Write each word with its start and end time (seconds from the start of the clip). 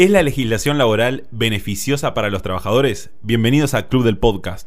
¿Es 0.00 0.08
la 0.08 0.22
legislación 0.22 0.78
laboral 0.78 1.24
beneficiosa 1.30 2.14
para 2.14 2.30
los 2.30 2.40
trabajadores? 2.40 3.10
Bienvenidos 3.20 3.74
a 3.74 3.88
Club 3.88 4.02
del 4.02 4.16
Podcast. 4.16 4.66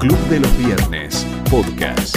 Club 0.00 0.18
de 0.28 0.40
los 0.40 0.58
Viernes, 0.58 1.24
podcast. 1.48 2.16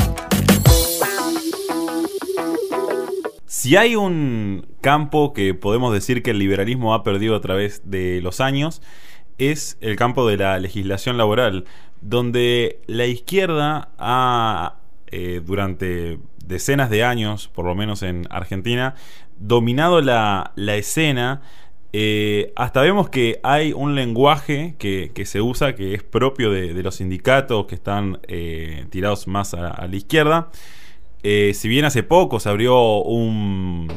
Si 3.45 3.75
hay 3.75 3.95
un 3.95 4.65
campo 4.81 5.33
que 5.33 5.53
podemos 5.53 5.93
decir 5.93 6.23
que 6.23 6.31
el 6.31 6.39
liberalismo 6.39 6.95
ha 6.95 7.03
perdido 7.03 7.35
a 7.35 7.41
través 7.41 7.83
de 7.91 8.19
los 8.23 8.41
años, 8.41 8.81
es 9.37 9.77
el 9.79 9.95
campo 9.95 10.27
de 10.27 10.37
la 10.37 10.57
legislación 10.57 11.19
laboral, 11.19 11.65
donde 12.01 12.81
la 12.87 13.05
izquierda 13.05 13.89
ha, 13.99 14.77
eh, 15.11 15.39
durante 15.45 16.17
decenas 16.43 16.89
de 16.89 17.03
años, 17.03 17.47
por 17.47 17.65
lo 17.65 17.75
menos 17.75 18.01
en 18.01 18.27
Argentina, 18.31 18.95
dominado 19.41 20.01
la, 20.01 20.53
escena. 20.55 21.41
Eh, 21.93 22.53
hasta 22.55 22.81
vemos 22.81 23.09
que 23.09 23.39
hay 23.43 23.73
un 23.73 23.95
lenguaje 23.95 24.75
que, 24.77 25.11
se 25.25 25.41
usa 25.41 25.75
que 25.75 25.93
es 25.93 26.03
propio 26.03 26.51
de, 26.51 26.81
los 26.81 26.95
sindicatos 26.95 27.65
que 27.65 27.75
están 27.75 28.19
eh, 28.27 28.85
tirados 28.89 29.27
más 29.27 29.53
a, 29.53 29.87
la 29.87 29.95
izquierda. 29.95 30.49
Eh, 31.23 31.53
si 31.53 31.67
bien 31.67 31.85
hace 31.85 32.01
poco 32.03 32.39
se 32.39 32.49
abrió 32.49 33.01
un, 33.01 33.91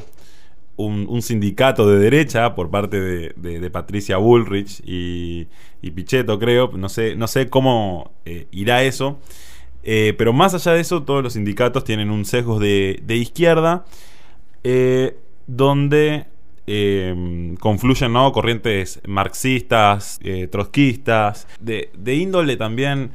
un, 0.77 1.23
sindicato 1.23 1.89
de 1.89 1.99
derecha 1.99 2.55
por 2.55 2.71
parte 2.71 3.01
de, 3.01 3.71
Patricia 3.71 4.17
Bullrich 4.17 4.81
y, 4.85 5.47
y, 5.81 5.91
Pichetto, 5.93 6.39
creo, 6.39 6.71
no 6.75 6.89
sé, 6.89 7.17
no 7.17 7.29
sé 7.29 7.49
cómo 7.49 8.13
irá 8.51 8.83
eso. 8.83 9.21
pero 9.83 10.33
más 10.33 10.55
allá 10.55 10.73
de 10.73 10.81
eso, 10.81 11.03
todos 11.05 11.23
los 11.23 11.35
sindicatos 11.35 11.85
tienen 11.85 12.11
un 12.11 12.25
sesgo 12.25 12.59
de, 12.59 13.01
izquierda 13.09 13.85
donde 15.47 16.27
eh, 16.67 17.55
confluyen 17.61 18.13
¿no? 18.13 18.33
corrientes 18.33 19.01
marxistas, 19.07 20.19
eh, 20.23 20.49
trotskistas, 20.49 21.47
de, 21.61 21.91
índole 22.07 22.57
también 22.57 23.11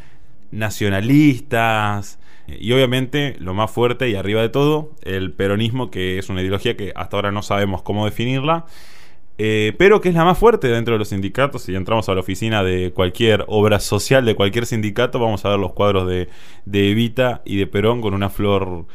nacionalistas, 0.51 2.19
y 2.47 2.71
obviamente 2.71 3.35
lo 3.39 3.53
más 3.53 3.69
fuerte 3.71 4.09
y 4.09 4.15
arriba 4.15 4.41
de 4.41 4.49
todo, 4.49 4.91
el 5.03 5.33
peronismo, 5.33 5.91
que 5.91 6.17
es 6.17 6.29
una 6.29 6.41
ideología 6.41 6.75
que 6.75 6.91
hasta 6.95 7.17
ahora 7.17 7.31
no 7.31 7.41
sabemos 7.43 7.81
cómo 7.83 8.05
definirla, 8.05 8.65
eh, 9.37 9.73
pero 9.77 10.01
que 10.01 10.09
es 10.09 10.15
la 10.15 10.25
más 10.25 10.37
fuerte 10.37 10.67
dentro 10.67 10.95
de 10.95 10.99
los 10.99 11.09
sindicatos. 11.09 11.63
Si 11.63 11.73
entramos 11.73 12.09
a 12.09 12.13
la 12.13 12.19
oficina 12.19 12.63
de 12.63 12.91
cualquier 12.91 13.45
obra 13.47 13.79
social 13.79 14.25
de 14.25 14.35
cualquier 14.35 14.65
sindicato, 14.65 15.17
vamos 15.17 15.45
a 15.45 15.49
ver 15.49 15.59
los 15.59 15.73
cuadros 15.73 16.07
de, 16.07 16.27
de 16.65 16.91
Evita 16.91 17.41
y 17.45 17.55
de 17.57 17.65
Perón 17.65 18.01
con 18.01 18.13
una 18.13 18.29
flor 18.29 18.85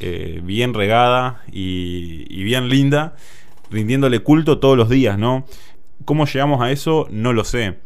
eh, 0.00 0.40
bien 0.44 0.74
regada 0.74 1.42
y, 1.50 2.42
bien 2.44 2.68
linda, 2.68 3.16
rindiéndole 3.70 4.20
culto 4.20 4.58
todos 4.58 4.76
los 4.76 4.88
días, 4.88 5.18
¿no? 5.18 5.44
¿Cómo 6.04 6.26
llegamos 6.26 6.60
a 6.60 6.70
eso? 6.70 7.08
No 7.10 7.32
lo 7.32 7.44
sé. 7.44 7.78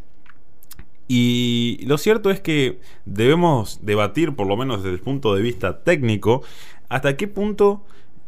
Y 1.09 1.81
lo 1.87 1.99
cierto 1.99 2.31
es 2.31 2.41
que 2.41 2.81
debemos 3.05 3.81
debatir, 3.83 4.35
por 4.35 4.47
lo 4.47 4.57
menos 4.57 4.83
desde 4.83 4.95
el 4.95 5.01
punto 5.01 5.35
de 5.35 5.43
vista 5.43 5.83
técnico, 5.83 6.43
hasta 6.89 7.17
qué 7.17 7.29
punto 7.29 7.85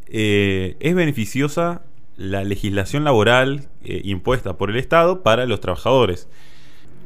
eh, 0.06 0.76
es 0.80 0.94
beneficiosa 0.94 1.82
la 2.16 2.44
legislación 2.44 3.04
laboral 3.04 3.68
eh, 3.82 4.00
impuesta 4.04 4.56
por 4.56 4.70
el 4.70 4.76
Estado 4.76 5.22
para 5.22 5.46
los 5.46 5.60
trabajadores. 5.60 6.28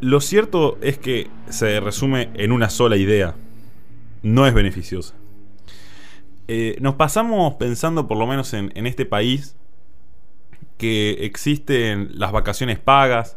Lo 0.01 0.20
cierto 0.20 0.79
es 0.81 0.98
que 0.98 1.29
se 1.48 1.81
resume 1.81 2.31
en 2.35 2.53
una 2.53 2.70
sola 2.70 2.97
idea. 2.97 3.35
No 4.23 4.47
es 4.47 4.55
beneficiosa. 4.55 5.15
Eh, 6.51 6.79
nos 6.81 6.95
pasamos 6.95 7.57
pensando, 7.57 8.09
por 8.09 8.17
lo 8.17 8.27
menos 8.27 8.55
en, 8.55 8.73
este 8.87 9.05
país, 9.05 9.55
que 10.79 11.27
existen 11.27 12.09
las 12.15 12.33
vacaciones 12.33 12.79
pagas, 12.79 13.37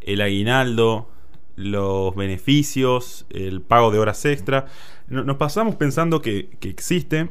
el 0.00 0.20
aguinaldo, 0.20 1.08
los 1.54 2.16
beneficios, 2.16 3.26
el 3.30 3.62
pago 3.62 3.92
de 3.92 4.00
horas 4.00 4.24
extra. 4.24 4.66
Nos 5.06 5.36
pasamos 5.36 5.76
pensando 5.76 6.20
que, 6.20 6.50
existen, 6.62 7.30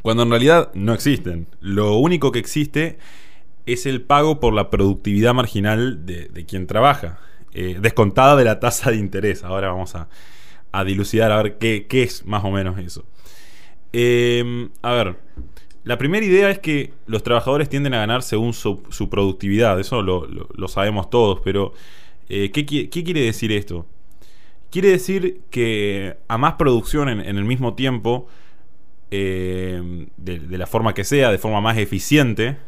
cuando 0.00 0.22
en 0.22 0.30
realidad 0.30 0.70
no 0.72 0.94
existen. 0.94 1.46
Lo 1.60 1.96
único 1.96 2.32
que 2.32 2.38
existe 2.38 2.98
es 3.66 3.84
el 3.84 4.00
pago 4.00 4.40
por 4.40 4.54
la 4.54 4.70
productividad 4.70 5.34
marginal 5.34 6.06
de, 6.06 6.46
quien 6.48 6.66
trabaja, 6.66 7.18
eh, 7.52 7.76
descontada 7.82 8.34
de 8.36 8.44
la 8.44 8.60
tasa 8.60 8.90
de 8.90 8.96
interés. 8.96 9.44
Ahora 9.44 9.68
vamos 9.68 9.94
a, 9.94 10.08
dilucidar 10.86 11.32
a 11.32 11.42
ver 11.42 11.58
qué, 11.58 11.86
qué 11.86 12.02
es 12.02 12.24
más 12.24 12.44
o 12.44 12.50
menos 12.50 12.78
eso. 12.78 13.04
Em, 13.98 14.68
a 14.82 14.92
ver, 14.92 15.16
la 15.84 15.96
primera 15.96 16.26
idea 16.26 16.50
es 16.50 16.58
que 16.58 16.92
los 17.06 17.22
trabajadores 17.22 17.70
tienden 17.70 17.94
a 17.94 17.98
ganar 17.98 18.22
según 18.22 18.52
su, 18.52 19.08
productividad, 19.08 19.80
eso 19.80 20.02
lo, 20.02 20.68
sabemos 20.68 21.08
todos, 21.08 21.40
pero 21.42 21.72
eh, 22.28 22.50
¿qué, 22.50 22.66
quiere 22.66 23.22
decir 23.22 23.52
esto? 23.52 23.86
Quiere 24.70 24.90
decir 24.90 25.40
que 25.48 26.18
a 26.28 26.36
más 26.36 26.56
producción 26.56 27.08
en, 27.08 27.20
el 27.20 27.44
mismo 27.46 27.72
tiempo, 27.72 28.28
em, 29.10 30.08
de, 30.18 30.58
la 30.58 30.66
forma 30.66 30.92
que 30.92 31.04
sea, 31.04 31.30
de 31.30 31.38
forma 31.38 31.62
más 31.62 31.78
eficiente, 31.78 32.58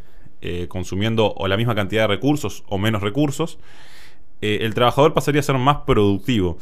eh, 0.40 0.64
consumiendo 0.66 1.34
o 1.36 1.46
la 1.46 1.58
misma 1.58 1.74
cantidad 1.74 2.04
de 2.04 2.08
recursos 2.14 2.64
o 2.68 2.78
menos 2.78 3.02
recursos, 3.02 3.58
eh, 4.40 4.60
el 4.62 4.72
trabajador 4.72 5.12
pasaría 5.12 5.40
a 5.40 5.44
ser 5.44 5.58
más 5.58 5.76
productivo. 5.86 6.56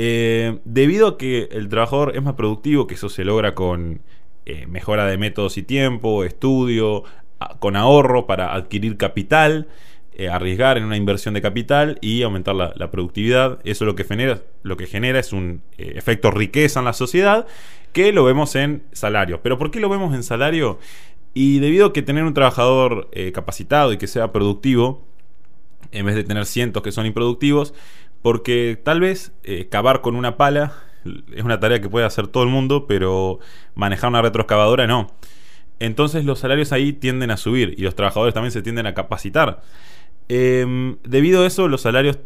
Eh, 0.00 0.60
debido 0.64 1.08
a 1.08 1.18
que 1.18 1.48
el 1.50 1.68
trabajador 1.68 2.12
es 2.14 2.22
más 2.22 2.34
productivo, 2.34 2.86
que 2.86 2.94
eso 2.94 3.08
se 3.08 3.24
logra 3.24 3.56
con 3.56 4.00
eh, 4.46 4.64
mejora 4.68 5.06
de 5.06 5.18
métodos 5.18 5.58
y 5.58 5.64
tiempo, 5.64 6.22
estudio, 6.22 7.02
con 7.58 7.74
ahorro 7.74 8.24
para 8.24 8.54
adquirir 8.54 8.96
capital, 8.96 9.66
eh, 10.12 10.28
arriesgar 10.28 10.78
en 10.78 10.84
una 10.84 10.96
inversión 10.96 11.34
de 11.34 11.42
capital 11.42 11.98
y 12.00 12.22
aumentar 12.22 12.54
la, 12.54 12.90
productividad. 12.92 13.58
Eso 13.64 13.86
lo 13.86 13.96
que 13.96 14.04
genera, 14.04 14.40
lo 14.62 14.76
que 14.76 14.86
genera 14.86 15.18
es 15.18 15.32
un 15.32 15.62
efecto 15.78 16.30
riqueza 16.30 16.78
en 16.78 16.84
la 16.84 16.92
sociedad 16.92 17.48
que 17.92 18.12
lo 18.12 18.22
vemos 18.22 18.54
en 18.54 18.84
salario. 18.92 19.40
¿Pero 19.42 19.58
por 19.58 19.72
qué 19.72 19.80
lo 19.80 19.88
vemos 19.88 20.14
en 20.14 20.22
salario? 20.22 20.78
Y 21.34 21.58
debido 21.58 21.86
a 21.86 21.92
que 21.92 22.02
tener 22.02 22.22
un 22.22 22.34
trabajador 22.34 23.10
capacitado 23.32 23.92
y 23.92 23.98
que 23.98 24.06
sea 24.06 24.30
productivo, 24.30 25.04
en 25.90 26.06
vez 26.06 26.14
de 26.14 26.22
tener 26.22 26.46
cientos 26.46 26.84
que 26.84 26.92
son 26.92 27.04
improductivos, 27.04 27.74
porque 28.22 28.80
tal 28.82 29.00
vez 29.00 29.32
eh, 29.44 29.68
cavar 29.68 30.00
con 30.00 30.16
una 30.16 30.36
pala 30.36 30.72
es 31.32 31.44
una 31.44 31.60
tarea 31.60 31.80
que 31.80 31.88
puede 31.88 32.06
hacer 32.06 32.28
todo 32.28 32.42
el 32.42 32.48
mundo, 32.48 32.86
pero 32.86 33.38
manejar 33.74 34.10
una 34.10 34.22
retroexcavadora 34.22 34.86
no. 34.86 35.12
Entonces 35.80 36.24
los 36.24 36.40
salarios 36.40 36.72
ahí 36.72 36.92
tienden 36.92 37.30
a 37.30 37.36
subir 37.36 37.74
y 37.78 37.82
los 37.82 37.94
trabajadores 37.94 38.34
también 38.34 38.52
se 38.52 38.62
tienden 38.62 38.86
a 38.86 38.94
capacitar. 38.94 39.62
Em, 40.28 40.96
debido 41.04 41.42
a 41.42 41.46
eso, 41.46 41.68
los 41.68 41.82
salarios 41.82 42.18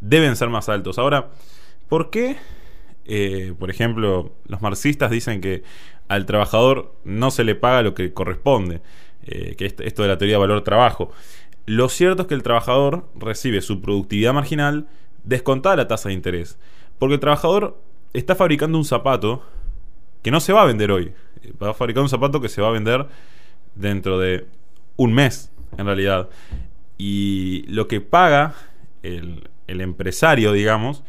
deben 0.00 0.36
ser 0.36 0.48
más 0.48 0.68
altos. 0.68 0.98
Ahora, 0.98 1.30
¿por 1.88 2.10
qué? 2.10 2.36
Eh, 3.04 3.52
por 3.58 3.70
ejemplo, 3.70 4.32
los 4.46 4.62
marxistas 4.62 5.10
dicen 5.10 5.40
que 5.40 5.62
al 6.08 6.26
trabajador 6.26 6.94
no 7.04 7.30
se 7.30 7.44
le 7.44 7.54
paga 7.54 7.82
lo 7.82 7.94
que 7.94 8.12
corresponde, 8.12 8.80
eh, 9.26 9.54
que 9.56 9.66
esto 9.66 10.02
de 10.02 10.08
la 10.08 10.18
teoría 10.18 10.36
de 10.36 10.40
valor-trabajo. 10.40 11.12
Lo 11.66 11.88
cierto 11.88 12.22
es 12.22 12.28
que 12.28 12.34
el 12.34 12.42
trabajador 12.42 13.08
recibe 13.14 13.60
su 13.60 13.80
productividad 13.80 14.34
marginal 14.34 14.86
descontada 15.24 15.76
la 15.76 15.88
tasa 15.88 16.08
de 16.08 16.14
interés. 16.14 16.58
Porque 16.98 17.14
el 17.14 17.20
trabajador 17.20 17.78
está 18.12 18.34
fabricando 18.34 18.78
un 18.78 18.84
zapato 18.84 19.42
que 20.22 20.30
no 20.30 20.40
se 20.40 20.52
va 20.52 20.62
a 20.62 20.66
vender 20.66 20.90
hoy. 20.90 21.12
Va 21.62 21.70
a 21.70 21.74
fabricar 21.74 22.02
un 22.02 22.08
zapato 22.08 22.40
que 22.40 22.48
se 22.48 22.62
va 22.62 22.68
a 22.68 22.72
vender 22.72 23.06
dentro 23.74 24.18
de 24.18 24.46
un 24.96 25.12
mes, 25.12 25.50
en 25.76 25.86
realidad. 25.86 26.28
Y 26.96 27.64
lo 27.68 27.88
que 27.88 28.00
paga 28.00 28.54
el, 29.02 29.50
empresario, 29.66 30.52
digamos, 30.52 31.02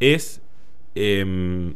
es 0.00 0.40
em, 0.94 1.74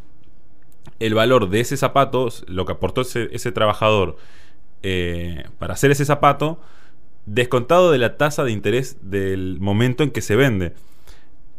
el 0.98 1.14
valor 1.14 1.48
de 1.50 1.60
ese 1.60 1.76
zapato, 1.76 2.28
lo 2.46 2.66
que 2.66 2.72
aportó 2.72 3.02
ese, 3.02 3.52
trabajador 3.52 4.16
eh, 4.82 5.44
para 5.58 5.74
hacer 5.74 5.90
ese 5.90 6.04
zapato, 6.04 6.60
descontado 7.26 7.92
de 7.92 7.98
la 7.98 8.16
tasa 8.16 8.42
de 8.42 8.50
interés 8.50 8.96
del 9.02 9.58
momento 9.60 10.02
en 10.02 10.10
que 10.10 10.22
se 10.22 10.34
vende. 10.34 10.74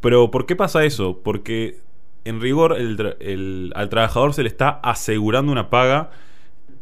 Pero 0.03 0.31
¿por 0.31 0.45
qué 0.45 0.57
pasa 0.57 0.83
eso? 0.83 1.21
Porque 1.23 1.79
en 2.25 2.41
rigor 2.41 2.73
al 2.73 3.89
trabajador 3.89 4.33
se 4.33 4.43
le 4.43 4.49
está 4.49 4.81
asegurando 4.83 5.49
una 5.49 5.69
paga, 5.69 6.11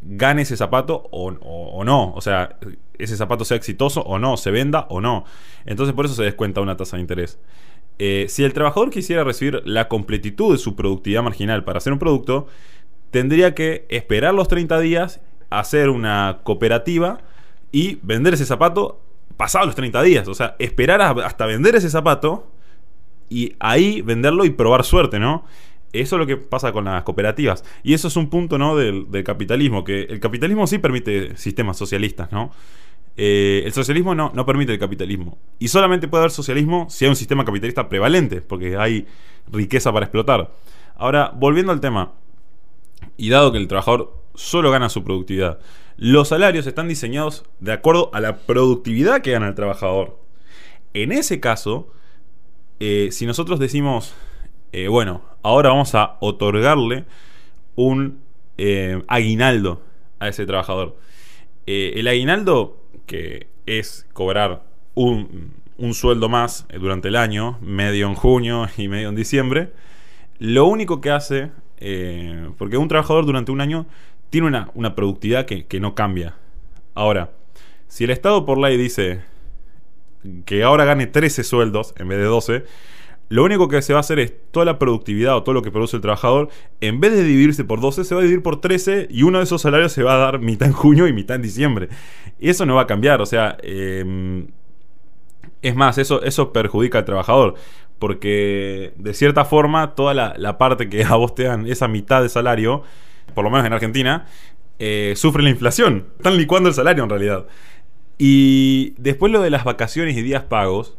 gane 0.02 0.42
ese 0.42 0.58
zapato 0.58 1.08
o, 1.12 1.84
no. 1.84 2.14
O 2.16 2.22
sea, 2.22 2.58
ese 2.98 3.16
zapato 3.16 3.46
sea 3.46 3.58
exitoso 3.58 4.02
o 4.02 4.18
no, 4.18 4.38
se 4.38 4.50
venda 4.50 4.88
o 4.90 5.02
no. 5.02 5.26
Entonces 5.68 5.94
por 5.94 6.06
eso 6.06 6.16
se 6.16 6.24
descuenta 6.24 6.62
una 6.62 6.78
tasa 6.78 6.98
de 6.98 7.02
interés. 7.02 7.38
Eh, 8.00 8.26
si 8.28 8.44
el 8.44 8.54
trabajador 8.54 8.90
quisiera 8.90 9.24
recibir 9.24 9.62
la 9.66 9.88
completitud 9.88 10.54
de 10.54 10.58
su 10.58 10.76
productividad 10.76 11.22
marginal 11.22 11.64
para 11.64 11.78
hacer 11.78 11.94
un 11.94 12.00
producto, 12.00 12.48
tendría 13.12 13.54
que 13.54 13.86
esperar 13.90 14.34
los 14.34 14.48
30 14.48 14.80
días, 14.80 15.22
hacer 15.52 15.90
una 15.90 16.40
cooperativa 16.42 17.20
y 17.72 18.00
vender 18.02 18.34
ese 18.34 18.48
zapato 18.48 19.00
pasados 19.38 19.68
los 19.68 19.76
30 19.76 20.02
días. 20.02 20.28
O 20.28 20.34
sea, 20.34 20.56
esperar 20.58 21.04
hasta 21.04 21.46
vender 21.46 21.76
ese 21.76 21.92
zapato 21.92 22.48
y 23.32 23.56
ahí 23.60 24.02
venderlo 24.02 24.44
y 24.44 24.50
probar 24.50 24.84
suerte, 24.84 25.18
¿no? 25.18 25.46
Eso 25.94 26.16
es 26.16 26.20
lo 26.20 26.28
que 26.28 26.36
pasa 26.36 26.74
con 26.74 26.84
las 26.84 27.04
cooperativas. 27.04 27.64
Y 27.82 27.94
eso 27.94 28.10
es 28.10 28.18
un 28.18 28.30
punto, 28.30 28.58
¿no? 28.58 28.76
Del, 28.76 29.08
capitalismo, 29.24 29.86
que 29.86 30.02
el 30.02 30.20
capitalismo 30.20 30.68
sí 30.68 30.80
permite 30.80 31.38
sistemas 31.38 31.78
socialistas, 31.78 32.30
¿no? 32.34 32.52
Eh, 33.16 33.64
el 33.66 33.72
socialismo 33.72 34.16
no, 34.16 34.34
no 34.36 34.46
permite 34.46 34.74
el 34.74 34.80
capitalismo. 34.80 35.38
Y 35.60 35.70
solamente 35.70 36.10
puede 36.10 36.24
haber 36.24 36.32
socialismo 36.32 36.88
si 36.90 37.06
hay 37.06 37.10
un 37.10 37.16
sistema 37.16 37.46
capitalista 37.46 37.88
prevalente, 37.88 38.42
porque 38.42 38.76
hay 38.76 39.08
riqueza 39.50 39.94
para 39.94 40.08
explotar. 40.08 40.52
Ahora, 40.98 41.32
volviendo 41.34 41.72
al 41.72 41.80
tema, 41.80 42.12
y 43.16 43.30
dado 43.30 43.54
que 43.54 43.60
el 43.60 43.70
trabajador 43.70 44.14
solo 44.36 44.72
gana 44.72 44.90
su 44.90 45.06
productividad, 45.06 45.60
los 45.96 46.28
salarios 46.28 46.68
están 46.68 46.90
diseñados 46.90 47.46
de 47.62 47.72
acuerdo 47.72 48.10
a 48.14 48.20
la 48.20 48.40
productividad 48.40 49.22
que 49.22 49.32
gana 49.32 49.48
el 49.48 49.56
trabajador. 49.56 50.20
En 50.94 51.14
ese 51.14 51.40
caso, 51.40 51.94
eh, 52.84 53.12
si 53.12 53.28
nosotros 53.28 53.60
decimos, 53.60 54.16
eh, 54.72 54.88
bueno, 54.88 55.22
ahora 55.44 55.70
vamos 55.70 55.94
a 55.94 56.18
otorgarle 56.20 57.06
un 57.76 58.22
eh, 58.58 59.04
aguinaldo 59.08 59.84
a 60.18 60.28
ese 60.30 60.48
trabajador. 60.48 60.98
el 61.68 62.08
aguinaldo, 62.08 62.82
que 63.06 63.46
es 63.68 64.08
cobrar 64.14 64.64
un, 64.96 65.52
un 65.78 65.94
sueldo 65.94 66.28
más 66.28 66.66
durante 66.74 67.10
el 67.10 67.18
año, 67.18 67.60
medio 67.62 68.08
en 68.08 68.16
junio 68.16 68.68
y 68.76 68.88
medio 68.88 69.10
en 69.10 69.16
diciembre, 69.16 69.74
lo 70.40 70.66
único 70.66 71.02
que 71.02 71.12
hace, 71.12 71.52
porque 72.58 72.78
un 72.78 72.88
trabajador 72.88 73.28
durante 73.28 73.52
un 73.52 73.62
año 73.62 73.86
tiene 74.32 74.48
una, 74.48 74.72
una 74.74 74.96
productividad 74.96 75.46
que, 75.46 75.68
que 75.68 75.80
no 75.80 75.94
cambia. 75.94 76.34
Ahora, 76.96 77.30
si 77.88 78.06
el 78.06 78.10
Estado 78.10 78.44
por 78.44 78.58
ley 78.58 78.76
dice 78.76 79.22
que 80.46 80.64
ahora 80.64 80.86
gane 80.86 81.08
13 81.08 81.44
sueldos 81.44 81.94
en 81.98 82.08
vez 82.08 82.20
de 82.20 82.26
12, 82.26 82.64
lo 83.32 83.46
único 83.46 83.70
que 83.70 83.82
se 83.82 83.94
va 83.94 84.00
a 84.00 84.02
hacer 84.02 84.20
es 84.20 84.34
toda 84.52 84.66
la 84.66 84.78
productividad 84.78 85.38
o 85.38 85.44
todo 85.44 85.54
lo 85.54 85.62
que 85.62 85.72
produce 85.72 85.96
el 85.96 86.02
trabajador, 86.02 86.50
en 86.82 87.00
vez 87.00 87.14
de 87.14 87.24
dividirse 87.24 87.64
por 87.64 87.80
12, 87.80 88.04
se 88.04 88.14
va 88.14 88.20
a 88.20 88.24
dividir 88.24 88.44
por 88.44 88.60
13 88.60 89.08
y 89.10 89.24
uno 89.24 89.38
de 89.38 89.46
esos 89.46 89.62
salarios 89.62 89.94
se 89.94 90.04
va 90.04 90.16
a 90.16 90.18
dar 90.18 90.40
mitad 90.40 90.68
en 90.68 90.74
junio 90.74 91.08
y 91.08 91.14
mitad 91.14 91.38
en 91.38 91.42
diciembre. 91.42 91.88
Y 92.42 92.50
eso 92.50 92.66
no 92.66 92.76
va 92.76 92.82
a 92.82 92.88
cambiar, 92.88 93.22
o 93.22 93.26
sea, 93.26 93.56
em, 93.64 94.48
es 95.62 95.76
más, 95.76 95.98
eso, 95.98 96.22
eso 96.24 96.52
perjudica 96.52 96.98
al 96.98 97.06
trabajador. 97.06 97.56
Porque 98.00 98.94
de 98.98 99.14
cierta 99.14 99.46
forma, 99.46 99.96
toda 99.96 100.14
la, 100.14 100.58
parte 100.58 100.90
que 100.90 101.04
a 101.06 101.16
vos 101.16 101.34
te 101.34 101.44
dan 101.44 101.68
esa 101.68 101.88
mitad 101.88 102.22
de 102.22 102.28
salario, 102.28 102.84
por 103.34 103.46
lo 103.46 103.50
menos 103.50 103.66
en 103.66 103.72
Argentina, 103.72 104.26
eh, 104.78 105.14
sufre 105.16 105.42
la 105.42 105.52
inflación. 105.52 106.08
Están 106.18 106.36
licuando 106.36 106.68
el 106.68 106.76
salario 106.76 107.04
en 107.04 107.10
realidad. 107.10 107.46
Y 108.24 108.94
después 109.00 109.32
lo 109.32 109.42
de 109.42 109.50
las 109.50 109.64
vacaciones 109.64 110.16
y 110.16 110.22
días 110.22 110.44
pagos, 110.44 110.96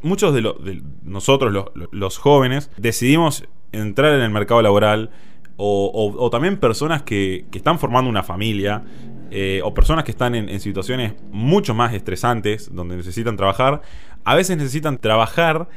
muchos 0.00 0.32
de, 0.32 0.82
nosotros, 1.02 1.70
los 1.90 2.16
jóvenes, 2.16 2.70
decidimos 2.78 3.44
entrar 3.72 4.14
en 4.14 4.22
el 4.22 4.30
mercado 4.30 4.62
laboral 4.62 5.10
o, 5.58 6.30
también 6.32 6.56
personas 6.56 7.02
que, 7.02 7.44
están 7.52 7.78
formando 7.78 8.08
una 8.08 8.22
familia 8.22 8.84
eh, 9.30 9.60
o 9.64 9.74
personas 9.74 10.04
que 10.04 10.12
están 10.12 10.34
en, 10.34 10.60
situaciones 10.60 11.12
mucho 11.30 11.74
más 11.74 11.92
estresantes 11.92 12.74
donde 12.74 12.96
necesitan 12.96 13.36
trabajar, 13.36 13.82
a 14.24 14.34
veces 14.34 14.56
necesitan 14.56 14.96
trabajar, 14.96 15.68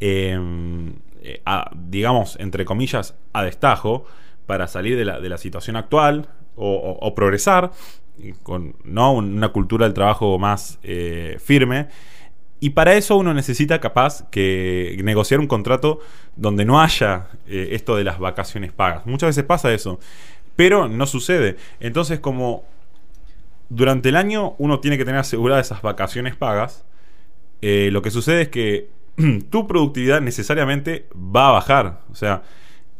em, 0.00 0.94
eh, 1.22 1.40
digamos, 1.88 2.36
entre 2.40 2.64
comillas, 2.64 3.14
a 3.32 3.44
destajo 3.44 4.06
para 4.46 4.66
salir 4.66 4.96
de 4.96 5.28
la 5.28 5.38
situación 5.38 5.76
actual 5.76 6.30
o 6.56 7.14
progresar 7.14 7.70
con 8.42 8.74
¿no? 8.84 9.12
una 9.12 9.48
cultura 9.50 9.86
del 9.86 9.94
trabajo 9.94 10.38
más 10.38 10.78
eh, 10.82 11.38
firme. 11.42 11.88
Y 12.60 12.70
para 12.70 12.94
eso 12.94 13.16
uno 13.16 13.34
necesita 13.34 13.80
capaz 13.80 14.28
que 14.30 14.98
negociar 15.04 15.38
un 15.38 15.46
contrato 15.46 16.00
donde 16.36 16.64
no 16.64 16.80
haya 16.80 17.28
eh, 17.46 17.68
esto 17.72 17.96
de 17.96 18.04
las 18.04 18.18
vacaciones 18.18 18.72
pagas. 18.72 19.06
Muchas 19.06 19.28
veces 19.28 19.44
pasa 19.44 19.72
eso, 19.72 20.00
pero 20.56 20.88
no 20.88 21.06
sucede. 21.06 21.56
Entonces 21.78 22.18
como 22.18 22.64
durante 23.68 24.08
el 24.08 24.16
año 24.16 24.54
uno 24.58 24.80
tiene 24.80 24.98
que 24.98 25.04
tener 25.04 25.20
aseguradas 25.20 25.66
esas 25.66 25.82
vacaciones 25.82 26.34
pagas, 26.34 26.84
eh, 27.62 27.90
lo 27.92 28.02
que 28.02 28.10
sucede 28.10 28.42
es 28.42 28.48
que 28.48 28.90
tu 29.50 29.66
productividad 29.66 30.20
necesariamente 30.20 31.06
va 31.14 31.50
a 31.50 31.52
bajar. 31.52 32.00
O 32.10 32.14
sea, 32.14 32.42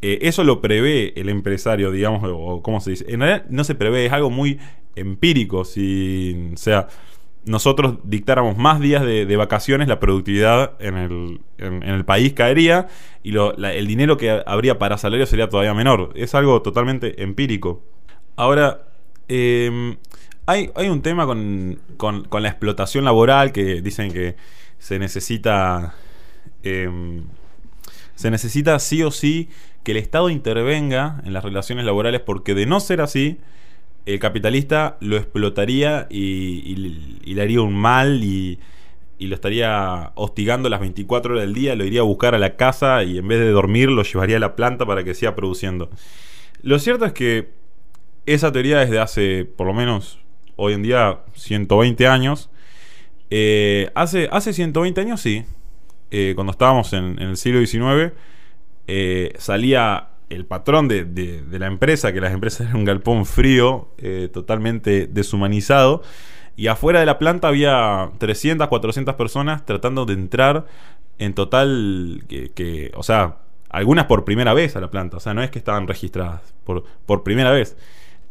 eso 0.01 0.45
lo 0.45 0.61
prevé 0.61 1.19
el 1.21 1.29
empresario, 1.29 1.91
digamos, 1.91 2.23
o 2.25 2.63
cómo 2.63 2.81
se 2.81 2.91
dice. 2.91 3.05
En 3.09 3.21
realidad 3.21 3.47
no 3.51 3.65
se 3.65 3.75
prevé, 3.75 4.07
es 4.07 4.13
algo 4.13 4.31
muy 4.31 4.59
empírico. 4.95 5.65
Si, 5.65 6.51
o 6.55 6.57
sea, 6.57 6.89
nosotros 7.45 7.97
dictáramos 8.05 8.57
más 8.57 8.81
días 8.81 9.05
de, 9.05 9.37
vacaciones, 9.37 9.89
la 9.89 10.01
productividad 10.01 10.73
en 10.81 10.97
el, 10.97 11.41
en, 11.59 11.83
el 11.83 12.05
país 12.05 12.33
caería 12.33 12.89
y 13.23 13.35
el 13.37 13.87
dinero 13.87 14.17
que 14.17 14.43
habría 14.47 14.79
para 14.79 14.99
salario 14.99 15.27
sería 15.27 15.49
todavía 15.49 15.75
menor. 15.75 16.13
Es 16.15 16.35
algo 16.35 16.63
totalmente 16.63 17.23
empírico. 17.23 17.83
Ahora, 18.37 18.83
em, 19.29 19.97
hay, 20.47 20.71
un 20.89 21.03
tema 21.03 21.27
con, 21.27 21.81
con, 21.97 22.43
la 22.43 22.49
explotación 22.49 23.05
laboral 23.05 23.53
que 23.53 23.83
dicen 23.83 24.13
que 24.13 24.37
se 24.79 24.99
necesita... 24.99 25.95
Em, 26.63 27.25
se 28.15 28.33
necesita 28.33 28.81
sí 28.81 29.05
o 29.05 29.13
sí 29.13 29.49
que 29.83 29.93
el 29.93 29.99
Estado 29.99 30.31
intervenga 30.31 31.23
en 31.25 31.33
las 31.33 31.45
relaciones 31.45 31.85
laborales 31.85 32.21
porque 32.21 32.55
de 32.55 32.67
no 32.67 32.81
ser 32.81 33.01
así, 33.01 33.39
el 34.07 34.19
capitalista 34.19 34.97
lo 35.01 35.17
explotaría 35.17 36.07
y, 36.11 36.75
le 37.25 37.43
haría 37.43 37.61
un 37.61 37.75
mal 37.75 38.23
y, 38.25 38.59
lo 39.21 39.35
estaría 39.35 40.13
hostigando 40.15 40.69
las 40.69 40.81
24 40.81 41.33
horas 41.33 41.45
del 41.45 41.55
día, 41.55 41.75
lo 41.75 41.85
iría 41.85 42.01
a 42.01 42.05
buscar 42.05 42.35
a 42.35 42.39
la 42.39 42.57
casa 42.57 43.03
y 43.03 43.19
en 43.19 43.27
vez 43.27 43.41
de 43.41 43.51
dormir 43.51 43.91
lo 43.91 44.03
llevaría 44.03 44.37
a 44.37 44.41
la 44.41 44.57
planta 44.57 44.87
para 44.87 45.05
que 45.05 45.15
siga 45.15 45.35
produciendo. 45.35 45.91
Lo 46.63 46.79
cierto 46.79 47.05
es 47.05 47.13
que 47.13 47.51
esa 48.27 48.53
teoría 48.53 48.79
desde 48.79 48.99
hace 48.99 49.45
por 49.45 49.67
lo 49.67 49.75
menos 49.75 50.21
hoy 50.59 50.75
en 50.75 50.83
día 50.83 51.21
120 51.35 52.07
años. 52.07 52.51
Eh, 53.31 53.91
hace, 53.95 54.29
hace 54.31 54.53
120 54.53 55.01
años 55.01 55.21
sí, 55.21 55.45
eh, 56.11 56.33
cuando 56.35 56.51
estábamos 56.51 56.93
en, 56.93 57.19
el 57.19 57.37
siglo 57.37 57.65
XIX, 57.65 58.13
eh, 58.89 59.35
salía 59.39 60.09
el 60.31 60.47
patrón 60.47 60.89
de, 60.89 61.45
la 61.51 61.67
empresa, 61.67 62.13
que 62.13 62.21
las 62.21 62.33
empresas 62.33 62.61
eran 62.67 62.77
un 62.77 62.85
galpón 62.85 63.27
frío, 63.27 63.91
eh, 63.99 64.29
totalmente 64.33 65.07
deshumanizado, 65.07 66.03
y 66.57 66.67
afuera 66.67 66.99
de 66.99 67.07
la 67.07 67.19
planta 67.19 67.49
había 67.49 68.11
300, 68.19 68.67
400 68.67 69.15
personas 69.15 69.65
tratando 69.65 70.07
de 70.07 70.15
entrar 70.15 70.67
en 71.19 71.35
total, 71.35 72.25
que, 72.27 72.91
o 72.97 73.03
sea, 73.03 73.37
algunas 73.71 74.07
por 74.07 74.25
primera 74.25 74.55
vez 74.55 74.75
a 74.75 74.81
la 74.81 74.91
planta, 74.91 75.19
o 75.19 75.21
sea, 75.21 75.35
no 75.35 75.43
es 75.43 75.51
que 75.51 75.59
estaban 75.59 75.87
registradas, 75.87 76.55
por, 76.65 76.85
por 77.07 77.23
primera 77.23 77.53
vez. 77.53 77.77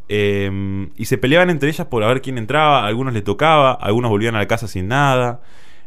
Em, 0.10 0.90
y 0.96 1.06
se 1.06 1.18
peleaban 1.18 1.50
entre 1.50 1.70
ellas 1.70 1.86
por 1.88 2.04
a 2.04 2.08
ver 2.08 2.22
quién 2.22 2.38
entraba, 2.38 2.84
a 2.84 2.88
algunos 2.88 3.14
le 3.14 3.22
tocaba, 3.22 3.74
algunos 3.74 4.10
volvían 4.10 4.36
a 4.36 4.40
la 4.40 4.48
casa 4.48 4.68
sin 4.68 4.88
nada. 4.88 5.42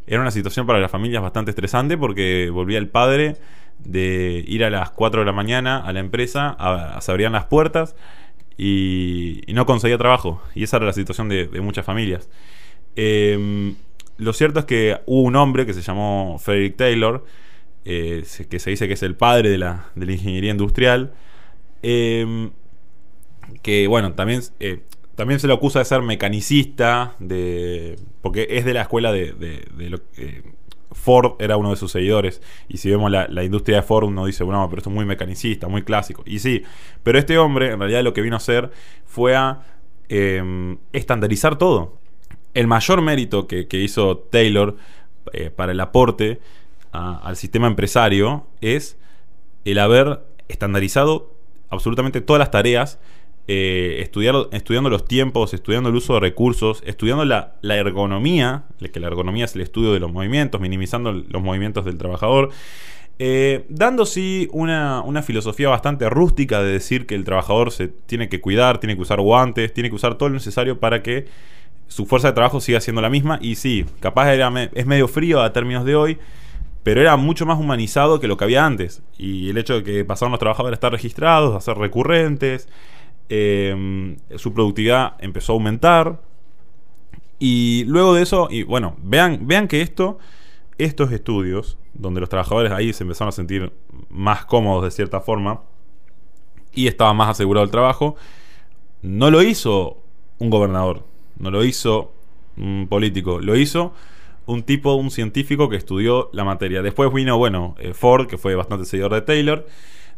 Era 0.06 0.20
una 0.20 0.30
situación 0.30 0.66
para 0.66 0.78
las 0.78 0.90
familias 0.90 1.22
bastante 1.22 1.50
estresante 1.50 1.96
porque 1.98 2.50
volvía 2.50 2.78
el 2.78 2.88
padre 2.88 3.36
de 3.84 4.44
ir 4.46 4.64
a 4.64 4.70
las 4.70 4.90
4 4.90 5.20
de 5.20 5.26
la 5.26 5.32
mañana 5.32 5.78
a 5.78 5.92
la 5.92 6.00
empresa, 6.00 6.56
a, 6.58 7.00
se 7.00 7.10
abrían 7.10 7.32
las 7.32 7.46
puertas 7.46 7.96
y, 8.56 9.42
no 9.48 9.66
conseguía 9.66 9.98
trabajo. 9.98 10.42
Y 10.54 10.64
esa 10.64 10.76
era 10.78 10.86
la 10.86 10.92
situación 10.92 11.28
de, 11.28 11.48
muchas 11.60 11.84
familias. 11.84 12.28
Em, 12.96 13.76
lo 14.18 14.32
cierto 14.32 14.60
es 14.60 14.66
que 14.66 15.00
hubo 15.06 15.22
un 15.22 15.36
hombre 15.36 15.66
que 15.66 15.74
se 15.74 15.82
llamó 15.82 16.38
Frederick 16.38 16.76
Taylor, 16.76 17.24
eh, 17.84 18.24
que 18.48 18.58
se 18.58 18.70
dice 18.70 18.86
que 18.86 18.94
es 18.94 19.02
el 19.02 19.16
padre 19.16 19.48
de 19.48 19.58
la, 19.58 19.86
de 19.94 20.06
la 20.06 20.12
ingeniería 20.12 20.50
industrial, 20.50 21.12
em, 21.82 22.50
que 23.62 23.86
bueno, 23.86 24.12
también, 24.12 24.42
eh, 24.60 24.82
también 25.14 25.40
se 25.40 25.46
le 25.46 25.54
acusa 25.54 25.78
de 25.78 25.84
ser 25.86 26.02
mecanicista, 26.02 27.14
de, 27.18 27.96
porque 28.22 28.46
es 28.50 28.64
de 28.64 28.74
la 28.74 28.82
escuela 28.82 29.12
de, 29.12 29.32
de, 29.32 29.90
lo, 29.90 30.00
eh, 30.18 30.42
Ford 30.92 31.32
era 31.38 31.56
uno 31.56 31.70
de 31.70 31.76
sus 31.76 31.92
seguidores. 31.92 32.42
Y 32.68 32.78
si 32.78 32.90
vemos 32.90 33.10
la, 33.10 33.44
industria 33.44 33.76
de 33.76 33.82
Ford, 33.82 34.04
uno 34.04 34.26
dice, 34.26 34.44
bueno, 34.44 34.66
pero 34.68 34.80
esto 34.80 34.90
es 34.90 34.94
muy 34.94 35.04
mecanicista, 35.04 35.68
muy 35.68 35.82
clásico. 35.82 36.22
Y 36.26 36.38
sí, 36.38 36.62
pero 37.02 37.18
este 37.18 37.38
hombre 37.38 37.72
en 37.72 37.78
realidad 37.78 38.02
lo 38.02 38.12
que 38.12 38.22
vino 38.22 38.36
a 38.36 38.38
hacer 38.38 38.70
fue 39.06 39.36
a 39.36 39.62
em, 40.08 40.78
estandarizar 40.92 41.56
todo. 41.58 41.98
El 42.54 42.66
mayor 42.66 43.00
mérito 43.00 43.46
que, 43.46 43.66
hizo 43.72 44.18
Taylor 44.18 44.76
eh, 45.32 45.50
para 45.50 45.72
el 45.72 45.80
aporte 45.80 46.40
al 46.92 47.36
sistema 47.36 47.68
empresario 47.68 48.46
es 48.60 48.98
el 49.64 49.78
haber 49.78 50.24
estandarizado 50.48 51.32
absolutamente 51.68 52.20
todas 52.20 52.40
las 52.40 52.50
tareas 52.50 52.98
eh, 53.48 54.00
estudiando 54.00 54.90
los 54.90 55.04
tiempos, 55.04 55.54
estudiando 55.54 55.88
el 55.88 55.96
uso 55.96 56.14
de 56.14 56.20
recursos, 56.20 56.82
estudiando 56.86 57.24
la, 57.24 57.54
ergonomía, 57.62 58.64
que 58.92 59.00
la 59.00 59.08
ergonomía 59.08 59.46
es 59.46 59.54
el 59.54 59.62
estudio 59.62 59.92
de 59.92 60.00
los 60.00 60.12
movimientos, 60.12 60.60
minimizando 60.60 61.12
los 61.12 61.42
movimientos 61.42 61.84
del 61.84 61.98
trabajador. 61.98 62.50
Eh, 63.22 63.66
dando 63.68 64.06
sí 64.06 64.48
una, 64.52 65.04
filosofía 65.22 65.68
bastante 65.68 66.08
rústica 66.08 66.62
de 66.62 66.72
decir 66.72 67.06
que 67.06 67.14
el 67.14 67.24
trabajador 67.24 67.70
se 67.70 67.88
tiene 67.88 68.28
que 68.28 68.40
cuidar, 68.40 68.78
tiene 68.78 68.96
que 68.96 69.02
usar 69.02 69.20
guantes, 69.20 69.74
tiene 69.74 69.90
que 69.90 69.96
usar 69.96 70.14
todo 70.14 70.30
lo 70.30 70.36
necesario 70.36 70.80
para 70.80 71.02
que 71.02 71.26
su 71.86 72.06
fuerza 72.06 72.28
de 72.28 72.34
trabajo 72.34 72.60
siga 72.60 72.80
siendo 72.80 73.02
la 73.02 73.10
misma. 73.10 73.38
Y 73.42 73.56
sí, 73.56 73.84
capaz 74.00 74.32
era, 74.32 74.50
es 74.72 74.86
medio 74.86 75.06
frío 75.08 75.42
a 75.42 75.52
términos 75.52 75.84
de 75.84 75.96
hoy, 75.96 76.18
pero 76.82 77.00
era 77.00 77.16
mucho 77.16 77.44
más 77.44 77.58
humanizado 77.58 78.20
que 78.20 78.28
lo 78.28 78.36
que 78.36 78.44
había 78.44 78.64
antes. 78.64 79.02
Y 79.18 79.50
el 79.50 79.58
hecho 79.58 79.74
de 79.74 79.82
que 79.82 80.04
pasaron 80.04 80.30
los 80.30 80.40
trabajadores 80.40 80.76
a 80.76 80.78
estar 80.78 80.92
registrados, 80.92 81.54
a 81.54 81.60
ser 81.60 81.76
recurrentes, 81.76 82.68
Em, 83.32 84.16
su 84.36 84.52
productividad 84.52 85.14
empezó 85.20 85.52
a 85.52 85.54
aumentar 85.54 86.20
Y 87.38 87.84
luego 87.86 88.14
de 88.14 88.22
eso, 88.22 88.48
y 88.50 88.64
bueno, 88.64 88.96
vean, 89.02 89.46
vean 89.46 89.68
que 89.68 89.80
esto, 89.82 90.18
estos 90.78 91.12
estudios, 91.12 91.78
donde 91.94 92.20
los 92.20 92.28
trabajadores 92.28 92.72
ahí 92.72 92.92
se 92.92 93.04
empezaron 93.04 93.28
a 93.28 93.32
sentir 93.32 93.72
más 94.10 94.44
cómodos 94.44 94.84
de 94.84 94.90
cierta 94.90 95.20
forma, 95.20 95.62
y 96.74 96.86
estaba 96.88 97.14
más 97.14 97.30
asegurado 97.30 97.64
el 97.64 97.70
trabajo, 97.70 98.16
no 99.02 99.30
lo 99.30 99.42
hizo 99.42 100.02
un 100.38 100.50
gobernador, 100.50 101.04
no 101.38 101.50
lo 101.50 101.64
hizo 101.64 102.12
un 102.56 102.88
político, 102.90 103.40
lo 103.40 103.56
hizo 103.56 103.94
un 104.46 104.62
tipo, 104.64 104.94
un 104.94 105.10
científico 105.10 105.68
que 105.68 105.76
estudió 105.76 106.28
la 106.32 106.44
materia. 106.44 106.82
Después 106.82 107.12
vino, 107.12 107.38
bueno, 107.38 107.74
eh, 107.78 107.94
Ford, 107.94 108.26
que 108.26 108.36
fue 108.36 108.54
bastante 108.54 108.84
seguidor 108.84 109.14
de 109.14 109.22
Taylor, 109.22 109.66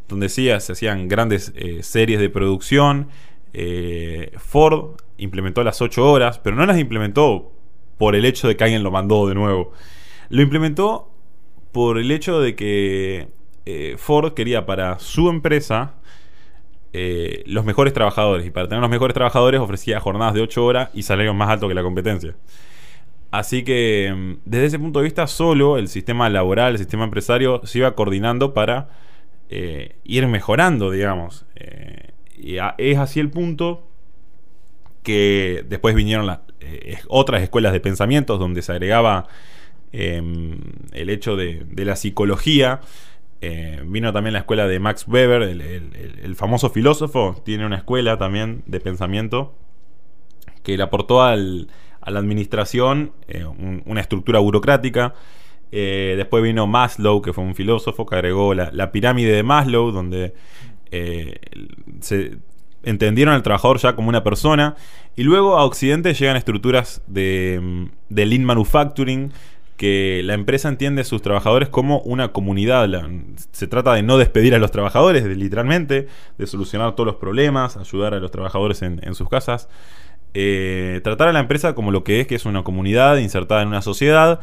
donde 0.08 0.28
sí, 0.28 0.48
se 0.60 0.72
hacían 0.72 1.08
grandes 1.08 1.52
eh, 1.54 1.82
series 1.82 2.20
de 2.20 2.28
producción. 2.28 3.08
Eh, 3.52 4.32
Ford 4.38 4.96
implementó 5.18 5.62
las 5.64 5.80
8 5.80 6.10
horas, 6.10 6.38
pero 6.38 6.56
no 6.56 6.66
las 6.66 6.78
implementó 6.78 7.52
por 7.98 8.16
el 8.16 8.24
hecho 8.24 8.48
de 8.48 8.56
que 8.56 8.64
alguien 8.64 8.82
lo 8.82 8.90
mandó 8.90 9.26
de 9.28 9.34
nuevo. 9.34 9.72
Lo 10.28 10.42
implementó 10.42 11.10
por 11.72 11.98
el 11.98 12.10
hecho 12.10 12.40
de 12.40 12.54
que 12.54 13.28
Ford 13.96 14.34
quería 14.34 14.66
para 14.66 14.98
su 14.98 15.28
empresa 15.28 15.94
los 16.92 17.64
mejores 17.64 17.92
trabajadores. 17.92 18.46
Y 18.46 18.50
para 18.50 18.68
tener 18.68 18.80
los 18.80 18.90
mejores 18.90 19.14
trabajadores 19.14 19.60
ofrecía 19.60 20.00
jornadas 20.00 20.34
de 20.34 20.40
8 20.40 20.64
horas 20.64 20.90
y 20.94 21.02
salarios 21.02 21.34
más 21.34 21.48
altos 21.48 21.68
que 21.68 21.74
la 21.74 21.82
competencia. 21.82 22.34
Así 23.32 23.64
que 23.64 24.12
mm, 24.14 24.32
desde 24.44 24.66
ese 24.66 24.78
punto 24.78 25.00
de 25.00 25.04
vista, 25.04 25.26
solo 25.26 25.78
el 25.78 25.88
sistema 25.88 26.28
laboral, 26.28 26.72
el 26.72 26.78
sistema 26.78 27.04
empresario 27.04 27.62
se 27.64 27.78
iba 27.78 27.94
coordinando 27.96 28.54
para 28.54 28.90
eh, 29.54 29.96
ir 30.04 30.26
mejorando, 30.28 30.90
digamos. 30.90 31.44
Eh, 31.56 32.12
y 32.38 32.56
es 32.78 32.98
así 32.98 33.20
el 33.20 33.28
punto 33.28 33.86
que 35.02 35.62
después 35.68 35.94
vinieron 35.94 36.38
eh, 36.60 36.98
otras 37.08 37.42
escuelas 37.42 37.74
de 37.74 37.80
pensamientos 37.80 38.38
donde 38.38 38.62
se 38.62 38.72
agregaba 38.72 39.26
em, 39.92 40.58
el 40.92 41.10
hecho 41.10 41.36
de, 41.36 41.66
la 41.76 41.96
psicología. 41.96 42.80
vino 43.84 44.10
también 44.14 44.32
la 44.32 44.38
escuela 44.38 44.66
de 44.66 44.78
Max 44.78 45.04
Weber, 45.06 45.42
el, 45.42 46.34
famoso 46.34 46.70
filósofo, 46.70 47.42
tiene 47.44 47.66
una 47.66 47.76
escuela 47.76 48.16
también 48.16 48.62
de 48.64 48.80
pensamiento 48.80 49.54
que 50.62 50.78
le 50.78 50.82
aportó 50.82 51.20
al, 51.20 51.68
a 52.00 52.10
la 52.10 52.20
administración 52.20 53.12
una 53.84 54.00
estructura 54.00 54.38
burocrática. 54.38 55.12
Eh, 55.74 56.14
después 56.18 56.42
vino 56.42 56.66
Maslow, 56.66 57.22
que 57.22 57.32
fue 57.32 57.42
un 57.42 57.54
filósofo 57.54 58.04
que 58.04 58.14
agregó 58.14 58.52
la, 58.54 58.92
pirámide 58.92 59.32
de 59.32 59.42
Maslow, 59.42 59.90
donde 59.90 60.34
eh, 60.90 61.40
se 62.00 62.36
entendieron 62.82 63.34
al 63.34 63.42
trabajador 63.42 63.78
ya 63.78 63.96
como 63.96 64.10
una 64.10 64.22
persona. 64.22 64.76
Y 65.16 65.22
luego 65.22 65.56
a 65.56 65.64
Occidente 65.64 66.12
llegan 66.14 66.36
estructuras 66.36 67.02
de, 67.06 67.88
de 68.10 68.26
lean 68.26 68.44
manufacturing, 68.44 69.32
que 69.78 70.20
la 70.24 70.34
empresa 70.34 70.68
entiende 70.68 71.00
a 71.00 71.04
sus 71.04 71.22
trabajadores 71.22 71.70
como 71.70 72.00
una 72.00 72.28
comunidad. 72.32 72.88
se 73.52 73.66
trata 73.66 73.94
de 73.94 74.02
no 74.02 74.18
despedir 74.18 74.54
a 74.54 74.58
los 74.58 74.70
trabajadores, 74.70 75.24
literalmente, 75.24 76.06
de 76.38 76.46
solucionar 76.46 76.94
todos 76.94 77.06
los 77.06 77.16
problemas, 77.16 77.78
ayudar 77.78 78.14
a 78.14 78.20
los 78.20 78.30
trabajadores 78.30 78.82
en 78.82 79.14
sus 79.14 79.28
casas. 79.28 79.68
Eh, 80.34 81.02
tratar 81.04 81.28
a 81.28 81.32
la 81.32 81.40
empresa 81.40 81.74
como 81.74 81.90
lo 81.90 82.04
que 82.04 82.20
es, 82.20 82.26
que 82.26 82.34
es 82.34 82.46
una 82.46 82.64
comunidad 82.64 83.18
insertada 83.18 83.60
en 83.62 83.68
una 83.68 83.82
sociedad, 83.82 84.40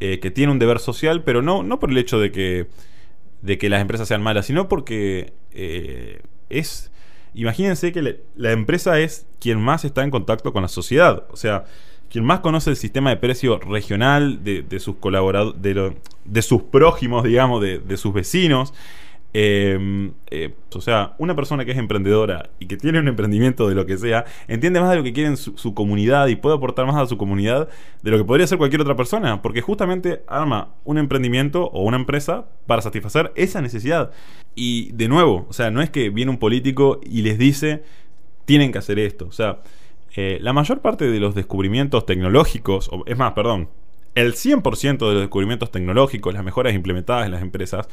eh, 0.00 0.18
que 0.18 0.30
tiene 0.30 0.52
un 0.52 0.58
deber 0.58 0.78
social, 0.78 1.22
pero 1.22 1.42
no, 1.42 1.62
no 1.62 1.78
por 1.78 1.90
el 1.90 1.98
hecho 1.98 2.18
de 2.18 2.32
que, 2.32 2.66
de 3.42 3.58
que 3.58 3.68
las 3.68 3.80
empresas 3.80 4.08
sean 4.08 4.22
malas, 4.22 4.46
sino 4.46 4.68
porque 4.68 5.32
eh, 5.52 6.20
es... 6.48 6.90
Imagínense 7.32 7.92
que 7.92 8.18
la 8.34 8.50
empresa 8.50 8.98
es 8.98 9.26
quien 9.38 9.60
más 9.60 9.84
está 9.84 10.02
en 10.02 10.10
contacto 10.10 10.52
con 10.52 10.62
la 10.62 10.68
sociedad, 10.68 11.26
o 11.30 11.36
sea, 11.36 11.64
quien 12.10 12.24
más 12.24 12.40
conoce 12.40 12.70
el 12.70 12.76
sistema 12.76 13.10
de 13.10 13.18
precio 13.18 13.58
regional 13.60 14.42
de, 14.42 14.80
sus 14.80 14.96
colaboradores, 14.96 15.62
de, 15.62 15.94
de, 16.24 16.42
sus 16.42 16.62
prójimos, 16.62 17.22
digamos, 17.22 17.62
de, 17.62 17.78
de 17.78 17.96
sus 17.96 18.12
vecinos. 18.12 18.74
Em, 19.32 20.12
eh, 20.30 20.54
o 20.74 20.80
sea, 20.80 21.14
una 21.18 21.36
persona 21.36 21.64
que 21.64 21.70
es 21.70 21.78
emprendedora 21.78 22.50
y 22.58 22.66
que 22.66 22.76
tiene 22.76 22.98
un 22.98 23.06
emprendimiento 23.06 23.68
de 23.68 23.76
lo 23.76 23.86
que 23.86 23.96
sea, 23.96 24.24
entiende 24.48 24.80
más 24.80 24.90
de 24.90 24.96
lo 24.96 25.04
que 25.04 25.12
quiere 25.12 25.36
su, 25.36 25.74
comunidad 25.74 26.26
y 26.26 26.34
puede 26.34 26.56
aportar 26.56 26.84
más 26.86 26.96
a 26.96 27.06
su 27.06 27.16
comunidad 27.16 27.68
de 28.02 28.10
lo 28.10 28.18
que 28.18 28.24
podría 28.24 28.46
ser 28.48 28.58
cualquier 28.58 28.80
otra 28.80 28.96
persona, 28.96 29.40
porque 29.40 29.60
justamente 29.60 30.22
arma 30.26 30.74
un 30.84 30.98
emprendimiento 30.98 31.66
o 31.66 31.84
una 31.84 31.96
empresa 31.96 32.46
para 32.66 32.82
satisfacer 32.82 33.32
esa 33.36 33.60
necesidad. 33.60 34.10
Y 34.56 34.90
de 34.92 35.06
nuevo, 35.06 35.46
o 35.48 35.52
sea, 35.52 35.70
no 35.70 35.80
es 35.80 35.90
que 35.90 36.10
viene 36.10 36.32
un 36.32 36.38
político 36.38 37.00
y 37.04 37.22
les 37.22 37.38
dice, 37.38 37.84
tienen 38.46 38.72
que 38.72 38.78
hacer 38.78 38.98
esto. 38.98 39.26
O 39.26 39.32
sea, 39.32 39.60
eh, 40.16 40.38
la 40.40 40.52
mayor 40.52 40.80
parte 40.80 41.08
de 41.08 41.20
los 41.20 41.36
descubrimientos 41.36 42.04
tecnológicos, 42.04 42.88
o, 42.92 43.04
es 43.06 43.16
más, 43.16 43.32
perdón, 43.34 43.68
el 44.16 44.34
100% 44.34 44.98
de 44.98 45.12
los 45.12 45.20
descubrimientos 45.20 45.70
tecnológicos, 45.70 46.34
las 46.34 46.42
mejoras 46.42 46.74
implementadas 46.74 47.26
en 47.26 47.32
las 47.32 47.42
empresas, 47.42 47.88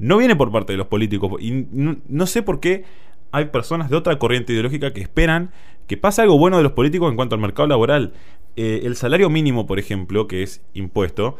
no 0.00 0.16
viene 0.16 0.34
por 0.34 0.50
parte 0.50 0.72
de 0.72 0.78
los 0.78 0.86
políticos. 0.86 1.40
Y 1.40 1.66
no, 1.70 2.26
sé 2.26 2.42
por 2.42 2.58
qué 2.58 2.84
hay 3.32 3.44
personas 3.46 3.90
de 3.90 3.96
otra 3.96 4.18
corriente 4.18 4.52
ideológica 4.52 4.92
que 4.92 5.02
esperan 5.02 5.52
que 5.86 5.96
pase 5.96 6.22
algo 6.22 6.38
bueno 6.38 6.56
de 6.56 6.62
los 6.62 6.72
políticos 6.72 7.10
en 7.10 7.16
cuanto 7.16 7.34
al 7.34 7.40
mercado 7.40 7.68
laboral. 7.68 8.14
Eh, 8.56 8.80
el 8.84 8.96
salario 8.96 9.28
mínimo, 9.28 9.66
por 9.66 9.78
ejemplo, 9.78 10.26
que 10.26 10.42
es 10.42 10.62
impuesto, 10.72 11.36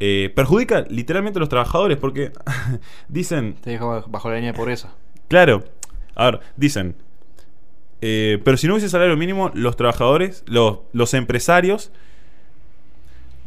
eh, 0.00 0.32
perjudica 0.34 0.84
literalmente 0.90 1.38
a 1.38 1.40
los 1.40 1.48
trabajadores 1.48 1.96
porque 1.96 2.32
dicen... 3.08 3.54
Te 3.60 3.70
deja 3.70 4.04
bajo 4.08 4.28
la 4.28 4.34
línea 4.34 4.50
de 4.52 4.58
pobreza. 4.58 4.94
Claro. 5.28 5.64
A 6.16 6.24
ver, 6.24 6.40
dicen... 6.56 6.96
Eh, 8.00 8.40
pero 8.44 8.56
si 8.56 8.66
no 8.66 8.74
hubiese 8.74 8.88
salario 8.88 9.16
mínimo, 9.16 9.52
los 9.54 9.76
trabajadores, 9.76 10.42
los, 10.48 10.80
los 10.92 11.14
empresarios 11.14 11.92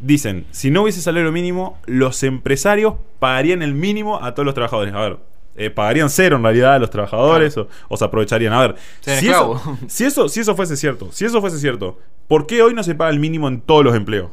dicen, 0.05 0.45
si 0.51 0.69
no 0.71 0.83
hubiese 0.83 1.01
salario 1.01 1.31
mínimo, 1.31 1.79
los 1.85 2.21
empresarios 2.24 2.95
pagarían 3.19 3.62
el 3.62 3.74
mínimo 3.74 4.24
a 4.24 4.33
todos 4.33 4.45
los 4.45 4.53
trabajadores. 4.53 4.93
A 4.93 5.00
ver, 5.01 5.17
eh, 5.55 5.69
pagarían 5.69 6.09
cero 6.09 6.38
en 6.38 6.43
realidad 6.43 6.75
a 6.75 6.79
los 6.79 6.89
trabajadores 6.89 7.57
o, 7.57 7.97
se 7.97 8.05
aprovecharían. 8.05 8.53
A 8.53 8.59
ver, 8.59 8.75
si 9.01 9.27
eso, 9.27 9.62
si 9.88 10.03
eso, 10.05 10.29
si, 10.29 10.39
eso, 10.41 10.55
fuese 10.55 10.77
cierto, 10.77 11.12
si 11.12 11.25
eso 11.25 11.41
fuese 11.41 11.59
cierto, 11.59 11.97
¿por 12.27 12.45
qué 12.45 12.62
hoy 12.62 12.74
no 12.74 12.83
se 12.83 12.93
paga 12.93 13.12
el 13.12 13.19
mínimo 13.19 13.47
en 13.47 13.62
todos 13.62 13.83
los 13.83 13.95
empleos? 13.95 14.31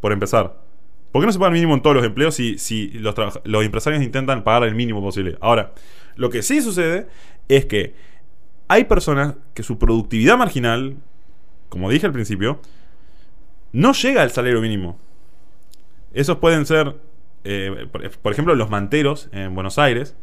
Por 0.00 0.12
empezar. 0.12 0.56
¿Por 1.12 1.22
qué 1.22 1.26
no 1.26 1.32
se 1.32 1.38
paga 1.38 1.48
el 1.48 1.54
mínimo 1.54 1.74
en 1.74 1.82
todos 1.82 1.96
los 1.96 2.04
empleos 2.04 2.34
si, 2.34 2.56
si 2.58 2.88
los, 2.90 3.14
los 3.44 3.64
empresarios 3.64 4.02
intentan 4.02 4.44
pagar 4.44 4.68
el 4.68 4.76
mínimo 4.76 5.02
posible? 5.02 5.36
Ahora, 5.40 5.72
lo 6.14 6.30
que 6.30 6.42
sí 6.42 6.62
sucede 6.62 7.08
es 7.48 7.66
que 7.66 7.94
hay 8.68 8.84
personas 8.84 9.34
que 9.54 9.64
su 9.64 9.78
productividad 9.78 10.38
marginal, 10.38 10.96
como 11.68 11.90
dije 11.90 12.06
al 12.06 12.12
principio, 12.12 12.60
no 13.72 13.92
llega 13.92 14.22
al 14.22 14.30
salario 14.30 14.60
mínimo. 14.60 14.98
Esos 16.12 16.38
pueden 16.38 16.66
ser, 16.66 16.96
eh, 17.44 17.86
por, 18.22 18.32
ejemplo, 18.32 18.54
los 18.54 18.70
manteros 18.70 19.28
en 19.32 19.54
Buenos 19.54 19.78
Aires. 19.78 20.16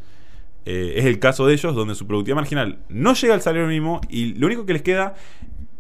Eh, 0.66 0.96
es 0.98 1.06
el 1.06 1.20
caso 1.20 1.48
de 1.48 1.54
ellos 1.54 1.76
donde 1.76 1.96
su 1.96 2.06
productividad 2.08 2.36
marginal 2.36 2.80
no 2.90 3.14
llega 3.14 3.34
al 3.34 3.42
salario 3.42 3.68
mínimo 3.68 4.02
y 4.10 4.34
lo 4.34 4.48
único 4.48 4.66
que 4.66 4.74
les 4.74 4.82
queda 4.82 5.16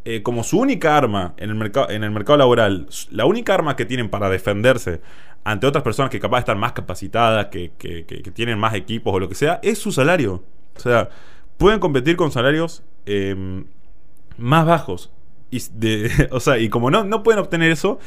eh, 0.06 0.24
como 0.24 0.46
su 0.46 0.60
única 0.60 0.96
arma 0.96 1.34
en 1.36 1.50
el, 1.50 1.56
mercado, 1.56 1.90
en 1.90 2.06
el 2.06 2.12
mercado 2.12 2.38
laboral, 2.38 2.88
la 3.12 3.26
única 3.26 3.54
arma 3.54 3.76
que 3.76 3.84
tienen 3.84 4.08
para 4.08 4.30
defenderse 4.30 5.02
ante 5.44 5.68
otras 5.68 5.84
personas 5.84 6.10
que 6.10 6.22
capaz 6.22 6.40
están 6.40 6.58
más 6.58 6.72
capacitadas, 6.72 7.48
que, 7.48 7.74
que, 7.78 8.04
tienen 8.34 8.58
más 8.58 8.76
equipos 8.76 9.14
o 9.14 9.20
lo 9.20 9.28
que 9.28 9.36
sea, 9.36 9.60
es 9.62 9.78
su 9.78 9.92
salario. 9.92 10.44
O 10.78 10.80
sea, 10.80 11.10
pueden 11.58 11.80
competir 11.80 12.16
con 12.16 12.32
salarios 12.32 12.84
más 14.38 14.66
bajos. 14.66 15.12
Y, 15.51 15.62
de, 15.74 16.27
o 16.32 16.39
sea, 16.39 16.58
y 16.58 16.70
como 16.70 16.92
no, 16.92 17.04
no 17.04 17.24
pueden 17.24 17.39
obtener 17.39 17.72
eso, 17.72 18.00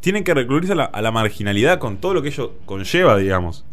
tienen 0.00 0.24
que 0.24 0.34
recluirse 0.34 0.72
a 0.72 0.76
la, 0.76 0.84
a 0.84 1.02
la 1.02 1.10
marginalidad 1.10 1.78
con 1.78 1.98
todo 1.98 2.14
lo 2.14 2.22
que 2.22 2.28
ello 2.28 2.52
conlleva, 2.66 3.16
digamos. 3.16 3.64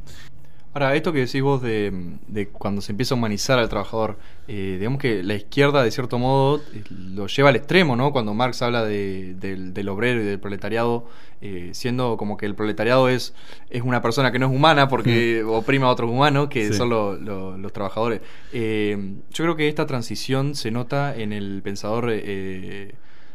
Ahora, 0.73 0.95
esto 0.95 1.11
que 1.11 1.19
decís 1.19 1.41
vos 1.41 1.61
de, 1.61 2.47
cuando 2.53 2.81
se 2.81 2.93
empieza 2.93 3.13
a 3.13 3.17
humanizar 3.17 3.59
al 3.59 3.67
trabajador, 3.67 4.17
eh, 4.47 4.77
digamos 4.79 5.01
que 5.01 5.21
la 5.21 5.33
izquierda, 5.33 5.83
de 5.83 5.91
cierto 5.91 6.17
modo, 6.17 6.61
eh, 6.73 6.83
lo 6.89 7.27
lleva 7.27 7.49
al 7.49 7.57
extremo, 7.57 7.97
¿no? 7.97 8.13
Cuando 8.13 8.33
Marx 8.33 8.61
habla 8.61 8.85
del, 8.85 9.89
obrero 9.89 10.21
y 10.21 10.23
del 10.23 10.39
proletariado, 10.39 11.07
eh, 11.41 11.71
siendo 11.73 12.15
como 12.15 12.37
que 12.37 12.45
el 12.45 12.55
proletariado 12.55 13.09
es, 13.09 13.33
es 13.69 13.81
una 13.81 14.01
persona 14.01 14.31
que 14.31 14.39
no 14.39 14.45
es 14.45 14.53
humana 14.53 14.87
porque 14.87 15.43
oprime 15.43 15.85
a 15.87 15.89
otros 15.89 16.09
humanos, 16.09 16.47
que 16.47 16.71
son 16.71 16.89
los 16.89 17.73
trabajadores. 17.73 18.21
yo 18.53 19.43
creo 19.43 19.57
que 19.57 19.67
esta 19.67 19.85
transición 19.85 20.55
se 20.55 20.71
nota 20.71 21.13
en 21.13 21.33
el 21.33 21.61
pensador 21.63 22.09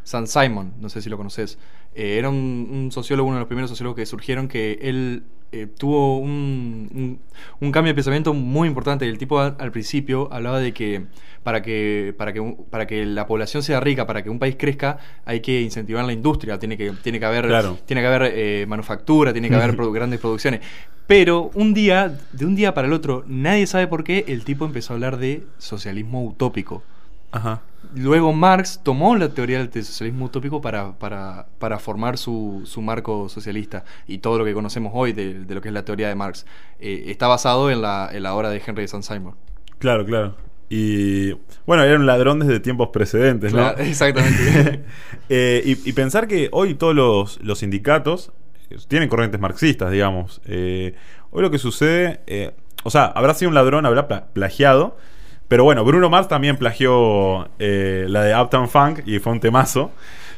San 0.06 0.28
Simon, 0.28 0.72
no 0.80 0.88
sé 0.88 1.02
si 1.02 1.10
lo 1.10 1.16
conoces. 1.16 1.58
era 1.92 2.28
un 2.28 2.90
sociólogo, 2.92 3.28
uno 3.28 3.38
de 3.38 3.40
los 3.40 3.48
primeros 3.48 3.68
sociólogos 3.70 3.96
que 3.96 4.06
surgieron, 4.06 4.46
que 4.46 4.78
él 4.80 5.24
eh, 5.52 5.66
tuvo 5.66 6.18
un, 6.18 7.18
un, 7.60 7.72
cambio 7.72 7.90
de 7.90 7.94
pensamiento 7.94 8.32
muy 8.32 8.68
importante. 8.68 9.08
El 9.08 9.18
tipo 9.18 9.40
al, 9.40 9.72
principio 9.72 10.28
hablaba 10.32 10.60
de 10.60 10.72
que 10.72 11.06
para 11.42 11.62
que, 11.62 12.14
para 12.16 12.32
que 12.32 12.56
para 12.70 12.86
que 12.86 13.04
la 13.04 13.26
población 13.26 13.62
sea 13.62 13.80
rica, 13.80 14.06
para 14.06 14.22
que 14.22 14.30
un 14.30 14.38
país 14.38 14.56
crezca, 14.56 14.98
hay 15.24 15.40
que 15.40 15.60
incentivar 15.62 16.04
la 16.04 16.12
industria, 16.12 16.58
tiene 16.58 16.76
que, 16.76 16.92
tiene 17.02 17.18
que 17.18 17.24
haber, 17.24 17.46
tiene 17.84 18.02
que 18.02 18.06
haber 18.06 18.32
eh, 18.34 18.66
manufactura, 18.68 19.32
tiene 19.32 19.48
que 19.48 19.56
haber 19.56 19.76
grandes 19.92 20.20
producciones. 20.20 20.60
Pero 21.08 21.50
un 21.54 21.74
día, 21.74 22.16
de 22.32 22.46
un 22.46 22.54
día 22.54 22.74
para 22.74 22.86
el 22.86 22.92
otro, 22.92 23.24
nadie 23.26 23.66
sabe 23.66 23.86
por 23.88 24.04
qué, 24.04 24.24
el 24.28 24.44
tipo 24.44 24.64
empezó 24.64 24.92
a 24.92 24.94
hablar 24.96 25.16
de 25.16 25.44
socialismo 25.58 26.24
utópico. 26.24 26.82
Luego 27.94 28.32
Marx 28.32 28.80
tomó 28.82 29.16
la 29.16 29.28
teoría 29.30 29.64
del 29.64 29.84
socialismo 29.84 30.26
utópico 30.26 30.60
para, 30.60 30.98
para, 30.98 31.46
para 31.58 31.78
formar 31.78 32.18
su, 32.18 32.62
su, 32.64 32.82
marco 32.82 33.28
socialista 33.28 33.84
y 34.06 34.18
todo 34.18 34.38
lo 34.38 34.44
que 34.44 34.52
conocemos 34.54 34.92
hoy 34.94 35.12
de, 35.12 35.44
de 35.44 35.54
lo 35.54 35.60
que 35.60 35.68
es 35.68 35.74
la 35.74 35.84
teoría 35.84 36.08
de 36.08 36.14
Marx 36.14 36.46
eh, 36.80 37.04
está 37.06 37.26
basado 37.28 37.70
en 37.70 37.82
la, 37.82 38.08
en 38.12 38.22
la 38.22 38.34
obra 38.34 38.50
de 38.50 38.62
Henry 38.64 38.82
de 38.82 38.88
Saint-Simon. 38.88 39.34
Claro, 39.78 40.04
claro. 40.04 40.34
Y 40.68 41.32
bueno, 41.64 41.84
era 41.84 41.96
un 41.96 42.06
ladrón 42.06 42.40
desde 42.40 42.58
tiempos 42.60 42.88
precedentes, 42.92 43.52
¿no? 43.52 43.58
Claro, 43.58 43.78
exactamente. 43.82 44.84
Eh, 45.28 45.62
y, 45.64 45.88
y 45.88 45.92
pensar 45.92 46.28
que 46.28 46.48
hoy 46.52 46.74
todos 46.74 46.94
los, 46.94 47.42
los 47.42 47.58
sindicatos 47.58 48.30
eh, 48.70 48.76
tienen 48.86 49.08
corrientes 49.08 49.40
marxistas, 49.40 49.90
digamos. 49.90 50.40
Eh, 50.44 50.94
hoy 51.30 51.42
lo 51.42 51.50
que 51.50 51.58
sucede, 51.58 52.20
o 52.84 52.90
sea, 52.90 53.06
habrá 53.06 53.34
sido 53.34 53.48
un 53.48 53.54
ladrón, 53.56 53.86
habrá 53.86 54.06
pla- 54.06 54.26
plagiado, 54.32 54.96
pero 55.48 55.64
bueno, 55.64 55.84
Bruno 55.84 56.10
Mars 56.10 56.28
también 56.28 56.56
plagió 56.56 57.48
eh, 57.58 58.06
la 58.08 58.24
de 58.24 58.40
Uptown 58.40 58.68
Funk 58.68 59.00
y 59.06 59.18
fue 59.18 59.32
un 59.32 59.40
temazo. 59.40 59.92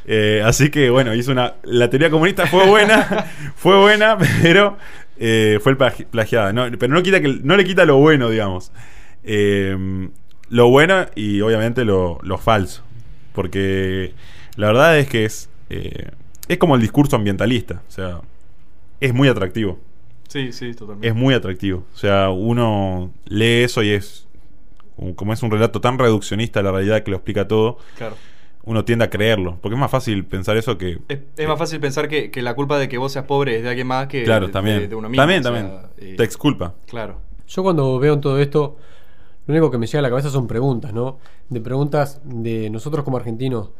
Eh, 0.05 0.41
así 0.45 0.69
que 0.69 0.89
bueno, 0.89 1.13
hizo 1.15 1.31
una. 1.31 1.55
La 1.63 1.89
teoría 1.89 2.09
comunista 2.09 2.45
fue 2.47 2.67
buena, 2.67 3.27
fue 3.55 3.79
buena, 3.79 4.17
pero 4.41 4.77
eh, 5.17 5.59
fue 5.61 5.75
plagiada. 5.75 6.53
No, 6.53 6.67
pero 6.77 6.93
no, 6.93 7.01
quita 7.01 7.21
que, 7.21 7.39
no 7.43 7.57
le 7.57 7.63
quita 7.63 7.85
lo 7.85 7.97
bueno, 7.97 8.29
digamos. 8.29 8.71
Lo 10.49 10.69
bueno 10.69 11.05
y 11.15 11.41
obviamente 11.41 11.85
lo, 11.85 12.19
lo 12.23 12.37
falso. 12.37 12.83
Porque 13.33 14.13
la 14.55 14.67
verdad 14.67 14.99
es 14.99 15.07
que 15.09 15.25
es. 15.25 15.49
es 15.69 16.57
como 16.59 16.75
el 16.75 16.81
discurso 16.81 17.15
ambientalista. 17.15 17.81
O 17.87 17.91
sea, 17.91 18.21
es 18.99 19.13
muy 19.13 19.27
atractivo. 19.27 19.79
Sí, 20.27 20.51
sí, 20.53 20.73
totalmente. 20.73 21.07
Es 21.07 21.15
muy 21.15 21.33
atractivo. 21.33 21.85
O 21.93 21.97
sea, 21.97 22.29
uno 22.29 23.11
lee 23.25 23.63
eso 23.63 23.81
y 23.81 23.89
es. 23.89 24.27
Un- 24.99 25.13
Como 25.13 25.33
es 25.33 25.41
un 25.43 25.51
relato 25.51 25.81
tan 25.81 25.97
reduccionista 25.97 26.59
a 26.59 26.63
la 26.63 26.71
realidad 26.71 27.03
que 27.03 27.11
lo 27.11 27.17
explica 27.17 27.47
todo, 27.47 27.77
Claro. 27.97 28.15
uno 28.63 28.85
tiende 28.85 29.05
a 29.05 29.09
creerlo. 29.09 29.57
Porque 29.61 29.75
es 29.75 29.79
más 29.79 29.89
fácil 29.91 30.25
pensar 30.25 30.57
eso 30.57 30.77
que. 30.77 30.99
Es, 31.07 31.19
es 31.37 31.47
más 31.47 31.57
fácil 31.57 31.79
pensar 31.79 32.07
que, 32.07 32.29
que 32.31 32.41
la 32.41 32.53
culpa 32.53 32.77
de 32.77 32.87
que 32.89 32.97
vos 32.97 33.11
seas 33.11 33.25
pobre 33.25 33.57
es 33.57 33.63
de 33.63 33.69
alguien 33.69 33.87
más 33.87 34.07
que 34.07 34.23
Claro, 34.23 34.47
de, 34.47 34.53
también. 34.53 34.79
de- 34.79 34.87
de 34.89 34.95
uno 34.95 35.09
mismo. 35.09 35.21
también, 35.21 35.39
o 35.39 35.43
sea, 35.43 35.51
también. 35.53 35.81
eh, 35.97 36.15
Te 36.17 36.23
exculpa. 36.23 36.75
Claro. 36.87 37.17
Yo 37.47 37.63
cuando 37.63 37.97
veo 37.99 38.13
en 38.13 38.21
todo 38.21 38.37
esto, 38.39 38.77
lo 39.47 39.53
único 39.53 39.71
que 39.71 39.77
me 39.79 39.87
llega 39.87 39.99
a 39.99 40.01
la 40.03 40.09
cabeza 40.09 40.29
son 40.29 40.45
preguntas, 40.45 40.93
¿no? 40.93 41.17
De 41.49 41.59
preguntas 41.61 42.21
de 42.23 42.69
nosotros 42.69 43.03
como 43.03 43.17
argentinos, 43.17 43.71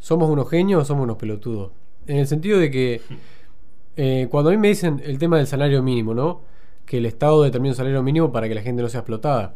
¿somos 0.00 0.28
unos 0.28 0.50
genios 0.50 0.82
o 0.82 0.84
somos 0.84 1.04
unos 1.04 1.16
pelotudos? 1.16 1.70
En 2.06 2.16
el 2.16 2.26
sentido 2.26 2.58
de 2.58 2.70
que 2.70 3.00
eh, 3.96 4.26
cuando 4.30 4.50
a 4.50 4.52
mí 4.52 4.58
me 4.58 4.68
dicen 4.68 5.00
el 5.04 5.18
tema 5.18 5.36
del 5.36 5.46
salario 5.46 5.82
mínimo, 5.82 6.14
¿no? 6.14 6.42
Que 6.84 6.98
el 6.98 7.06
Estado 7.06 7.42
determina 7.42 7.72
un 7.72 7.76
salario 7.76 8.02
mínimo 8.02 8.32
para 8.32 8.48
que 8.48 8.54
la 8.54 8.62
gente 8.62 8.82
no 8.82 8.88
sea 8.88 9.00
explotada. 9.00 9.54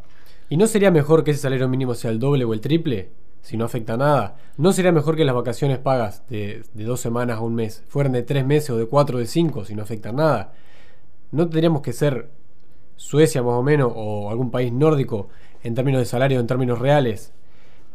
¿Y 0.49 0.57
no 0.57 0.67
sería 0.67 0.91
mejor 0.91 1.25
que 1.25 1.33
ese 1.33 1.41
salario 1.41 1.69
mínimo 1.69 1.95
sea 1.95 2.11
el 2.11 2.19
doble 2.19 2.45
o 2.45 2.55
el 2.55 2.61
triple? 2.61 3.11
Si 3.43 3.57
no 3.57 3.65
afecta 3.65 3.97
nada. 3.97 4.37
¿No 4.57 4.73
sería 4.73 4.93
mejor 4.93 5.17
que 5.17 5.25
las 5.25 5.35
vacaciones 5.35 5.79
pagas 5.79 6.27
de, 6.29 6.65
dos 6.75 7.01
semanas 7.01 7.39
a 7.39 7.41
un 7.41 7.55
mes 7.55 7.85
fueran 7.89 8.13
de 8.13 8.23
tres 8.23 8.45
meses 8.45 8.71
o 8.71 8.77
de 8.77 8.87
cuatro 8.87 9.17
o 9.17 9.21
de 9.21 9.27
cinco 9.27 9.65
si 9.65 9.75
no 9.75 9.83
afecta 9.83 10.13
nada? 10.13 10.53
¿No 11.31 11.45
tendríamos 11.45 11.83
que 11.83 11.93
ser 11.93 12.31
Suecia 12.99 13.45
más 13.45 13.55
o 13.55 13.63
menos, 13.63 13.93
o 13.95 14.29
algún 14.29 14.51
país 14.51 14.73
nórdico, 14.73 15.29
en 15.63 15.77
términos 15.77 16.01
de 16.01 16.05
salario, 16.05 16.41
en 16.41 16.49
términos 16.49 16.81
reales, 16.81 17.33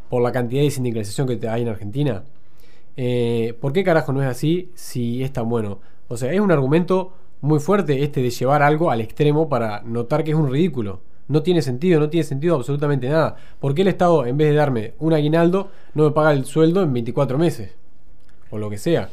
por 0.10 0.22
la 0.24 0.32
cantidad 0.32 0.62
de 0.62 0.72
sindicalización 0.72 1.28
que 1.28 1.46
hay 1.50 1.64
en 1.64 1.68
Argentina. 1.68 2.24
Eh, 2.96 3.54
¿Por 3.60 3.74
qué 3.74 3.84
carajo 3.84 4.14
no 4.14 4.22
es 4.22 4.30
así 4.30 4.72
si 4.76 5.22
es 5.22 5.34
tan 5.34 5.50
bueno? 5.50 5.82
O 6.08 6.16
sea, 6.16 6.32
es 6.32 6.40
un 6.40 6.54
argumento 6.54 7.12
muy 7.42 7.60
fuerte 7.60 8.02
este 8.02 8.22
de 8.22 8.30
llevar 8.30 8.64
algo 8.64 8.92
al 8.92 9.02
extremo 9.02 9.50
para 9.50 9.82
notar 9.82 10.24
que 10.24 10.32
es 10.32 10.38
un 10.38 10.50
ridículo. 10.50 11.02
No 11.28 11.42
tiene 11.42 11.62
sentido, 11.62 12.00
no 12.00 12.10
tiene 12.10 12.24
sentido 12.26 12.56
absolutamente 12.56 13.08
nada. 13.10 13.36
¿Por 13.60 13.74
qué 13.74 13.82
el 13.84 13.88
Estado, 13.88 14.26
en 14.26 14.38
vez 14.38 14.50
de 14.50 14.56
darme 14.56 14.94
un 15.00 15.14
aguinaldo, 15.14 15.70
no 15.94 16.04
me 16.04 16.12
paga 16.12 16.32
el 16.34 16.46
sueldo 16.46 16.82
en 16.84 16.92
24 16.94 17.38
meses? 17.38 17.72
O 18.52 18.58
lo 18.58 18.70
que 18.70 18.78
sea. 18.78 19.10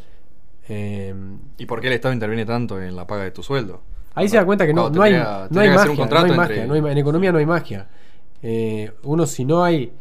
Eh, 0.69 1.15
¿Y 1.59 1.67
por 1.67 1.81
qué 1.81 1.89
el 1.89 1.95
Estado 1.95 2.15
interviene 2.15 2.45
tanto 2.47 2.81
en 2.81 2.95
la 2.97 3.07
paga 3.07 3.25
de 3.25 3.31
tu 3.31 3.43
sueldo? 3.43 3.81
Ahí 4.15 4.29
se 4.29 4.37
da 4.37 4.45
cuenta 4.45 4.67
que 4.67 4.75
no, 4.75 4.91
no 4.91 5.03
hay, 5.03 5.13
magia, 5.13 5.49
no 5.51 5.61
hay 5.61 5.69
magia, 5.69 6.67
no 6.67 6.75
hay 6.75 6.83
ma- 6.83 6.93
en 6.93 6.99
economía 6.99 7.33
no 7.33 7.39
hay 7.39 7.47
magia. 7.47 7.87
Eh, 8.43 8.91
uno 9.05 9.27
si 9.27 9.45
no 9.45 9.63
hay... 9.65 9.93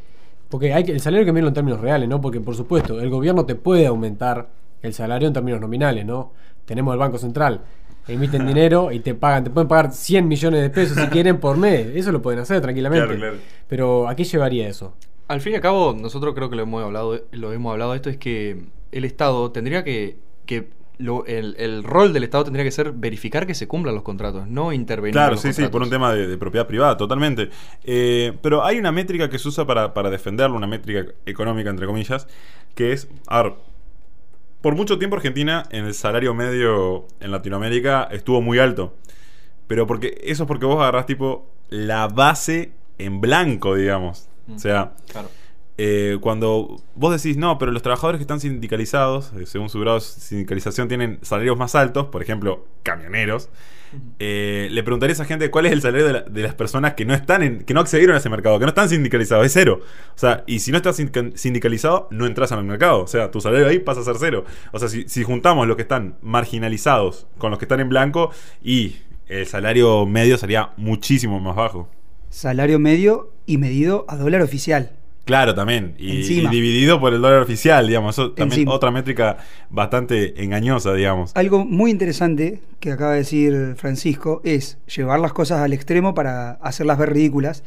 Porque 0.49 0.73
hay 0.73 0.83
que, 0.83 0.91
el 0.93 0.99
salario 0.99 1.21
hay 1.21 1.25
que 1.27 1.31
medirlo 1.31 1.49
en 1.49 1.53
términos 1.53 1.79
reales, 1.79 2.09
¿no? 2.09 2.19
Porque 2.19 2.39
por 2.41 2.55
supuesto, 2.55 2.99
el 2.99 3.09
gobierno 3.11 3.45
te 3.45 3.53
puede 3.55 3.85
aumentar 3.85 4.49
el 4.81 4.93
salario 4.93 5.27
en 5.27 5.33
términos 5.33 5.61
nominales, 5.61 6.05
¿no? 6.05 6.31
Tenemos 6.65 6.93
el 6.93 6.99
Banco 6.99 7.19
Central, 7.19 7.61
emiten 8.09 8.45
dinero 8.45 8.91
y 8.91 8.99
te 8.99 9.15
pagan, 9.15 9.43
te 9.45 9.49
pueden 9.49 9.67
pagar 9.67 9.91
100 9.93 10.27
millones 10.27 10.61
de 10.61 10.69
pesos 10.69 10.97
si 10.97 11.07
quieren 11.09 11.39
por 11.39 11.57
mes. 11.57 11.87
Eso 11.95 12.11
lo 12.11 12.21
pueden 12.21 12.39
hacer 12.39 12.61
tranquilamente. 12.61 13.05
Claro, 13.05 13.19
claro. 13.19 13.37
Pero 13.67 14.07
¿a 14.07 14.15
qué 14.15 14.23
llevaría 14.23 14.67
eso? 14.67 14.95
Al 15.27 15.41
fin 15.41 15.53
y 15.53 15.55
al 15.55 15.61
cabo, 15.61 15.95
nosotros 15.99 16.33
creo 16.33 16.49
que 16.49 16.55
lo 16.55 16.63
hemos 16.63 16.83
hablado, 16.83 17.21
lo 17.31 17.53
hemos 17.53 17.71
hablado 17.71 17.93
esto, 17.93 18.09
es 18.09 18.17
que 18.17 18.63
el 18.91 19.05
Estado 19.05 19.51
tendría 19.51 19.83
que, 19.83 20.17
que 20.47 20.69
lo- 20.97 21.23
el, 21.27 21.55
el 21.59 21.83
rol 21.83 22.13
del 22.13 22.23
Estado 22.23 22.45
tendría 22.45 22.65
que 22.65 22.71
ser 22.71 22.91
verificar 22.93 23.45
que 23.45 23.53
se 23.53 23.67
cumplan 23.67 23.93
los 23.93 24.03
contratos, 24.03 24.47
no 24.47 24.73
intervenir. 24.73 25.09
en 25.09 25.13
Claro, 25.13 25.31
los 25.33 25.41
sí, 25.41 25.53
sí, 25.53 25.61
por 25.67 25.83
un 25.83 25.89
contratos. 25.89 25.89
tema 25.91 26.13
de, 26.13 26.27
de 26.27 26.37
propiedad 26.37 26.65
privada, 26.67 26.97
totalmente. 26.97 27.49
Eh, 27.83 28.33
pero 28.41 28.65
hay 28.65 28.79
una 28.79 28.91
métrica 28.91 29.29
que 29.29 29.37
se 29.37 29.47
usa 29.47 29.65
para, 29.67 29.93
para 29.93 30.09
defenderlo, 30.09 30.57
una 30.57 30.65
métrica 30.67 31.05
económica, 31.27 31.69
entre 31.69 31.85
comillas, 31.85 32.27
que 32.73 32.91
es, 32.93 33.07
a 33.27 33.43
ver, 33.43 33.53
por 34.61 34.75
mucho 34.75 34.97
tiempo 34.99 35.15
Argentina 35.15 35.63
en 35.71 35.85
el 35.85 35.93
salario 35.93 36.33
medio 36.33 37.07
en 37.19 37.31
Latinoamérica 37.31 38.07
estuvo 38.11 38.41
muy 38.41 38.59
alto. 38.59 38.95
Pero 39.67 39.85
porque 39.87 40.19
eso 40.23 40.43
es 40.43 40.47
porque 40.47 40.65
vos 40.65 40.79
agarrás 40.81 41.05
tipo 41.05 41.49
la 41.69 42.07
base 42.07 42.71
en 42.97 43.21
blanco, 43.21 43.75
digamos. 43.75 44.27
O 44.53 44.57
sea, 44.57 44.93
Claro. 45.11 45.29
eh, 45.77 46.17
cuando 46.21 46.81
vos 46.95 47.13
decís, 47.21 47.37
no, 47.37 47.57
pero 47.59 47.71
los 47.71 47.83
trabajadores 47.83 48.17
que 48.17 48.23
están 48.23 48.39
sindicalizados, 48.39 49.31
eh, 49.39 49.45
según 49.45 49.69
su 49.69 49.79
grado 49.79 49.99
de 49.99 50.05
sindicalización, 50.05 50.87
tienen 50.87 51.19
salarios 51.21 51.55
más 51.57 51.75
altos, 51.75 52.07
por 52.07 52.21
ejemplo, 52.23 52.65
camioneros, 52.83 53.49
eh, 54.19 54.67
le 54.71 54.83
preguntaría 54.83 55.11
a 55.11 55.15
esa 55.15 55.25
gente 55.25 55.49
cuál 55.49 55.65
es 55.65 55.71
el 55.71 55.81
salario 55.81 56.05
de, 56.07 56.13
la- 56.13 56.21
de 56.21 56.41
las 56.43 56.53
personas 56.55 56.93
que 56.93 57.05
no 57.05 57.13
están 57.13 57.43
en, 57.43 57.63
que 57.63 57.73
no 57.73 57.79
accedieron 57.81 58.15
a 58.15 58.19
ese 58.19 58.29
mercado, 58.29 58.59
que 58.59 58.65
no 58.65 58.69
están 58.69 58.89
sindicalizados, 58.89 59.45
es 59.45 59.53
cero. 59.53 59.81
O 60.15 60.17
sea, 60.17 60.43
y 60.47 60.59
si 60.59 60.71
no 60.71 60.77
estás 60.77 60.97
sindica- 60.99 61.31
sindicalizado, 61.35 62.07
no 62.11 62.25
entras 62.25 62.51
al 62.51 62.63
mercado. 62.63 63.01
O 63.03 63.07
sea, 63.07 63.31
tu 63.31 63.41
salario 63.41 63.67
ahí 63.67 63.79
pasa 63.79 64.01
a 64.01 64.03
ser 64.03 64.15
cero. 64.19 64.45
O 64.71 64.79
sea, 64.79 64.87
si, 64.89 65.07
si 65.07 65.23
juntamos 65.23 65.67
los 65.67 65.75
que 65.75 65.83
están 65.83 66.15
marginalizados 66.21 67.27
con 67.37 67.51
los 67.51 67.59
que 67.59 67.65
están 67.65 67.79
en 67.79 67.89
blanco, 67.89 68.31
y 68.63 68.97
el 69.27 69.45
salario 69.45 70.05
medio 70.05 70.37
sería 70.37 70.71
muchísimo 70.77 71.39
más 71.39 71.55
bajo. 71.55 71.89
Salario 72.29 72.77
medio 72.79 73.31
y 73.45 73.57
medido 73.57 74.05
a 74.07 74.15
dólar 74.17 74.41
oficial. 74.41 74.91
Claro, 75.29 75.53
también. 75.53 75.93
Y, 75.99 76.21
dividido 76.47 76.99
por 76.99 77.13
el 77.13 77.21
dólar 77.21 77.41
oficial, 77.43 77.87
digamos. 77.87 78.15
Eso 78.15 78.31
también 78.31 78.61
Encima. 78.61 78.73
otra 78.73 78.89
métrica 78.89 79.37
bastante 79.69 80.43
engañosa, 80.43 80.93
digamos. 80.93 81.31
Algo 81.35 81.65
muy 81.65 81.91
interesante 81.91 82.61
que 82.79 82.91
acaba 82.91 83.11
de 83.11 83.19
decir 83.19 83.75
Francisco 83.77 84.41
es 84.43 84.79
llevar 84.87 85.19
las 85.19 85.33
cosas 85.33 85.61
al 85.61 85.71
extremo 85.71 86.15
para 86.15 86.53
hacerlas 86.53 86.97
ver 86.97 87.13
ridículas. 87.13 87.63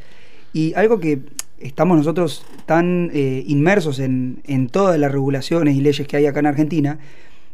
Y 0.52 0.74
algo 0.74 0.98
que 0.98 1.20
estamos 1.60 1.96
nosotros 1.96 2.44
tan 2.66 3.10
eh, 3.14 3.44
inmersos 3.46 4.00
en, 4.00 4.42
en 4.44 4.68
todas 4.68 4.98
las 4.98 5.12
regulaciones 5.12 5.76
y 5.76 5.80
leyes 5.80 6.08
que 6.08 6.16
hay 6.16 6.26
acá 6.26 6.40
en 6.40 6.46
Argentina, 6.46 6.98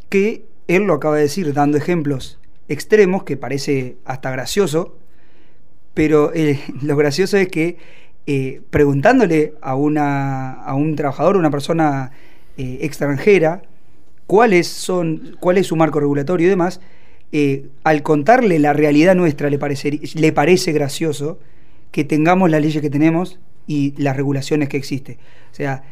que 0.09 0.47
él 0.69 0.85
lo 0.85 0.95
acaba 0.95 1.17
de 1.17 1.23
decir 1.23 1.53
dando 1.53 1.77
ejemplos 1.77 2.39
extremos 2.69 3.25
que 3.25 3.37
parece 3.37 3.97
hasta 4.05 4.31
gracioso, 4.31 4.97
pero 5.95 6.33
eh, 6.35 6.61
lo 6.83 6.97
gracioso 6.97 7.37
es 7.37 7.49
que 7.49 7.79
eh, 8.31 8.61
preguntándole 8.69 9.55
a, 9.63 9.75
una, 9.75 10.53
a 10.53 10.75
un 10.75 10.95
trabajador, 10.97 11.39
una 11.39 11.51
persona 11.51 12.11
eh, 12.59 12.81
extranjera, 12.83 13.63
cuáles 14.27 14.67
son, 14.69 15.37
cuál 15.41 15.57
es 15.57 15.67
su 15.67 15.77
marco 15.77 15.99
regulatorio 15.99 16.47
y 16.47 16.51
demás, 16.51 16.81
eh, 17.33 17.69
al 17.85 18.03
contarle 18.03 18.59
la 18.59 18.75
realidad 18.75 19.15
nuestra 19.15 19.49
le, 19.49 19.59
parece- 19.59 19.99
le 20.15 20.33
parece 20.33 20.73
gracioso 20.73 21.39
que 21.91 22.05
tengamos 22.05 22.51
las 22.51 22.61
leyes 22.61 22.83
que 22.83 22.91
tenemos 22.91 23.39
y 23.67 23.95
las 23.97 24.15
regulaciones 24.15 24.69
que 24.69 24.77
existen. 24.77 25.17
O 25.51 25.55
sea, 25.55 25.83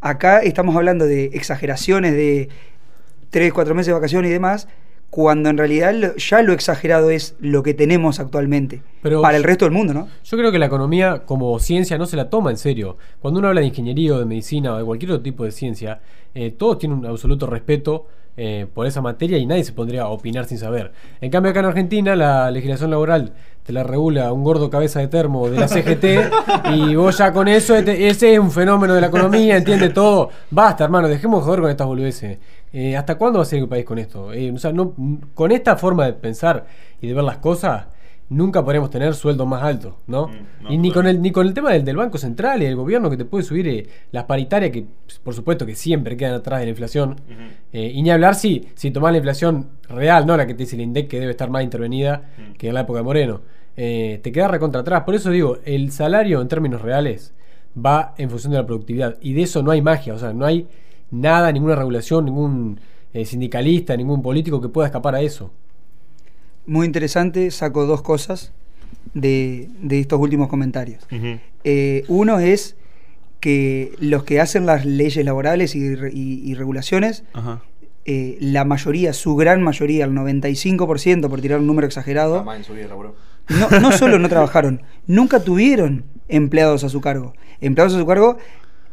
acá 0.00 0.38
estamos 0.40 0.74
hablando 0.76 1.06
de 1.06 1.26
exageraciones 1.34 2.12
de 2.14 2.48
tres, 3.28 3.52
cuatro 3.52 3.74
meses 3.74 3.88
de 3.88 3.92
vacaciones 3.92 4.30
y 4.30 4.32
demás, 4.32 4.68
cuando 5.10 5.50
en 5.50 5.58
realidad 5.58 5.92
lo- 5.92 6.14
ya 6.16 6.40
lo 6.42 6.52
exagerado 6.52 7.10
es 7.10 7.34
lo 7.40 7.62
que 7.62 7.74
tenemos 7.74 8.20
actualmente. 8.20 8.82
Pero- 9.02 9.20
para 9.22 9.36
el 9.36 9.42
resto 9.44 9.64
del 9.64 9.72
mundo, 9.72 9.92
¿no? 9.92 10.08
Yo 10.24 10.36
creo 10.38 10.52
que 10.52 10.58
la 10.58 10.66
economía 10.66 11.22
como 11.26 11.58
ciencia 11.58 11.98
no 11.98 12.06
se 12.06 12.16
la 12.16 12.30
toma 12.30 12.50
en 12.50 12.56
serio. 12.58 12.96
Cuando 13.20 13.40
uno 13.40 13.48
habla 13.48 13.60
de 13.60 13.66
ingeniería 13.68 14.14
o 14.14 14.18
de 14.18 14.24
medicina 14.26 14.72
o 14.74 14.78
de 14.78 14.84
cualquier 14.84 15.10
otro 15.12 15.22
tipo 15.22 15.44
de 15.44 15.50
ciencia, 15.50 16.00
eh, 16.34 16.50
todos 16.52 16.78
tienen 16.78 16.98
un 16.98 17.06
absoluto 17.06 17.46
respeto 17.46 18.06
eh, 18.36 18.66
por 18.72 18.86
esa 18.86 19.02
materia 19.02 19.36
y 19.38 19.44
nadie 19.44 19.64
se 19.64 19.72
pondría 19.72 20.02
a 20.02 20.08
opinar 20.08 20.44
sin 20.46 20.56
saber. 20.56 20.92
En 21.20 21.30
cambio 21.30 21.50
acá 21.50 21.60
en 21.60 21.66
Argentina 21.66 22.14
la 22.14 22.50
legislación 22.52 22.90
laboral 22.90 23.32
te 23.64 23.72
la 23.72 23.82
regula 23.82 24.32
un 24.32 24.44
gordo 24.44 24.70
cabeza 24.70 25.00
de 25.00 25.08
termo 25.08 25.48
de 25.50 25.58
la 25.58 25.66
CGT 25.68 26.04
y 26.74 26.94
vos 26.94 27.18
ya 27.18 27.32
con 27.32 27.48
eso, 27.48 27.74
este- 27.76 28.06
ese 28.08 28.32
es 28.34 28.38
un 28.38 28.50
fenómeno 28.52 28.94
de 28.94 29.00
la 29.00 29.08
economía, 29.08 29.56
entiende 29.56 29.90
todo. 29.90 30.30
Basta, 30.50 30.84
hermano, 30.84 31.08
dejemos 31.08 31.40
de 31.40 31.44
joder 31.46 31.60
con 31.60 31.70
estas 31.70 31.86
boludeces. 31.88 32.38
Eh, 32.72 32.96
¿Hasta 32.96 33.16
cuándo 33.16 33.38
va 33.38 33.42
a 33.42 33.46
seguir 33.46 33.64
el 33.64 33.68
país 33.68 33.84
con 33.84 33.98
esto? 33.98 34.32
Eh, 34.32 34.50
o 34.52 34.58
sea, 34.58 34.72
no, 34.72 34.94
con 35.34 35.50
esta 35.52 35.76
forma 35.76 36.06
de 36.06 36.12
pensar 36.12 36.66
y 37.00 37.08
de 37.08 37.14
ver 37.14 37.24
las 37.24 37.38
cosas, 37.38 37.86
nunca 38.28 38.64
podremos 38.64 38.90
tener 38.90 39.12
sueldos 39.14 39.44
más 39.46 39.60
altos, 39.62 39.94
¿no? 40.06 40.28
Mm, 40.28 40.62
no, 40.62 40.72
y 40.72 40.78
ni 40.78 40.92
con, 40.92 41.04
el, 41.08 41.20
ni 41.20 41.32
con 41.32 41.48
el 41.48 41.52
tema 41.52 41.72
del, 41.72 41.84
del 41.84 41.96
Banco 41.96 42.16
Central 42.16 42.62
y 42.62 42.66
del 42.66 42.76
gobierno 42.76 43.10
que 43.10 43.16
te 43.16 43.24
puede 43.24 43.42
subir 43.42 43.66
eh, 43.66 43.86
las 44.12 44.22
paritarias, 44.24 44.70
que 44.70 44.84
por 45.24 45.34
supuesto 45.34 45.66
que 45.66 45.74
siempre 45.74 46.16
quedan 46.16 46.34
atrás 46.34 46.60
de 46.60 46.66
la 46.66 46.70
inflación. 46.70 47.16
Eh, 47.72 47.90
y 47.92 48.02
ni 48.02 48.10
hablar 48.10 48.36
si, 48.36 48.68
si 48.76 48.92
tomás 48.92 49.10
la 49.10 49.18
inflación 49.18 49.70
real, 49.88 50.26
no 50.26 50.36
la 50.36 50.46
que 50.46 50.54
te 50.54 50.62
dice 50.62 50.76
el 50.76 50.82
INDEC 50.82 51.08
que 51.08 51.18
debe 51.18 51.32
estar 51.32 51.50
más 51.50 51.64
intervenida 51.64 52.22
Mm. 52.38 52.52
que 52.52 52.68
en 52.68 52.74
la 52.74 52.82
época 52.82 53.00
de 53.00 53.04
Moreno. 53.04 53.40
Eh, 53.76 54.20
te 54.22 54.30
queda 54.30 54.46
recontra 54.46 54.82
atrás. 54.82 55.02
Por 55.02 55.14
eso 55.16 55.30
digo, 55.30 55.58
el 55.64 55.90
salario 55.90 56.40
en 56.40 56.46
términos 56.46 56.82
reales 56.82 57.32
va 57.76 58.14
en 58.16 58.30
función 58.30 58.52
de 58.52 58.58
la 58.58 58.66
productividad. 58.66 59.16
Y 59.20 59.32
de 59.32 59.42
eso 59.42 59.60
no 59.62 59.70
hay 59.72 59.82
magia, 59.82 60.14
o 60.14 60.18
sea, 60.18 60.32
no 60.32 60.44
hay 60.46 60.68
nada, 61.10 61.50
ninguna 61.52 61.74
regulación, 61.76 62.24
ningún 62.24 62.80
eh, 63.12 63.24
sindicalista, 63.24 63.96
ningún 63.96 64.22
político 64.22 64.60
que 64.60 64.68
pueda 64.68 64.86
escapar 64.88 65.14
a 65.14 65.20
eso. 65.20 65.50
Muy 66.66 66.86
interesante, 66.86 67.50
saco 67.50 67.86
dos 67.86 68.02
cosas 68.02 68.52
de, 69.14 69.68
de 69.80 70.00
estos 70.00 70.20
últimos 70.20 70.48
comentarios. 70.48 71.06
Eh, 71.64 72.04
uno 72.08 72.38
es 72.38 72.76
que 73.40 73.92
los 73.98 74.24
que 74.24 74.40
hacen 74.40 74.66
las 74.66 74.84
leyes 74.84 75.24
laborales 75.24 75.74
y, 75.74 75.94
re- 75.94 76.12
y- 76.12 76.42
y 76.44 76.54
regulaciones, 76.54 77.24
Ajá. 77.32 77.62
eh, 78.04 78.36
la 78.40 78.64
mayoría, 78.64 79.12
su 79.14 79.34
gran 79.36 79.62
mayoría, 79.62 80.04
el 80.04 80.12
95%, 80.12 81.28
por 81.28 81.40
tirar 81.40 81.58
un 81.60 81.66
número 81.66 81.86
exagerado, 81.86 82.38
Jamás 82.38 82.58
en 82.58 82.64
su 82.64 82.74
vida 82.74 82.88
laburó. 82.88 83.16
no, 83.48 83.80
no 83.80 83.92
solo 83.92 84.18
no 84.18 84.28
trabajaron, 84.28 84.82
nunca 85.06 85.40
tuvieron 85.42 86.04
empleados 86.28 86.84
a 86.84 86.88
su 86.90 87.00
cargo. 87.00 87.32
Empleados 87.62 87.94
a 87.94 87.98
su 87.98 88.06
cargo 88.06 88.36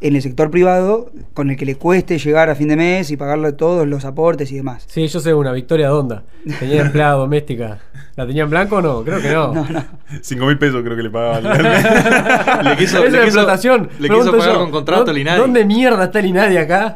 en 0.00 0.14
el 0.16 0.22
sector 0.22 0.50
privado, 0.50 1.10
con 1.34 1.50
el 1.50 1.56
que 1.56 1.66
le 1.66 1.74
cueste 1.76 2.18
llegar 2.18 2.50
a 2.50 2.54
fin 2.54 2.68
de 2.68 2.76
mes 2.76 3.10
y 3.10 3.16
pagarle 3.16 3.52
todos 3.52 3.86
los 3.86 4.04
aportes 4.04 4.50
y 4.52 4.56
demás. 4.56 4.84
Sí, 4.86 5.06
yo 5.08 5.18
sé 5.20 5.34
una 5.34 5.52
Victoria 5.52 5.88
Donda. 5.88 6.22
Tenía 6.60 6.82
empleada 6.82 7.14
doméstica. 7.14 7.78
¿La 8.14 8.26
tenía 8.26 8.42
en 8.44 8.50
blanco 8.50 8.76
o 8.76 8.82
no? 8.82 9.02
Creo 9.04 9.20
que 9.20 9.30
no. 9.32 9.54
No, 9.54 9.68
no. 9.68 9.84
Cinco 10.22 10.46
mil 10.46 10.58
pesos 10.58 10.82
creo 10.82 10.96
que 10.96 11.02
le 11.04 11.10
pagaban. 11.10 11.44
Le 12.64 12.76
quiso, 12.76 12.98
Esa 12.98 13.00
le 13.02 13.06
es 13.06 13.12
quiso- 13.12 13.24
explotación. 13.24 13.88
le 13.98 14.08
Pregunto 14.08 14.32
quiso 14.32 14.38
pagar 14.38 14.54
yo, 14.54 14.60
con 14.60 14.70
contrato 14.70 15.04
¿dó- 15.06 15.10
el 15.10 15.18
INADI. 15.18 15.38
¿Dónde 15.40 15.64
mierda 15.64 16.04
está 16.04 16.18
el 16.20 16.26
INADI 16.26 16.56
acá? 16.56 16.94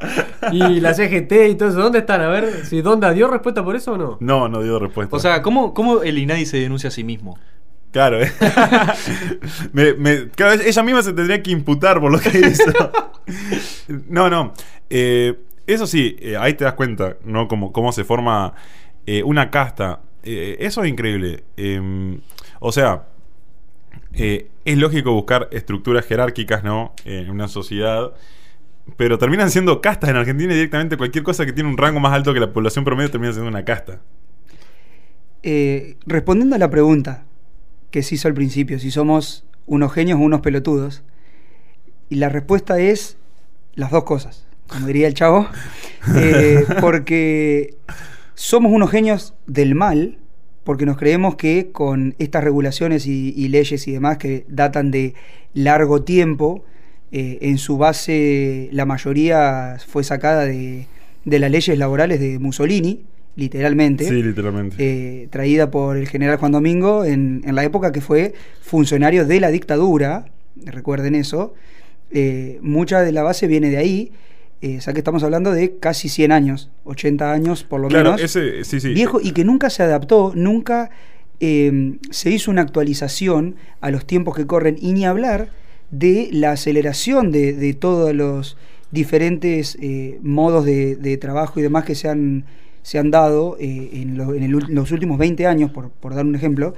Y 0.52 0.80
la 0.80 0.94
CGT 0.94 1.32
y 1.50 1.54
todo 1.54 1.68
eso. 1.70 1.78
¿Dónde 1.80 2.00
están? 2.00 2.20
A 2.22 2.28
ver, 2.28 2.66
si 2.66 2.82
Donda 2.82 3.12
dio 3.12 3.28
respuesta 3.28 3.64
por 3.64 3.76
eso 3.76 3.92
o 3.92 3.96
no. 3.98 4.16
no, 4.20 4.48
no 4.48 4.62
dio 4.62 4.78
respuesta. 4.78 5.14
O 5.14 5.18
sea, 5.20 5.42
¿cómo, 5.42 5.74
¿cómo 5.74 6.02
el 6.02 6.18
INADI 6.18 6.46
se 6.46 6.56
denuncia 6.58 6.88
a 6.88 6.90
sí 6.90 7.04
mismo? 7.04 7.38
Claro, 7.92 8.22
¿eh? 8.22 8.32
me, 9.72 9.92
me- 9.94 10.28
claro, 10.30 10.60
ella 10.62 10.82
misma 10.82 11.02
se 11.02 11.12
tendría 11.12 11.42
que 11.42 11.50
imputar 11.50 12.00
por 12.00 12.10
lo 12.10 12.18
que 12.18 12.38
hizo. 12.48 12.64
no, 14.08 14.30
no. 14.30 14.54
Eh, 14.88 15.38
eso 15.66 15.86
sí, 15.86 16.16
eh, 16.20 16.36
ahí 16.38 16.54
te 16.54 16.64
das 16.64 16.72
cuenta, 16.72 17.16
¿no? 17.24 17.48
Cómo, 17.48 17.70
cómo 17.72 17.92
se 17.92 18.04
forma 18.04 18.54
eh, 19.06 19.22
una 19.22 19.50
casta. 19.50 20.00
Eso 20.24 20.82
es 20.84 20.88
increíble. 20.88 21.44
Eh, 21.56 22.18
o 22.60 22.72
sea, 22.72 23.08
es 24.14 24.78
lógico 24.78 25.12
buscar 25.12 25.48
estructuras 25.52 26.06
jerárquicas, 26.06 26.64
¿no? 26.64 26.94
En 27.04 27.28
una 27.30 27.46
sociedad. 27.48 28.12
Pero 28.96 29.18
terminan 29.18 29.50
siendo 29.50 29.80
castas 29.80 30.10
en 30.10 30.16
Argentina 30.16 30.54
directamente 30.54 30.96
cualquier 30.96 31.24
cosa 31.24 31.44
que 31.44 31.52
tiene 31.52 31.68
un 31.68 31.76
rango 31.76 32.00
más 32.00 32.12
alto 32.12 32.32
que 32.32 32.40
la 32.40 32.52
población 32.52 32.84
promedio 32.84 33.10
termina 33.10 33.32
siendo 33.32 33.50
una 33.50 33.64
casta. 33.64 34.00
Respondiendo 36.06 36.56
a 36.56 36.58
la 36.58 36.70
pregunta 36.70 37.24
que 37.92 38.02
se 38.02 38.16
hizo 38.16 38.26
al 38.26 38.34
principio, 38.34 38.80
si 38.80 38.90
somos 38.90 39.44
unos 39.66 39.92
genios 39.92 40.18
o 40.18 40.22
unos 40.22 40.40
pelotudos, 40.40 41.04
y 42.08 42.16
la 42.16 42.28
respuesta 42.28 42.80
es 42.80 43.16
las 43.74 43.92
dos 43.92 44.02
cosas, 44.02 44.44
como 44.66 44.88
diría 44.88 45.06
el 45.06 45.14
chavo, 45.14 45.46
eh, 46.16 46.64
porque 46.80 47.76
somos 48.34 48.72
unos 48.72 48.90
genios 48.90 49.34
del 49.46 49.76
mal, 49.76 50.18
porque 50.64 50.86
nos 50.86 50.96
creemos 50.96 51.36
que 51.36 51.70
con 51.70 52.14
estas 52.18 52.42
regulaciones 52.42 53.06
y, 53.06 53.34
y 53.36 53.48
leyes 53.48 53.86
y 53.86 53.92
demás 53.92 54.18
que 54.18 54.46
datan 54.48 54.90
de 54.90 55.14
largo 55.54 56.02
tiempo, 56.02 56.64
eh, 57.12 57.38
en 57.42 57.58
su 57.58 57.76
base 57.76 58.70
la 58.72 58.86
mayoría 58.86 59.76
fue 59.86 60.02
sacada 60.02 60.46
de, 60.46 60.86
de 61.26 61.38
las 61.38 61.50
leyes 61.50 61.78
laborales 61.78 62.20
de 62.20 62.38
Mussolini, 62.38 63.04
literalmente 63.36 64.04
Sí, 64.06 64.22
literalmente. 64.22 64.76
eh, 64.78 65.28
traída 65.30 65.70
por 65.70 65.96
el 65.96 66.08
general 66.08 66.36
Juan 66.38 66.52
Domingo 66.52 67.04
en, 67.04 67.42
en 67.44 67.54
la 67.54 67.64
época 67.64 67.92
que 67.92 68.00
fue 68.00 68.34
funcionario 68.60 69.26
de 69.26 69.40
la 69.40 69.50
dictadura, 69.50 70.26
recuerden 70.64 71.14
eso, 71.14 71.54
eh, 72.10 72.58
mucha 72.62 73.00
de 73.00 73.12
la 73.12 73.22
base 73.22 73.46
viene 73.46 73.70
de 73.70 73.78
ahí, 73.78 74.12
eh, 74.60 74.78
o 74.78 74.80
sea 74.80 74.92
que 74.92 75.00
estamos 75.00 75.22
hablando 75.22 75.50
de 75.52 75.76
casi 75.78 76.08
100 76.08 76.30
años, 76.30 76.70
80 76.84 77.32
años 77.32 77.64
por 77.64 77.80
lo 77.80 77.88
claro, 77.88 78.12
menos, 78.12 78.20
ese, 78.22 78.64
sí, 78.64 78.80
sí. 78.80 78.92
viejo 78.92 79.18
y 79.20 79.32
que 79.32 79.44
nunca 79.44 79.70
se 79.70 79.82
adaptó, 79.82 80.32
nunca 80.36 80.90
eh, 81.40 81.94
se 82.10 82.30
hizo 82.30 82.50
una 82.50 82.62
actualización 82.62 83.56
a 83.80 83.90
los 83.90 84.06
tiempos 84.06 84.36
que 84.36 84.46
corren 84.46 84.76
y 84.80 84.92
ni 84.92 85.04
hablar 85.06 85.48
de 85.90 86.28
la 86.32 86.52
aceleración 86.52 87.32
de, 87.32 87.52
de 87.54 87.74
todos 87.74 88.14
los 88.14 88.56
diferentes 88.92 89.76
eh, 89.80 90.18
modos 90.22 90.64
de, 90.64 90.96
de 90.96 91.16
trabajo 91.16 91.58
y 91.58 91.62
demás 91.62 91.84
que 91.84 91.94
se 91.94 92.08
han, 92.08 92.44
se 92.82 92.98
han 92.98 93.10
dado 93.10 93.56
eh, 93.60 93.90
en, 93.94 94.20
en 94.20 94.42
el 94.42 94.50
los 94.68 94.90
últimos 94.92 95.18
20 95.18 95.46
años, 95.46 95.70
por, 95.70 95.90
por 95.90 96.14
dar 96.14 96.24
un 96.24 96.34
ejemplo, 96.34 96.74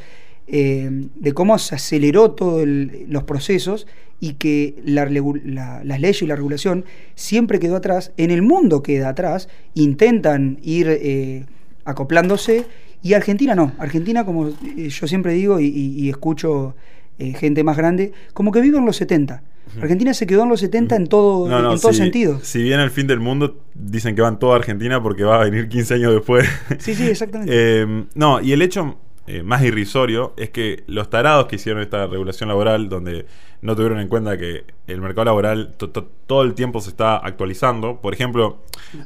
eh, 0.47 0.90
de 1.14 1.33
cómo 1.33 1.59
se 1.59 1.75
aceleró 1.75 2.33
todos 2.33 2.67
los 2.67 3.25
procesos 3.25 3.87
y 4.21 4.35
que 4.35 4.75
la 4.85 5.07
la- 5.07 5.83
las 5.85 6.01
leyes 6.01 6.23
y 6.23 6.27
la 6.27 6.37
regulación 6.37 6.85
siempre 7.14 7.59
quedó 7.59 7.77
atrás, 7.77 8.12
en 8.17 8.31
el 8.31 8.43
mundo 8.43 8.83
queda 8.83 9.09
atrás, 9.11 9.49
intentan 9.75 10.59
ir 10.62 10.87
eh, 10.88 11.47
acoplándose 11.85 12.67
y 13.03 13.14
Argentina 13.14 13.55
no, 13.55 13.73
Argentina 13.79 14.25
como 14.25 14.49
eh, 14.49 14.88
yo 14.88 15.07
siempre 15.07 15.33
digo 15.35 15.61
y, 15.61 15.67
y- 15.67 15.95
y 16.05 16.09
escucho 16.11 16.75
gente 17.17 17.62
más 17.62 17.77
grande, 17.77 18.12
como 18.33 18.51
que 18.51 18.61
vive 18.61 18.77
en 18.79 18.85
los 18.87 18.97
70. 18.97 19.43
Argentina 19.81 20.14
se 20.14 20.27
quedó 20.27 20.44
en 20.44 20.48
los 20.50 20.61
70 20.61 20.96
en 20.96 21.07
todo, 21.09 21.48
No, 21.48 21.61
no, 21.62 21.72
en 21.74 21.81
todo 21.81 21.92
si, 21.92 21.98
sentido. 21.98 22.38
Si 22.42 22.62
viene 22.62 22.83
el 22.85 22.90
fin 22.90 23.07
del 23.07 23.20
mundo, 23.20 23.59
dicen 23.74 24.14
que 24.14 24.22
van 24.22 24.38
toda 24.38 24.57
Argentina 24.57 25.03
porque 25.03 25.24
va 25.24 25.40
a 25.40 25.44
venir 25.44 25.68
15 25.68 25.94
años 25.94 26.14
después. 26.14 26.48
Sí, 26.79 26.94
sí, 26.94 27.09
exactamente. 27.09 27.53
Eh, 27.57 28.05
no, 28.14 28.40
y 28.40 28.53
el 28.53 28.62
hecho 28.62 28.98
eh, 29.27 29.42
más 29.42 29.62
irrisorio 29.62 30.35
es 30.37 30.50
que 30.50 30.85
los 30.87 31.09
tarados 31.11 31.46
que 31.46 31.57
hicieron 31.57 31.83
esta 31.83 32.07
regulación 32.07 32.48
laboral, 32.48 32.88
donde 32.88 33.27
no 33.62 33.74
tuvieron 33.74 33.98
en 33.98 34.09
cuenta 34.09 34.37
que 34.37 34.64
el 34.87 35.00
mercado 35.00 35.24
laboral 35.24 35.74
to- 35.79 35.88
to- 35.90 36.11
todo 36.27 36.42
el 36.42 36.53
tiempo 36.55 36.81
se 36.83 36.90
está 36.90 37.16
actualizando. 37.16 38.00
Por 38.03 38.12
ejemplo, 38.12 38.62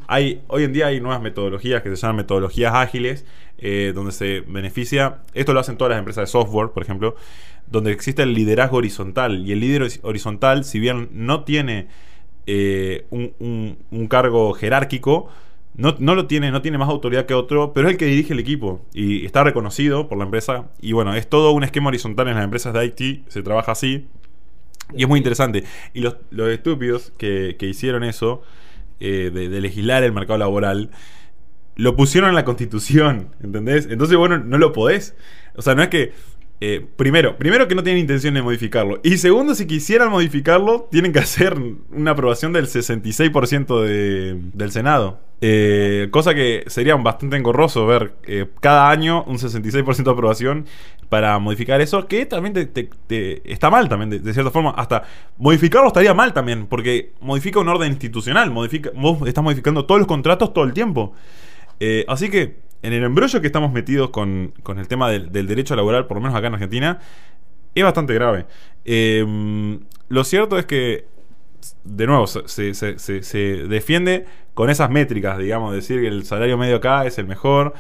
hay 0.09 0.43
hoy 0.49 0.65
en 0.65 0.73
día 0.73 0.87
hay 0.89 1.01
nuevas 1.01 1.23
metodologías 1.23 1.83
que 1.83 1.91
se 1.91 1.97
llaman 1.97 2.17
metodologías 2.17 2.75
ágiles, 2.75 3.25
eh, 3.59 3.93
donde 3.95 4.11
se 4.13 4.41
beneficia, 4.41 5.19
esto 5.35 5.53
lo 5.53 5.61
hacen 5.61 5.77
todas 5.77 5.91
las 5.91 5.99
empresas 6.01 6.23
de 6.23 6.27
software, 6.27 6.71
por 6.71 6.83
ejemplo, 6.83 7.15
donde 7.71 7.93
existe 7.93 8.23
el 8.23 8.35
liderazgo 8.35 8.79
horizontal. 8.79 9.47
Y 9.47 9.53
el 9.53 9.61
líder 9.61 9.83
horiz- 9.83 10.01
horizontal, 10.03 10.65
si 10.65 10.79
bien 10.81 11.09
no 11.13 11.45
tiene 11.45 11.89
eh, 12.47 13.07
un, 13.11 13.33
un- 13.39 13.79
un 13.91 14.07
cargo 14.09 14.53
jerárquico, 14.55 15.29
no, 15.75 15.95
no 16.01 16.15
lo 16.15 16.27
tiene, 16.27 16.51
no 16.51 16.61
tiene 16.63 16.79
más 16.79 16.89
autoridad 16.89 17.27
que 17.27 17.35
otro, 17.35 17.73
pero 17.73 17.87
es 17.89 17.93
el 17.93 17.99
que 17.99 18.07
dirige 18.07 18.33
el 18.33 18.41
equipo 18.41 18.85
y 18.95 19.25
está 19.25 19.45
reconocido 19.45 20.09
por 20.09 20.19
la 20.19 20.25
empresa. 20.25 20.71
Y 20.81 20.93
bueno, 20.93 21.15
es 21.15 21.29
todo 21.29 21.53
un 21.53 21.63
esquema 21.63 21.89
horizontal 21.89 22.27
en 22.29 22.35
las 22.35 22.45
empresas 22.45 22.75
de 22.75 22.85
IT, 22.87 23.29
se 23.29 23.43
trabaja 23.43 23.73
así. 23.73 24.07
Y 24.97 25.03
es 25.03 25.09
muy 25.09 25.19
interesante. 25.19 25.65
Y 25.95 26.01
los, 26.01 26.17
los 26.31 26.49
estúpidos 26.49 27.13
que, 27.19 27.57
que 27.59 27.67
hicieron 27.67 28.03
eso, 28.05 28.43
eh, 29.01 29.31
de, 29.33 29.49
de 29.49 29.61
legislar 29.61 30.03
el 30.03 30.13
mercado 30.13 30.39
laboral, 30.39 30.91
lo 31.77 31.95
pusieron 31.97 32.31
en 32.31 32.35
la 32.37 32.45
constitución, 32.45 33.29
¿entendés? 33.43 33.87
Entonces, 33.91 34.17
bueno, 34.17 34.39
no 34.39 34.59
lo 34.59 34.73
podés. 34.73 35.15
O 35.57 35.63
sea, 35.63 35.75
no 35.75 35.83
es 35.83 35.89
que... 35.89 36.13
eh, 36.61 36.85
primero, 36.97 37.37
primero 37.39 37.69
que 37.69 37.75
no 37.75 37.83
tienen 37.85 38.01
intención 38.01 38.35
de 38.35 38.43
modificarlo. 38.43 39.01
Y 39.05 39.19
segundo, 39.19 39.55
si 39.55 39.67
quisieran 39.67 40.11
modificarlo, 40.11 40.89
tienen 40.91 41.13
que 41.13 41.21
hacer 41.21 41.57
una 41.91 42.13
aprobación 42.13 42.53
del 42.53 42.67
66% 42.67 43.81
de, 43.83 44.37
del 44.53 44.71
Senado. 44.73 45.21
Eh, 45.41 46.09
cosa 46.11 46.35
que 46.35 46.65
sería 46.67 46.97
bastante 46.97 47.37
engorroso 47.37 47.87
ver 47.87 48.15
eh, 48.27 48.47
cada 48.61 48.91
año 48.91 49.23
un 49.29 49.39
66% 49.39 50.03
de 50.03 50.11
aprobación 50.11 50.67
para 51.09 51.39
modificar 51.39 51.81
eso, 51.81 52.09
que 52.09 52.27
también 52.27 52.53
te- 52.55 53.43
está 53.45 53.71
mal 53.71 53.89
también, 53.89 54.11
de, 54.11 54.19
de 54.19 54.33
cierta 54.35 54.51
forma. 54.51 54.71
Hasta 54.71 55.05
modificarlo 55.37 55.87
estaría 55.87 56.13
mal 56.13 56.33
también, 56.33 56.67
porque 56.67 57.13
modifica 57.21 57.61
un 57.61 57.69
orden 57.69 57.93
institucional, 57.93 58.51
modifica, 58.51 58.91
vos 58.97 59.27
estás 59.29 59.45
modificando 59.45 59.85
todos 59.87 60.01
los 60.01 60.09
contratos 60.09 60.53
todo 60.53 60.65
el 60.65 60.73
tiempo. 60.73 61.13
Eh, 61.81 62.05
así 62.09 62.29
que 62.29 62.57
en 62.83 62.93
el 62.93 63.03
embrollo 63.05 63.41
que 63.41 63.47
estamos 63.47 63.73
metidos 63.73 64.11
con, 64.11 64.53
con 64.63 64.79
el 64.79 64.89
tema 64.89 65.11
del, 65.11 65.31
del 65.33 65.47
derecho 65.47 65.75
laboral, 65.77 66.07
por 66.07 66.17
lo 66.17 66.23
menos 66.23 66.37
acá 66.37 66.47
en 66.49 66.55
Argentina, 66.55 66.99
es 67.75 67.85
bastante 67.85 68.15
grave. 68.15 68.47
Eh, 68.85 69.79
lo 70.09 70.25
cierto 70.25 70.59
es 70.59 70.67
que, 70.67 71.07
de 71.85 72.07
nuevo, 72.07 72.27
se, 72.27 72.75
se- 72.75 72.99
se- 72.99 73.67
defiende 73.69 74.25
con 74.55 74.71
esas 74.71 74.91
métricas, 74.91 75.39
digamos, 75.39 75.75
decir 75.75 76.01
que 76.01 76.09
el 76.09 76.25
salario 76.25 76.57
medio 76.59 76.77
acá 76.77 77.05
es 77.07 77.19
el 77.19 77.27
mejor. 77.27 77.75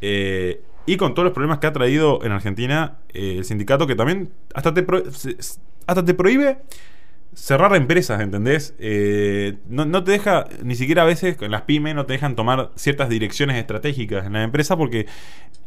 eh, 0.00 0.62
y 0.84 0.96
con 0.96 1.14
todos 1.14 1.24
los 1.24 1.32
problemas 1.32 1.58
que 1.60 1.68
ha 1.68 1.72
traído 1.72 2.24
en 2.24 2.32
Argentina 2.32 2.98
eh, 3.10 3.36
el 3.38 3.44
sindicato, 3.44 3.86
que 3.86 3.94
también 3.94 4.32
hasta 4.52 4.74
te, 4.74 4.84
hasta 5.86 6.04
te 6.04 6.14
prohíbe 6.14 6.58
cerrar 7.34 7.74
empresas, 7.76 8.20
¿entendés? 8.20 8.74
Eh, 8.78 9.58
no, 9.68 9.84
no 9.86 10.04
te 10.04 10.12
deja, 10.12 10.44
ni 10.62 10.74
siquiera 10.74 11.02
a 11.02 11.06
veces 11.06 11.36
con 11.36 11.50
las 11.50 11.62
pymes 11.62 11.94
no 11.94 12.04
te 12.06 12.12
dejan 12.12 12.36
tomar 12.36 12.70
ciertas 12.74 13.08
direcciones 13.08 13.56
estratégicas 13.56 14.26
en 14.26 14.34
la 14.34 14.42
empresa 14.42 14.76
porque 14.76 15.06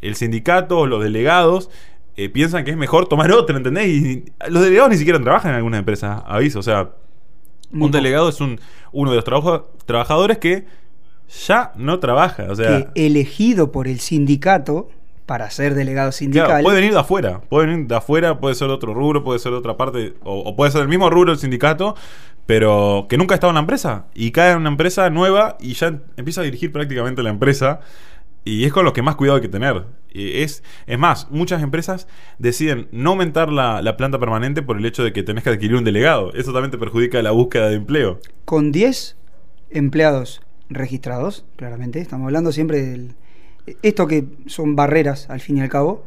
el 0.01 0.15
sindicato 0.15 0.79
o 0.79 0.85
los 0.87 1.03
delegados 1.03 1.69
eh, 2.17 2.29
piensan 2.29 2.63
que 2.65 2.71
es 2.71 2.77
mejor 2.77 3.07
tomar 3.09 3.31
otra, 3.31 3.57
¿entendés? 3.57 3.87
Y 3.87 4.25
los 4.49 4.61
delegados 4.63 4.91
ni 4.91 4.97
siquiera 4.97 5.19
trabajan 5.19 5.51
en 5.51 5.57
algunas 5.57 5.79
empresas, 5.79 6.21
aviso. 6.25 6.59
O 6.59 6.63
sea, 6.63 6.91
Muy 7.71 7.85
un 7.87 7.91
poco. 7.91 7.97
delegado 7.97 8.29
es 8.29 8.39
un, 8.41 8.59
uno 8.91 9.09
de 9.09 9.15
los 9.17 9.25
trabajo- 9.25 9.71
trabajadores 9.85 10.37
que 10.37 10.65
ya 11.47 11.71
no 11.75 11.99
trabaja. 11.99 12.45
O 12.49 12.55
sea, 12.55 12.91
que 12.93 13.05
elegido 13.05 13.71
por 13.71 13.87
el 13.87 13.99
sindicato 13.99 14.89
para 15.25 15.49
ser 15.49 15.73
delegado 15.73 16.11
sindical. 16.11 16.47
Claro, 16.47 16.63
puede 16.63 16.77
venir 16.77 16.93
de 16.93 16.99
afuera, 16.99 17.41
puede 17.49 17.67
venir 17.67 17.87
de 17.87 17.95
afuera, 17.95 18.39
puede 18.39 18.55
ser 18.55 18.67
de 18.67 18.73
otro 18.73 18.93
rubro, 18.93 19.23
puede 19.23 19.39
ser 19.39 19.51
de 19.51 19.57
otra 19.57 19.77
parte, 19.77 20.13
o, 20.23 20.39
o 20.39 20.55
puede 20.55 20.71
ser 20.71 20.81
del 20.81 20.89
mismo 20.89 21.09
rubro 21.09 21.31
del 21.31 21.39
sindicato, 21.39 21.95
pero 22.45 23.07
que 23.09 23.17
nunca 23.17 23.33
ha 23.33 23.37
estado 23.37 23.51
en 23.51 23.55
la 23.55 23.61
empresa 23.61 24.05
y 24.13 24.31
cae 24.31 24.51
en 24.51 24.57
una 24.57 24.69
empresa 24.69 25.09
nueva 25.09 25.57
y 25.59 25.73
ya 25.73 25.99
empieza 26.15 26.41
a 26.41 26.43
dirigir 26.43 26.71
prácticamente 26.71 27.23
la 27.23 27.31
empresa 27.31 27.81
y 28.43 28.65
es 28.65 28.71
con 28.71 28.85
los 28.85 28.93
que 28.93 29.01
más 29.01 29.15
cuidado 29.15 29.37
hay 29.37 29.41
que 29.41 29.49
tener. 29.49 29.85
Y 30.13 30.41
es, 30.43 30.63
es 30.85 30.99
más, 30.99 31.27
muchas 31.31 31.63
empresas 31.63 32.07
deciden 32.37 32.87
no 32.91 33.11
aumentar 33.11 33.51
la, 33.51 33.81
la 33.81 33.97
planta 33.97 34.19
permanente 34.19 34.61
por 34.61 34.77
el 34.77 34.85
hecho 34.85 35.03
de 35.03 35.11
que 35.11 35.23
tenés 35.23 35.43
que 35.43 35.49
adquirir 35.49 35.75
un 35.75 35.83
delegado. 35.83 36.31
Eso 36.33 36.53
también 36.53 36.69
te 36.69 36.77
perjudica 36.77 37.21
la 37.23 37.31
búsqueda 37.31 37.67
de 37.69 37.75
empleo. 37.75 38.19
con 38.45 38.71
10 38.71 39.17
empleados 39.71 40.41
registrados, 40.69 41.45
claramente, 41.55 41.99
estamos 41.99 42.25
hablando 42.25 42.51
siempre 42.51 42.81
del... 42.81 43.15
Esto 43.81 44.07
que 44.07 44.25
son 44.47 44.75
barreras, 44.75 45.29
al 45.29 45.39
fin 45.39 45.57
y 45.57 45.61
al 45.61 45.69
cabo, 45.69 46.05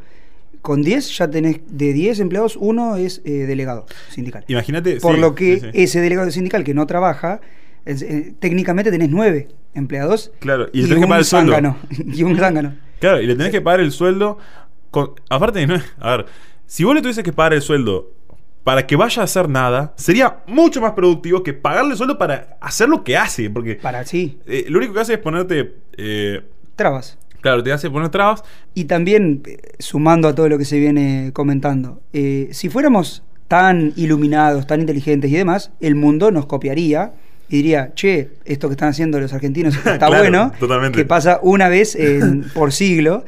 con 0.61 0.81
10 0.81 1.17
ya 1.17 1.29
tenés, 1.29 1.59
de 1.69 1.93
10 1.93 2.19
empleados, 2.19 2.57
uno 2.57 2.95
es 2.97 3.21
eh, 3.25 3.31
delegado 3.45 3.85
sindical. 4.09 4.45
Imagínate. 4.47 4.97
Por 4.99 5.15
sí, 5.15 5.21
lo 5.21 5.35
que 5.35 5.55
sí, 5.55 5.59
sí. 5.61 5.69
ese 5.73 6.01
delegado 6.01 6.29
sindical 6.31 6.63
que 6.63 6.73
no 6.73 6.85
trabaja, 6.87 7.41
es- 7.85 8.01
eh, 8.01 8.33
técnicamente 8.39 8.91
tenés 8.91 9.09
9 9.09 9.47
empleados 9.73 10.31
Claro, 10.39 10.67
y 10.73 10.81
le 10.81 10.87
tenés 10.89 11.03
que 11.03 11.07
pagar 11.07 11.19
el 11.19 11.25
sueldo. 11.25 11.51
zángano, 11.53 11.77
y 12.13 12.23
un 12.23 12.37
zángano. 12.37 12.75
Claro, 12.99 13.21
y 13.21 13.25
le 13.27 13.35
tenés 13.35 13.51
que 13.51 13.61
pagar 13.61 13.79
el 13.79 13.91
sueldo. 13.91 14.37
Con, 14.91 15.11
aparte, 15.29 15.65
no, 15.67 15.75
a 15.99 16.17
ver, 16.17 16.25
si 16.65 16.83
vos 16.83 16.93
le 16.95 17.01
tuvieses 17.01 17.23
que 17.23 17.31
pagar 17.31 17.53
el 17.53 17.61
sueldo 17.61 18.11
para 18.63 18.85
que 18.85 18.95
vaya 18.97 19.21
a 19.21 19.25
hacer 19.25 19.47
nada, 19.47 19.93
sería 19.95 20.39
mucho 20.47 20.81
más 20.81 20.91
productivo 20.93 21.41
que 21.43 21.53
pagarle 21.53 21.91
el 21.91 21.97
sueldo 21.97 22.17
para 22.17 22.57
hacer 22.59 22.89
lo 22.89 23.03
que 23.03 23.15
hace. 23.17 23.49
Porque 23.49 23.75
Para 23.75 24.03
sí, 24.05 24.39
eh, 24.45 24.65
lo 24.67 24.77
único 24.79 24.93
que 24.93 24.99
hace 24.99 25.13
es 25.13 25.19
ponerte. 25.19 25.75
trabas. 26.75 27.17
Claro, 27.41 27.63
te 27.63 27.71
hace 27.71 27.89
poner 27.89 28.09
trabas. 28.09 28.43
Y 28.73 28.85
también, 28.85 29.41
eh, 29.45 29.57
sumando 29.79 30.27
a 30.27 30.35
todo 30.35 30.49
lo 30.49 30.57
que 30.57 30.65
se 30.65 30.79
viene 30.79 31.31
comentando, 31.33 32.01
eh, 32.13 32.49
si 32.51 32.69
fuéramos 32.69 33.23
tan 33.47 33.93
iluminados, 33.95 34.67
tan 34.67 34.79
inteligentes 34.81 35.31
y 35.31 35.35
demás, 35.35 35.71
el 35.79 35.95
mundo 35.95 36.31
nos 36.31 36.45
copiaría 36.45 37.13
y 37.49 37.57
diría, 37.57 37.93
che, 37.95 38.29
esto 38.45 38.67
que 38.67 38.73
están 38.73 38.89
haciendo 38.89 39.19
los 39.19 39.33
argentinos 39.33 39.75
está 39.77 39.97
Claro, 39.97 40.17
bueno, 40.19 40.51
totalmente. 40.59 40.97
que 40.97 41.05
pasa 41.05 41.39
una 41.41 41.67
vez 41.69 41.95
en- 41.99 42.43
por 42.53 42.71
siglo, 42.71 43.23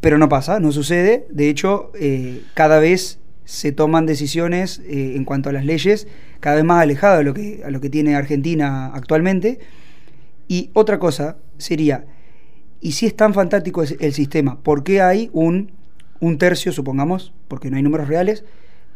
pero 0.00 0.18
no 0.18 0.28
pasa, 0.28 0.60
no 0.60 0.72
sucede. 0.72 1.26
De 1.30 1.48
hecho, 1.48 1.90
eh, 1.98 2.42
cada 2.54 2.78
vez 2.80 3.18
se 3.46 3.72
toman 3.72 4.06
decisiones 4.06 4.80
eh, 4.86 5.14
en 5.16 5.24
cuanto 5.24 5.48
a 5.50 5.52
las 5.52 5.64
leyes 5.64 6.08
cada 6.40 6.56
vez 6.56 6.64
más 6.64 6.82
alejadas 6.82 7.20
a 7.20 7.22
lo 7.22 7.32
que, 7.34 7.62
a 7.64 7.70
lo 7.70 7.80
que 7.80 7.88
tiene 7.88 8.14
Argentina 8.16 8.86
actualmente. 8.94 9.58
Y 10.48 10.68
otra 10.74 10.98
cosa 10.98 11.38
sería, 11.56 12.04
y 12.84 12.92
si 12.92 13.06
es 13.06 13.16
tan 13.16 13.32
fantástico 13.34 13.82
el 13.82 14.12
sistema, 14.12 14.58
¿por 14.62 14.84
qué 14.84 15.00
hay 15.00 15.30
un, 15.32 15.72
un 16.20 16.38
tercio, 16.38 16.70
supongamos, 16.70 17.32
porque 17.48 17.70
no 17.70 17.76
hay 17.78 17.82
números 17.82 18.08
reales, 18.08 18.44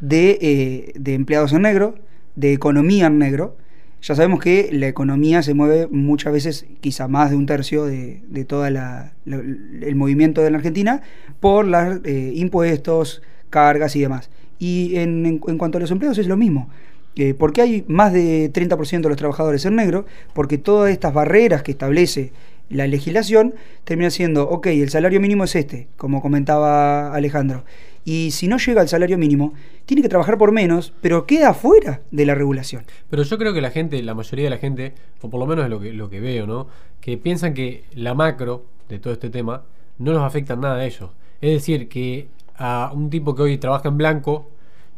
de, 0.01 0.39
eh, 0.41 0.93
de 0.95 1.15
empleados 1.15 1.53
en 1.55 1.63
negro, 1.63 1.95
de 2.37 2.53
economía 2.53 3.07
en 3.07 3.19
negro? 3.19 3.57
Ya 4.03 4.15
sabemos 4.15 4.41
que 4.41 4.69
la 4.73 4.87
economía 4.89 5.43
se 5.43 5.55
mueve 5.55 5.89
muchas 5.91 6.33
veces, 6.33 6.67
quizá 6.81 7.09
más 7.09 7.31
de 7.31 7.37
un 7.37 7.47
tercio 7.47 7.85
de, 7.87 8.23
de 8.29 8.45
todo 8.45 8.65
el 8.67 9.95
movimiento 9.97 10.43
de 10.43 10.51
la 10.51 10.59
Argentina, 10.59 11.03
por 11.41 11.67
los 11.67 12.01
impuestos, 12.35 13.23
cargas 13.51 13.97
y 13.97 14.01
demás. 14.01 14.31
Y 14.59 14.97
en, 14.97 15.25
en- 15.27 15.39
cuanto 15.39 15.79
a 15.79 15.81
los 15.81 15.91
empleos 15.91 16.19
es 16.19 16.27
lo 16.27 16.37
mismo. 16.37 16.69
Eh, 17.17 17.35
¿Por 17.35 17.53
qué 17.53 17.63
hay 17.63 17.85
más 17.89 18.13
de 18.13 18.51
30% 18.53 19.09
de 19.09 19.09
los 19.09 19.19
trabajadores 19.19 19.65
en 19.65 19.75
negro? 19.77 20.07
Porque 20.35 20.59
todas 20.59 20.91
estas 20.93 21.13
barreras 21.13 21.63
que 21.65 21.73
establece 21.73 22.33
la 22.71 22.87
legislación 22.87 23.55
termina 23.85 24.11
siendo, 24.11 24.49
ok, 24.49 24.67
el 24.67 24.91
salario 24.91 25.21
mínimo 25.21 25.45
es 25.45 25.55
este, 25.57 25.89
como 25.97 26.21
comentaba 26.21 27.15
Alejandro. 27.15 27.65
Y 28.05 28.31
si 28.31 28.49
no 28.49 28.57
llega 28.59 28.81
al 28.81 28.89
salario 28.89 29.19
mínimo, 29.19 29.53
tiene 29.85 30.03
que 30.03 30.09
trabajar 30.09 30.39
por 30.39 30.53
menos, 30.53 30.95
pero 31.03 31.27
queda 31.27 31.53
fuera 31.53 32.01
de 32.11 32.25
la 32.25 32.35
regulación. 32.35 32.85
Pero 33.11 33.23
yo 33.23 33.39
creo 33.39 33.53
que 33.53 33.61
la 33.61 33.71
gente, 33.71 34.03
la 34.03 34.15
mayoría 34.15 34.45
de 34.45 34.51
la 34.51 34.59
gente, 34.59 34.95
o 35.21 35.29
por 35.29 35.41
lo 35.41 35.47
menos 35.47 35.65
es 35.65 35.71
lo 35.71 35.81
que, 35.81 35.93
lo 35.93 36.09
que 36.09 36.21
veo, 36.21 36.47
¿no? 36.47 36.69
Que 37.01 37.19
piensan 37.19 37.53
que 37.53 37.85
la 37.95 38.15
macro 38.15 38.65
de 38.89 38.99
todo 38.99 39.13
este 39.13 39.29
tema 39.29 39.65
no 39.99 40.13
los 40.13 40.23
afecta 40.23 40.57
nada 40.57 40.77
a 40.77 40.87
ellos. 40.87 41.11
Es 41.41 41.53
decir, 41.53 41.89
que 41.89 42.29
a 42.57 42.91
un 42.95 43.11
tipo 43.11 43.35
que 43.35 43.43
hoy 43.43 43.59
trabaja 43.59 43.89
en 43.89 43.99
blanco 43.99 44.51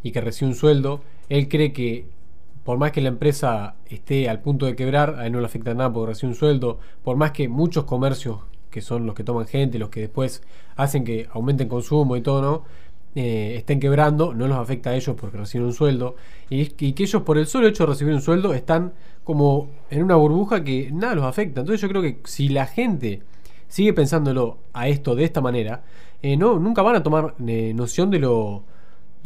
y 0.02 0.12
que 0.12 0.20
recibe 0.20 0.50
un 0.50 0.56
sueldo, 0.56 1.02
él 1.28 1.48
cree 1.48 1.72
que 1.72 2.06
por 2.64 2.78
más 2.78 2.92
que 2.92 3.00
la 3.00 3.08
empresa 3.08 3.76
esté 3.86 4.28
al 4.28 4.40
punto 4.40 4.66
de 4.66 4.76
quebrar, 4.76 5.16
a 5.18 5.26
él 5.26 5.32
no 5.32 5.40
le 5.40 5.46
afecta 5.46 5.74
nada 5.74 5.92
porque 5.92 6.10
recibe 6.10 6.32
un 6.32 6.36
sueldo, 6.36 6.78
por 7.02 7.16
más 7.16 7.32
que 7.32 7.48
muchos 7.48 7.84
comercios 7.84 8.40
que 8.70 8.80
son 8.80 9.06
los 9.06 9.14
que 9.14 9.24
toman 9.24 9.46
gente, 9.46 9.78
los 9.78 9.90
que 9.90 10.00
después 10.00 10.42
hacen 10.76 11.04
que 11.04 11.28
aumenten 11.32 11.68
consumo 11.68 12.16
y 12.16 12.20
todo, 12.20 12.42
¿no? 12.42 12.64
Eh, 13.16 13.56
estén 13.56 13.80
quebrando, 13.80 14.32
no 14.34 14.46
los 14.46 14.56
afecta 14.56 14.90
a 14.90 14.94
ellos 14.94 15.16
porque 15.20 15.36
reciben 15.36 15.66
un 15.66 15.72
sueldo. 15.72 16.16
Y, 16.48 16.66
que 16.66 17.02
ellos 17.02 17.22
por 17.22 17.38
el 17.38 17.46
solo 17.46 17.66
hecho 17.66 17.84
de 17.84 17.90
recibir 17.90 18.14
un 18.14 18.20
sueldo 18.20 18.54
están 18.54 18.92
como 19.24 19.70
en 19.90 20.04
una 20.04 20.14
burbuja 20.14 20.62
que 20.62 20.90
nada 20.92 21.16
los 21.16 21.24
afecta. 21.24 21.60
Entonces 21.60 21.80
yo 21.80 21.88
creo 21.88 22.02
que 22.02 22.20
si 22.24 22.48
la 22.48 22.66
gente 22.66 23.22
sigue 23.68 23.92
pensándolo 23.92 24.58
a 24.72 24.88
esto 24.88 25.14
de 25.16 25.24
esta 25.24 25.40
manera, 25.40 25.82
eh, 26.22 26.36
no, 26.36 26.58
nunca 26.58 26.82
van 26.82 26.96
a 26.96 27.02
tomar 27.02 27.34
eh, 27.46 27.72
noción 27.74 28.10
de 28.10 28.20
lo 28.20 28.64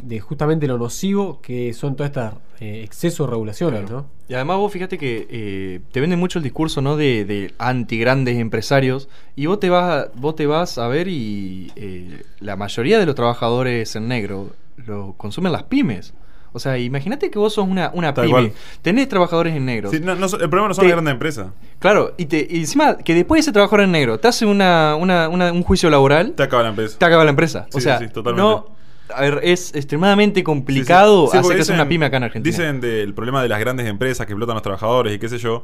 de 0.03 0.19
justamente 0.19 0.67
lo 0.67 0.77
nocivo 0.77 1.39
que 1.41 1.73
son 1.73 1.95
todas 1.95 2.09
estas 2.11 2.33
eh, 2.59 2.81
excesos 2.83 3.27
de 3.27 3.31
regulaciones, 3.31 3.89
¿no? 3.89 4.05
Y 4.27 4.33
además 4.33 4.57
vos 4.57 4.71
fíjate 4.71 4.97
que 4.97 5.27
eh, 5.29 5.79
te 5.91 5.99
venden 6.01 6.19
mucho 6.19 6.39
el 6.39 6.43
discurso 6.43 6.81
¿no? 6.81 6.95
de, 6.97 7.25
de 7.25 7.53
anti 7.59 7.97
grandes 7.99 8.37
empresarios 8.37 9.07
y 9.35 9.45
vos 9.45 9.59
te 9.59 9.69
vas, 9.69 10.05
a- 10.07 10.11
vos 10.15 10.35
te 10.35 10.45
vas 10.47 10.77
a 10.77 10.87
ver 10.87 11.07
y 11.07 11.71
eh, 11.75 12.23
la 12.39 12.55
mayoría 12.55 12.97
de 12.99 13.05
los 13.05 13.15
trabajadores 13.15 13.95
en 13.95 14.07
negro 14.07 14.49
lo 14.77 15.13
consumen 15.17 15.51
las 15.51 15.63
pymes. 15.63 16.13
O 16.53 16.59
sea, 16.59 16.77
imagínate 16.77 17.29
que 17.29 17.37
vos 17.37 17.53
sos 17.53 17.67
una, 17.67 17.91
una 17.93 18.13
Tal 18.13 18.25
pyme, 18.27 18.31
cual. 18.49 18.51
tenés 18.81 19.09
trabajadores 19.09 19.53
en 19.55 19.65
negro. 19.65 19.91
Sí, 19.91 19.99
no- 19.99 20.15
no 20.15 20.25
el 20.25 20.31
problema 20.49 20.69
no 20.69 20.73
son 20.73 20.83
Te- 20.83 20.87
las 20.89 20.95
grandes 20.95 21.11
empresas. 21.13 21.47
Claro, 21.79 22.13
y, 22.17 22.25
te, 22.25 22.47
y 22.49 22.59
encima 22.61 22.97
que 22.97 23.13
después 23.13 23.41
ese 23.41 23.51
trabajador 23.51 23.81
en 23.81 23.91
negro 23.91 24.17
te 24.19 24.27
hace 24.29 24.45
una, 24.45 24.95
una- 24.95 25.27
una- 25.29 25.51
un 25.51 25.63
juicio 25.63 25.89
laboral, 25.89 26.31
Te 26.33 26.43
acaba 26.43 26.63
la 26.63 26.69
empresa. 26.69 26.97
te 26.97 27.05
acaba 27.05 27.23
la 27.25 27.29
empresa. 27.31 27.65
Sí, 27.71 27.77
o 27.77 27.81
sea, 27.81 27.99
sí, 27.99 28.05
sí, 28.07 28.13
totalmente. 28.13 28.41
no, 28.49 28.74
a 29.13 29.21
ver, 29.21 29.39
es 29.43 29.73
extremadamente 29.75 30.39
Sí, 30.39 30.41
sí. 30.41 30.43
complicado 30.43 31.27
Sí, 31.31 31.37
hacer 31.37 31.57
dicen- 31.57 31.75
una 31.75 31.87
pyme 31.87 32.05
acá 32.05 32.17
en 32.17 32.23
Argentina. 32.23 32.51
Dicen 32.57 32.81
del 32.81 33.13
problema 33.13 33.41
de 33.43 33.49
las 33.49 33.59
grandes 33.59 33.87
empresas 33.87 34.25
que 34.25 34.33
explotan 34.33 34.53
a 34.53 34.55
los 34.55 34.63
trabajadores 34.63 35.13
y 35.15 35.19
qué 35.19 35.29
sé 35.29 35.37
yo. 35.37 35.63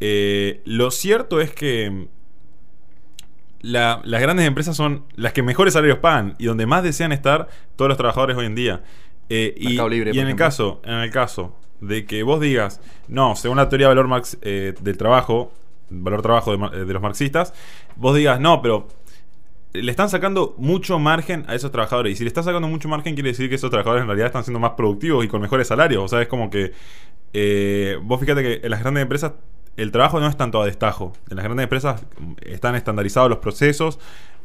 Eh, 0.00 0.60
lo 0.64 0.90
cierto 0.90 1.40
es 1.40 1.52
que 1.52 2.08
la- 3.60 4.00
las 4.04 4.20
grandes 4.20 4.46
empresas 4.46 4.76
son 4.76 5.04
las 5.16 5.32
que 5.32 5.42
mejores 5.42 5.74
salarios 5.74 5.98
pagan 5.98 6.34
y 6.38 6.44
donde 6.46 6.66
más 6.66 6.82
desean 6.82 7.12
estar 7.12 7.48
todos 7.76 7.88
los 7.88 7.96
trabajadores 7.98 8.36
hoy 8.36 8.46
en 8.46 8.54
día. 8.54 8.82
Eh, 9.28 9.54
y, 9.56 9.76
Libre, 9.88 10.12
y 10.14 10.18
en 10.20 10.28
el 10.28 10.36
caso, 10.36 10.80
en 10.84 10.94
el 10.94 11.10
caso 11.10 11.56
de 11.80 12.04
que 12.06 12.22
vos 12.22 12.40
digas, 12.40 12.80
no, 13.08 13.34
según 13.34 13.56
la 13.56 13.68
teoría 13.68 13.86
de 13.88 13.94
valor 13.94 14.06
marx, 14.08 14.38
eh, 14.42 14.72
del 14.80 14.96
trabajo, 14.96 15.52
valor 15.90 16.22
trabajo 16.22 16.56
de, 16.56 16.64
eh, 16.82 16.84
de 16.84 16.92
los 16.92 17.02
marxistas, 17.02 17.52
vos 17.96 18.14
digas, 18.14 18.38
no, 18.40 18.62
pero 18.62 18.86
le 19.82 19.90
están 19.90 20.08
sacando 20.08 20.54
mucho 20.58 20.98
margen 20.98 21.44
a 21.48 21.54
esos 21.54 21.70
trabajadores. 21.72 22.12
Y 22.12 22.16
si 22.16 22.24
le 22.24 22.28
están 22.28 22.44
sacando 22.44 22.68
mucho 22.68 22.88
margen, 22.88 23.14
quiere 23.14 23.30
decir 23.30 23.48
que 23.48 23.56
esos 23.56 23.70
trabajadores 23.70 24.02
en 24.02 24.08
realidad 24.08 24.26
están 24.26 24.44
siendo 24.44 24.60
más 24.60 24.72
productivos 24.72 25.24
y 25.24 25.28
con 25.28 25.40
mejores 25.40 25.68
salarios. 25.68 26.02
O 26.04 26.08
sea, 26.08 26.22
es 26.22 26.28
como 26.28 26.50
que. 26.50 26.72
eh, 27.32 27.98
vos 28.02 28.20
fíjate 28.20 28.42
que 28.60 28.68
las 28.68 28.80
grandes 28.80 29.02
empresas 29.02 29.32
el 29.76 29.92
trabajo 29.92 30.20
no 30.20 30.26
es 30.28 30.36
tanto 30.36 30.60
a 30.62 30.66
destajo. 30.66 31.12
En 31.30 31.36
las 31.36 31.44
grandes 31.44 31.64
empresas 31.64 32.04
están 32.44 32.74
estandarizados 32.76 33.28
los 33.30 33.38
procesos. 33.38 33.98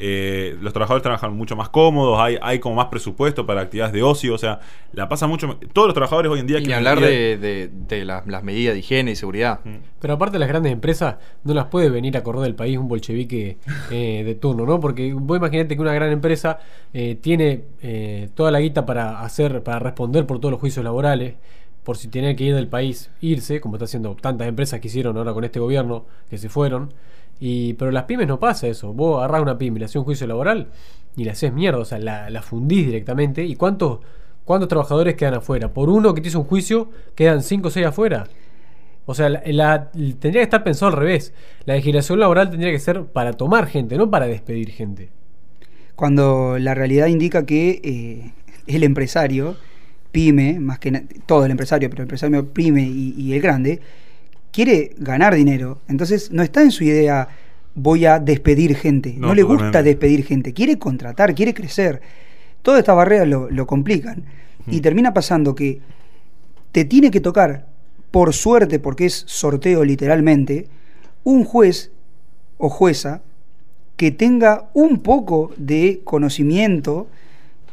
eh, 0.03 0.57
los 0.61 0.73
trabajadores 0.73 1.03
trabajan 1.03 1.31
mucho 1.37 1.55
más 1.55 1.69
cómodos. 1.69 2.19
Hay, 2.19 2.35
hay 2.41 2.57
como 2.57 2.73
más 2.75 2.87
presupuesto 2.87 3.45
para 3.45 3.61
actividades 3.61 3.93
de 3.93 4.01
ocio. 4.01 4.33
O 4.33 4.37
sea, 4.39 4.59
la 4.93 5.07
pasa 5.07 5.27
mucho. 5.27 5.57
Todos 5.73 5.87
los 5.89 5.93
trabajadores 5.93 6.31
hoy 6.31 6.39
en 6.39 6.47
día. 6.47 6.57
Y 6.59 6.63
que 6.63 6.73
hablar 6.73 6.97
día- 6.97 7.07
de, 7.07 7.37
de- 7.37 7.69
de 7.71 8.03
las, 8.05 8.25
las 8.25 8.43
medidas 8.43 8.73
de 8.73 8.79
higiene 8.79 9.11
y 9.11 9.15
seguridad. 9.15 9.59
Mm. 9.63 9.75
Pero 9.99 10.15
aparte 10.15 10.39
las 10.39 10.49
grandes 10.49 10.71
empresas 10.73 11.17
no 11.43 11.53
las 11.53 11.65
puede 11.65 11.89
venir 11.91 12.17
a 12.17 12.23
correr 12.23 12.41
del 12.41 12.55
país 12.55 12.77
un 12.79 12.87
bolchevique 12.87 13.59
eh, 13.91 14.23
de 14.25 14.35
turno, 14.35 14.65
¿no? 14.65 14.79
Porque 14.79 15.13
vos 15.13 15.37
imaginate 15.37 15.75
que 15.75 15.81
una 15.81 15.93
gran 15.93 16.11
empresa 16.11 16.57
eh, 16.93 17.15
tiene 17.21 17.65
eh, 17.83 18.29
toda 18.33 18.49
la 18.49 18.59
guita 18.59 18.87
para 18.87 19.21
hacer, 19.21 19.61
para 19.61 19.77
responder 19.77 20.25
por 20.25 20.39
todos 20.39 20.51
los 20.51 20.59
juicios 20.59 20.83
laborales, 20.83 21.35
por 21.83 21.97
si 21.97 22.07
tiene 22.07 22.35
que 22.35 22.43
ir 22.45 22.55
del 22.55 22.67
país, 22.67 23.09
irse, 23.21 23.59
como 23.61 23.75
está 23.75 23.85
haciendo 23.85 24.15
tantas 24.15 24.47
empresas 24.47 24.79
que 24.79 24.87
hicieron 24.87 25.17
ahora 25.17 25.33
con 25.33 25.43
este 25.43 25.59
gobierno, 25.59 26.05
que 26.29 26.37
se 26.37 26.49
fueron. 26.49 26.93
Y, 27.39 27.73
pero 27.73 27.91
las 27.91 28.03
pymes 28.03 28.27
no 28.27 28.39
pasa 28.39 28.67
eso. 28.67 28.93
Vos 28.93 29.17
agarrás 29.19 29.41
una 29.41 29.57
pyme, 29.57 29.79
le 29.79 29.85
haces 29.85 29.95
un 29.97 30.03
juicio 30.03 30.27
laboral 30.27 30.67
y 31.17 31.23
la 31.25 31.31
haces 31.33 31.51
mierda, 31.53 31.79
o 31.79 31.85
sea, 31.85 31.97
la, 31.99 32.29
la 32.29 32.41
fundís 32.43 32.85
directamente. 32.85 33.43
¿Y 33.43 33.55
cuántos, 33.55 33.99
cuántos 34.45 34.69
trabajadores 34.69 35.15
quedan 35.15 35.35
afuera? 35.35 35.73
Por 35.73 35.89
uno 35.89 36.13
que 36.13 36.21
te 36.21 36.27
hizo 36.29 36.39
un 36.39 36.45
juicio, 36.45 36.89
quedan 37.15 37.41
cinco 37.41 37.69
o 37.69 37.71
seis 37.71 37.87
afuera. 37.87 38.27
O 39.05 39.15
sea, 39.15 39.29
la, 39.29 39.41
la- 39.47 39.91
tendría 39.91 40.41
que 40.41 40.43
estar 40.43 40.63
pensado 40.63 40.91
al 40.91 40.97
revés. 40.97 41.33
La 41.65 41.75
legislación 41.75 42.19
laboral 42.19 42.49
tendría 42.51 42.71
que 42.71 42.79
ser 42.79 43.05
para 43.05 43.33
tomar 43.33 43.67
gente, 43.67 43.97
no 43.97 44.09
para 44.11 44.27
despedir 44.27 44.69
gente. 44.71 45.09
cuando 45.95 46.57
la 46.59 46.73
realidad 46.73 47.07
indica 47.07 47.45
que 47.45 47.81
eh, 47.83 48.33
el 48.67 48.83
empresario, 48.83 49.55
pyme, 50.11 50.59
más 50.59 50.79
que 50.79 50.91
todo 51.25 51.45
el 51.45 51.51
empresario, 51.51 51.89
pero 51.89 52.01
el 52.01 52.05
empresario 52.05 52.51
pyme 52.53 52.83
y, 52.83 53.13
y 53.17 53.33
el 53.33 53.41
grande, 53.41 53.79
quiere 54.51 54.95
ganar 54.97 55.35
dinero. 55.35 55.81
Entonces 55.87 56.31
no 56.31 56.43
está 56.43 56.61
en 56.61 56.71
su 56.71 56.83
idea 56.83 57.27
voy 57.75 58.05
a 58.05 58.19
despedir 58.19 58.75
gente. 58.75 59.15
No, 59.17 59.27
No, 59.27 59.35
le 59.35 59.43
gusta 59.43 59.83
despedir 59.83 60.25
gente, 60.25 60.53
quiere 60.53 60.77
contratar, 60.77 61.33
quiere 61.35 61.53
crecer. 61.53 62.01
Todas 62.61 62.79
estas 62.79 62.95
barreras 62.95 63.27
lo, 63.27 63.49
lo 63.49 63.65
complican. 63.65 64.23
Y 64.67 64.81
termina 64.81 65.13
pasando 65.13 65.55
que 65.55 65.79
te 66.71 66.85
tiene 66.85 67.09
que 67.09 67.19
tocar, 67.19 67.67
por 68.11 68.33
suerte, 68.33 68.77
porque 68.77 69.05
es 69.05 69.23
sorteo 69.25 69.83
literalmente, 69.83 70.67
un 71.23 71.43
juez 71.45 71.91
o 72.57 72.69
jueza 72.69 73.21
que 73.95 74.11
tenga 74.11 74.69
un 74.73 74.99
poco 74.99 75.51
de 75.57 76.01
conocimiento 76.03 77.07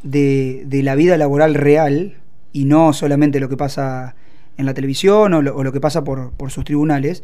de, 0.01 0.63
de 0.65 0.81
la 0.81 0.95
vida 0.95 1.17
laboral 1.17 1.53
real 1.53 2.17
y 2.53 2.65
no 2.65 2.93
solamente 2.93 3.39
lo 3.39 3.49
que 3.49 3.57
pasa 3.57 4.15
en 4.57 4.65
la 4.65 4.73
televisión 4.73 5.33
o 5.33 5.41
lo, 5.41 5.55
o 5.55 5.63
lo 5.63 5.71
que 5.71 5.79
pasa 5.79 6.03
por, 6.03 6.31
por 6.31 6.51
sus 6.51 6.65
tribunales, 6.65 7.23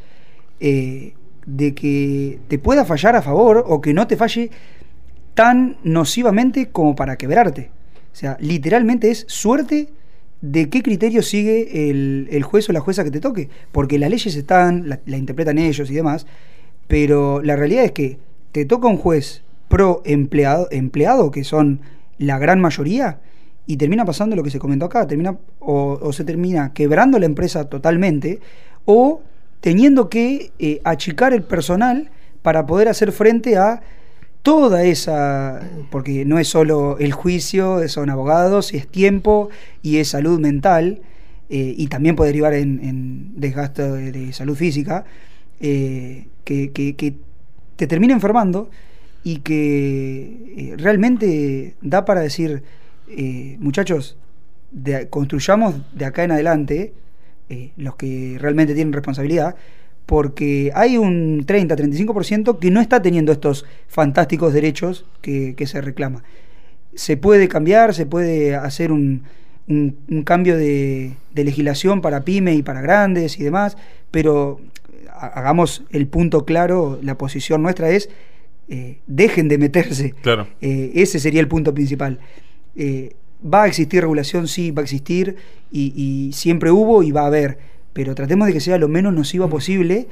eh, 0.60 1.14
de 1.46 1.76
que 1.76 2.40
te 2.48 2.58
pueda 2.58 2.86
fallar 2.86 3.16
a 3.16 3.22
favor 3.22 3.64
o 3.68 3.82
que 3.82 3.94
no 3.94 4.08
te 4.08 4.18
falle 4.18 4.50
tan 5.34 5.78
nocivamente 5.84 6.70
como 6.70 6.96
para 6.96 7.18
quebrarte. 7.18 7.72
O 8.14 8.16
sea, 8.16 8.38
literalmente 8.40 9.12
es 9.12 9.26
suerte 9.28 9.90
de 10.42 10.70
qué 10.70 10.82
criterio 10.82 11.22
sigue 11.22 11.90
el, 11.90 12.28
el 12.32 12.44
juez 12.44 12.70
o 12.70 12.74
la 12.74 12.80
jueza 12.80 13.04
que 13.04 13.12
te 13.12 13.20
toque. 13.20 13.50
Porque 13.72 14.00
las 14.00 14.10
leyes 14.10 14.36
están, 14.36 14.88
la, 14.88 15.02
la 15.06 15.18
interpretan 15.18 15.58
ellos 15.58 15.92
y 15.92 15.94
demás, 15.94 16.26
pero 16.88 17.42
la 17.42 17.56
realidad 17.56 17.84
es 17.84 17.92
que 17.92 18.18
te 18.52 18.66
toca 18.66 18.88
un 18.88 18.98
juez 18.98 19.44
pro 19.68 20.02
empleado, 20.06 20.68
empleado 20.72 21.32
que 21.32 21.44
son 21.44 21.82
la 22.18 22.40
gran 22.40 22.62
mayoría, 22.62 23.20
y 23.68 23.78
termina 23.78 24.06
pasando 24.06 24.36
lo 24.36 24.44
que 24.44 24.52
se 24.52 24.60
comentó 24.60 24.86
acá, 24.86 25.08
termina 25.08 25.38
o, 25.60 26.00
o 26.02 26.14
se 26.14 26.24
termina 26.24 26.74
quebrando 26.74 27.20
la 27.20 27.26
empresa 27.26 27.70
totalmente, 27.70 28.40
o 28.86 29.22
teniendo 29.66 30.10
que 30.10 30.52
eh, 30.60 30.80
achicar 30.84 31.34
el 31.34 31.42
personal 31.42 32.12
para 32.44 32.68
poder 32.68 32.88
hacer 32.88 33.12
frente 33.12 33.58
a 33.58 33.82
toda 34.44 34.84
esa, 34.84 35.60
porque 35.90 36.24
no 36.24 36.38
es 36.38 36.48
solo 36.48 37.00
el 37.00 37.14
juicio, 37.14 37.88
son 37.88 38.12
abogados, 38.12 38.76
es 38.76 38.88
tiempo 38.88 39.50
y 39.82 39.98
es 39.98 40.10
salud 40.10 40.40
mental, 40.40 41.02
eh, 41.50 41.74
y 41.76 41.88
también 41.88 42.16
puede 42.16 42.30
derivar 42.30 42.54
en, 42.54 42.80
en 42.84 43.40
desgaste 43.40 43.82
de, 44.12 44.34
salud 44.34 44.56
física, 44.56 45.04
eh, 45.60 46.28
que, 46.44 47.16
te 47.76 47.88
termina 47.88 48.14
enfermando 48.14 48.70
y 49.24 49.38
que 49.38 50.76
realmente 50.78 51.76
da 51.82 52.06
para 52.06 52.22
decir, 52.22 52.62
eh, 53.10 53.58
muchachos, 53.60 54.18
de- 54.72 55.08
construyamos 55.10 55.76
de 55.94 56.06
acá 56.06 56.24
en 56.24 56.32
adelante, 56.32 56.94
eh, 57.50 57.72
los 57.78 57.96
que 57.96 58.38
realmente 58.40 58.74
tienen 58.74 58.94
responsabilidad, 58.94 59.56
porque 60.06 60.72
hay 60.76 60.98
un 60.98 61.46
30-35% 61.46 62.60
que 62.60 62.70
no 62.72 62.80
está 62.82 63.02
teniendo 63.02 63.32
estos 63.32 63.66
fantásticos 63.88 64.54
derechos 64.54 65.06
que, 65.22 65.56
que 65.56 65.66
se 65.68 65.82
reclama. 65.82 66.24
Se 66.94 67.18
puede 67.18 67.48
cambiar, 67.48 67.94
se 67.94 68.06
puede 68.06 68.56
hacer 68.56 68.92
un, 68.92 69.24
un- 69.68 69.98
un 70.10 70.24
cambio 70.24 70.58
de, 70.58 71.14
de 71.34 71.44
legislación 71.44 72.02
para 72.02 72.24
pyme 72.24 72.54
y 72.56 72.62
para 72.62 72.82
grandes 72.82 73.40
y 73.40 73.44
demás, 73.44 73.78
pero 74.12 74.60
ha- 75.12 75.28
hagamos 75.28 75.84
el 75.92 76.08
punto 76.08 76.46
claro, 76.46 77.00
la 77.02 77.18
posición 77.18 77.64
nuestra 77.64 77.90
es, 77.90 78.10
eh, 78.70 79.00
dejen 79.08 79.48
de 79.48 79.58
meterse. 79.58 80.14
Claro. 80.22 80.48
Eh, 80.62 80.92
ese 80.96 81.20
sería 81.20 81.42
el 81.42 81.48
punto 81.48 81.74
principal. 81.74 82.20
Eh, 82.76 83.16
va 83.44 83.64
a 83.64 83.68
existir 83.68 84.02
regulación, 84.02 84.48
sí, 84.48 84.72
va 84.72 84.82
a 84.82 84.84
existir, 84.84 85.36
y, 85.72 85.94
y 85.96 86.34
siempre 86.34 86.72
hubo 86.72 87.04
y 87.04 87.12
va 87.12 87.22
a 87.22 87.28
haber, 87.28 87.58
pero 87.94 88.16
tratemos 88.16 88.48
de 88.48 88.54
que 88.54 88.60
sea 88.60 88.78
lo 88.78 88.88
menos 88.88 89.14
nociva 89.14 89.48
posible. 89.48 90.08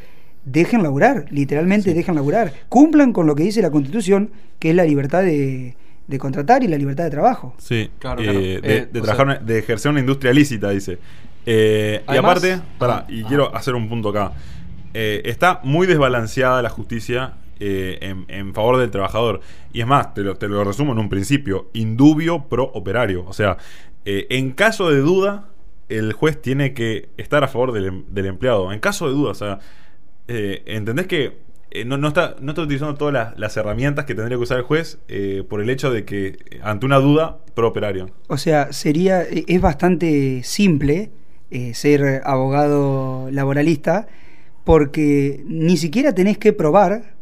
Dejen 0.46 0.84
laburar, 0.84 1.26
literalmente 1.32 1.94
dejen 1.94 2.16
laburar. 2.16 2.54
Cumplan 2.70 3.14
con 3.14 3.28
lo 3.28 3.34
que 3.36 3.44
dice 3.44 3.62
la 3.62 3.72
Constitución, 3.72 4.30
que 4.60 4.72
es 4.72 4.76
la 4.76 4.84
libertad 4.84 5.24
de, 5.24 5.76
de 6.08 6.20
contratar 6.20 6.64
y 6.64 6.68
la 6.68 6.78
libertad 6.78 7.06
de 7.06 7.10
trabajo. 7.12 7.56
Sí, 7.60 7.90
Claro, 8.00 8.22
eh, 8.22 8.26
claro. 8.26 8.40
de, 8.40 8.56
Eh, 8.56 8.88
de 8.92 9.02
trabajar, 9.02 9.38
sea- 9.38 9.46
de 9.46 9.60
ejercer 9.60 9.92
una 9.92 10.02
industria 10.02 10.34
lícita, 10.34 10.70
dice. 10.72 10.98
Eh, 11.46 12.02
y 12.12 12.18
aparte, 12.18 12.60
pará, 12.78 13.06
y 13.10 13.22
Ah. 13.24 13.26
quiero 13.28 13.56
hacer 13.56 13.74
un 13.76 13.88
punto 13.90 14.10
acá. 14.10 14.34
Eh, 14.94 15.22
está 15.26 15.60
muy 15.64 15.88
desbalanceada 15.88 16.62
la 16.62 16.70
justicia 16.70 17.34
eh, 17.66 18.14
en, 18.28 18.54
favor 18.54 18.78
del 18.78 18.92
trabajador. 18.92 19.40
Y 19.72 19.80
es 19.80 19.88
más, 19.88 20.14
te 20.14 20.22
lo, 20.22 20.64
resumo 20.66 20.92
en 20.92 21.00
un 21.00 21.08
principio: 21.08 21.70
indubio 21.72 22.50
pro 22.50 22.66
operario. 22.66 23.24
O 23.26 23.32
sea, 23.32 23.56
eh, 24.04 24.28
en 24.32 24.52
caso 24.52 24.90
de 24.90 25.00
duda, 25.00 25.48
el 25.88 26.12
juez 26.12 26.42
tiene 26.42 26.74
que 26.74 27.08
estar 27.16 27.42
a 27.42 27.48
favor 27.48 27.72
del, 27.72 27.86
em- 27.86 28.06
empleado. 28.26 28.74
En 28.74 28.82
caso 28.82 29.08
de 29.08 29.14
duda, 29.14 29.32
o 29.32 29.34
sea, 29.34 29.60
eh, 30.28 30.62
¿entendés 30.66 31.08
que 31.08 31.38
eh, 31.72 31.86
no, 31.86 31.98
no 31.98 32.10
está, 32.10 32.36
no 32.42 32.52
está 32.52 32.64
utilizando 32.64 32.96
todas 32.96 33.34
las, 33.38 33.56
herramientas 33.56 34.04
que 34.04 34.14
tendría 34.14 34.38
que 34.38 34.44
usar 34.44 34.58
el 34.58 34.64
juez 34.66 35.00
por 35.48 35.62
el 35.62 35.70
hecho 35.70 35.90
de 35.90 36.04
que, 36.04 36.38
ante 36.64 36.86
una 36.86 36.98
duda, 36.98 37.38
pro 37.56 37.70
operario? 37.70 38.10
O 38.28 38.38
sea, 38.38 38.74
sería, 38.74 39.22
e- 39.22 39.46
es 39.48 39.62
bastante 39.62 40.44
simple 40.44 41.12
ser 41.74 42.24
abogado 42.26 43.30
laboralista 43.32 44.08
porque 44.66 45.44
ni 45.46 45.78
siquiera 45.78 46.14
tenés 46.14 46.38
que 46.38 46.52
probar 46.52 47.13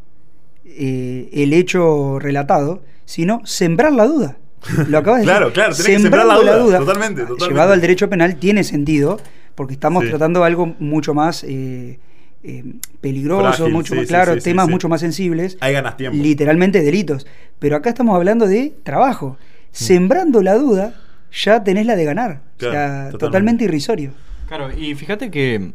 eh, 0.66 1.30
el 1.34 1.54
hecho 1.54 2.20
relatado, 2.20 2.82
sino 3.06 3.42
sembrar 3.46 3.94
la 3.94 4.06
duda. 4.06 4.38
Lo 4.90 5.00
acabas 5.00 5.22
de 5.22 5.26
Claro, 5.26 5.46
decir. 5.50 5.54
claro, 5.56 5.76
que 5.76 5.82
sembrar 6.00 6.26
la 6.26 6.36
Sembrando 6.38 6.64
duda. 6.66 6.80
Totalmente, 6.80 7.22
totalmente. 7.22 7.48
Llevado 7.48 7.74
al 7.74 7.82
derecho 7.82 8.10
penal 8.10 8.36
tiene 8.36 8.64
sentido 8.64 9.20
porque 9.56 9.74
estamos 9.74 10.04
Sí. 10.04 10.10
tratando 10.10 10.44
algo 10.44 10.76
mucho 10.80 11.14
más 11.14 11.44
eh, 11.44 12.00
eh, 12.44 12.64
peligroso, 13.02 13.54
Frágil, 13.58 13.74
mucho 13.74 13.94
sí, 13.94 14.00
más 14.00 14.08
claro, 14.08 14.34
sí, 14.36 14.40
sí, 14.40 14.44
temas 14.46 14.66
sí. 14.68 14.72
mucho 14.72 14.88
más 14.90 15.02
sensibles 15.02 15.58
Ahí 15.62 15.74
ganas 15.74 15.98
tiempo. 15.98 16.18
literalmente 16.22 16.82
delitos. 16.82 17.28
Pero 17.60 17.76
acá 17.76 17.90
estamos 17.90 18.16
hablando 18.16 18.48
de 18.48 18.74
trabajo. 18.84 19.38
Mm. 19.40 19.68
Sembrando 19.72 20.42
la 20.42 20.56
duda, 20.56 20.94
ya 21.32 21.64
tenés 21.64 21.86
la 21.86 21.96
de 21.96 22.06
ganar. 22.06 22.42
Claro, 22.58 22.72
o 22.72 22.76
sea, 22.76 22.88
totalmente. 23.12 23.18
totalmente 23.18 23.64
irrisorio. 23.66 24.12
Claro, 24.48 24.70
y 24.78 24.94
fíjate 24.96 25.32
que 25.32 25.72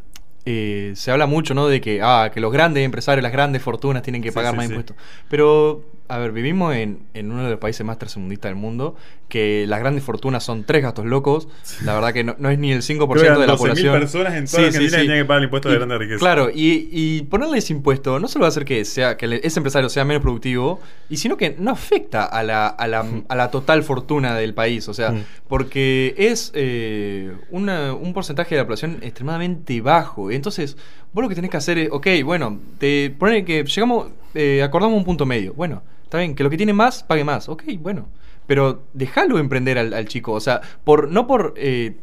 eh, 0.47 0.93
se 0.95 1.11
habla 1.11 1.27
mucho, 1.27 1.53
¿no? 1.55 1.67
De 1.69 1.81
que, 1.81 2.01
ah, 2.03 2.31
que 2.33 2.41
los 2.41 2.53
grandes 2.53 2.85
empresarios, 2.85 3.23
las 3.23 3.33
grandes 3.33 3.63
fortunas 3.63 4.03
tienen 4.03 4.23
que 4.23 4.31
Sí, 4.31 4.35
pagar 4.35 4.53
sí, 4.53 4.57
más 4.57 4.67
sí. 4.67 4.73
impuestos. 4.73 4.97
Pero, 5.29 5.83
a 6.09 6.19
ver, 6.19 6.33
vivimos 6.33 6.75
en, 6.75 7.01
en 7.15 7.31
uno 7.33 7.45
de 7.45 7.51
los 7.51 7.59
países 7.59 7.85
más 7.87 7.99
tercermundistas 7.99 8.51
del 8.51 8.57
mundo, 8.57 8.95
que 9.29 9.65
las 9.67 9.81
grandes 9.81 10.05
fortunas 10.05 10.45
son 10.45 10.65
tres 10.65 10.83
gastos 10.83 11.05
locos. 11.05 11.49
La 11.85 11.95
verdad 11.95 12.13
que 12.13 12.23
no, 12.23 12.37
no 12.39 12.49
es 12.51 12.59
ni 12.59 12.73
el 12.73 12.83
5% 12.83 13.09
Creo 13.13 13.41
de 13.41 13.47
la 13.47 13.55
12.000 13.55 13.57
población. 13.59 13.99
personas 13.99 14.35
en 14.35 14.47
toda 14.47 14.63
Argentina 14.67 14.91
que 14.99 15.03
tenían 15.03 15.19
que 15.19 15.25
pagar 15.25 15.39
el 15.41 15.45
impuesto 15.45 15.69
de 15.69 15.75
grande 15.77 15.99
riqueza. 15.99 16.19
Claro, 16.21 16.49
y, 16.55 16.89
y 16.93 17.23
ponerle 17.23 17.59
ese 17.59 17.73
impuesto 17.73 18.19
no 18.21 18.29
solo 18.29 18.43
va 18.43 18.47
a 18.47 18.51
hacer 18.51 18.65
que, 18.65 18.85
sea, 18.85 19.17
que 19.17 19.41
ese 19.43 19.59
empresario 19.59 19.89
sea 19.89 20.05
menos 20.05 20.23
productivo, 20.23 20.81
y 21.09 21.17
sino 21.17 21.37
que 21.37 21.57
no 21.59 21.73
afecta 21.73 22.25
a 22.25 22.43
la, 22.43 22.67
a 22.69 22.87
la, 22.87 23.05
a 23.29 23.35
la 23.35 23.51
total 23.51 23.83
fortuna 23.83 24.37
del 24.37 24.55
país. 24.55 24.89
O 24.89 24.95
sea, 24.95 25.11
Mm. 25.11 25.23
porque 25.49 26.15
es 26.19 26.53
eh, 26.55 27.33
una- 27.51 27.95
un 27.95 28.13
porcentaje 28.13 28.55
de 28.55 28.61
la 28.61 28.65
población 28.65 28.99
extremadamente 29.03 29.81
bajo. 29.81 30.31
Entonces, 30.31 30.77
vos 31.13 31.23
lo 31.23 31.29
que 31.29 31.35
tenés 31.35 31.51
que 31.51 31.57
hacer 31.57 31.79
es, 31.79 31.89
ok, 31.91 32.07
bueno, 32.25 32.59
te 32.79 33.11
ponen 33.19 33.45
que 33.45 33.65
llegamos, 33.65 34.09
eh, 34.35 34.63
acordamos 34.63 34.97
un 34.99 35.05
punto 35.05 35.27
medio. 35.27 35.53
Bueno, 35.55 35.83
está 36.23 36.35
que 36.35 36.45
lo 36.45 36.51
que 36.51 36.57
tiene 36.57 36.73
más, 36.73 37.03
pague 37.03 37.25
más. 37.25 37.49
Ok, 37.49 37.65
bueno. 37.79 38.09
Pero 38.47 38.85
déjalo 38.93 39.39
emprender 39.39 39.79
al, 39.79 39.93
al 39.93 40.07
chico. 40.07 40.33
O 40.33 40.41
sea, 40.41 40.61
por 40.85 41.11
no 41.11 41.27
por 41.27 41.55
eh, 41.57 41.97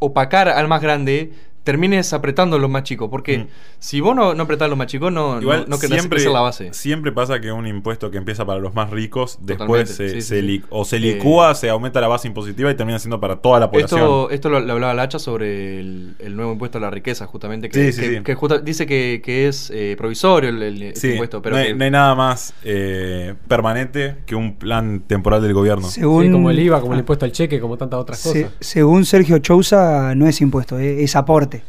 opacar 0.00 0.48
al 0.48 0.66
más 0.66 0.82
grande, 0.82 1.32
termines 1.64 2.12
apretando 2.12 2.56
a 2.56 2.58
los 2.58 2.70
más 2.70 2.82
chicos. 2.84 3.08
Porque 3.10 3.38
Mm. 3.38 3.46
si 3.78 4.00
vos 4.00 4.16
no, 4.16 4.34
no 4.34 4.42
apretás 4.44 4.66
a 4.66 4.68
los 4.68 4.78
más 4.78 4.86
chicos, 4.86 5.12
no, 5.12 5.40
Igual 5.40 5.60
no, 5.68 5.76
no 5.76 5.78
querés 5.78 5.98
siempre, 6.00 6.16
crecer 6.16 6.32
la 6.32 6.40
base. 6.40 6.72
siempre 6.72 7.12
pasa 7.12 7.40
que 7.40 7.52
un 7.52 7.66
impuesto 7.66 8.10
que 8.10 8.18
empieza 8.18 8.44
para 8.46 8.58
los 8.60 8.74
más 8.74 8.90
ricos, 8.90 9.38
después 9.42 9.90
se, 9.90 10.08
sí, 10.08 10.14
sí, 10.16 10.22
se 10.22 10.36
sí. 10.40 10.42
li- 10.42 10.64
o 10.70 10.84
se 10.84 10.96
Eh, 10.96 11.00
licúa, 11.00 11.54
se 11.54 11.68
aumenta 11.70 12.00
la 12.00 12.08
base 12.08 12.28
impositiva 12.28 12.70
y 12.70 12.74
termina 12.74 12.98
siendo 12.98 13.20
para 13.20 13.36
toda 13.36 13.60
la 13.60 13.70
población. 13.70 14.00
Esto, 14.00 14.30
esto 14.30 14.48
lo, 14.50 14.60
lo 14.60 14.72
hablaba 14.72 14.94
Lacha 14.94 15.18
sobre 15.18 15.80
el, 15.80 16.14
el 16.18 16.36
nuevo 16.36 16.52
impuesto 16.52 16.78
a 16.78 16.80
la 16.80 16.90
riqueza, 16.90 17.26
justamente, 17.26 17.68
que, 17.68 17.86
Sí, 17.86 17.92
sí, 17.92 18.00
que- 18.08 18.16
sí. 18.18 18.22
que 18.24 18.34
justa- 18.34 18.58
dice 18.58 18.86
que, 18.86 19.20
que 19.24 19.48
es 19.48 19.70
eh, 19.74 19.94
provisorio 19.98 20.50
el, 20.50 20.62
el- 20.62 20.82
este 20.82 21.12
impuesto, 21.12 21.40
pero 21.42 21.56
no, 21.56 21.62
hay, 21.62 21.68
que- 21.68 21.74
no 21.74 21.84
hay 21.84 21.90
nada 21.90 22.14
más 22.14 22.54
eh, 22.64 23.34
permanente 23.48 24.16
que 24.26 24.34
un 24.34 24.54
plan 24.56 25.00
temporal 25.06 25.42
del 25.42 25.52
gobierno. 25.54 25.88
Según, 25.88 26.24
Sí, 26.26 26.30
como 26.32 26.50
el 26.50 26.58
IVA, 26.58 26.80
como 26.80 26.92
el 26.94 26.98
Ah, 26.98 27.00
impuesto 27.00 27.24
al 27.24 27.32
cheque, 27.32 27.60
como 27.60 27.76
tantas 27.76 28.00
otras 28.00 28.18
se- 28.18 28.44
cosas. 28.44 28.56
según 28.60 29.04
Sergio 29.04 29.38
Chousa, 29.38 30.14
no 30.14 30.26
es 30.26 30.40
impuesto, 30.40 30.78
es 30.78 31.16
aporte. 31.16 31.59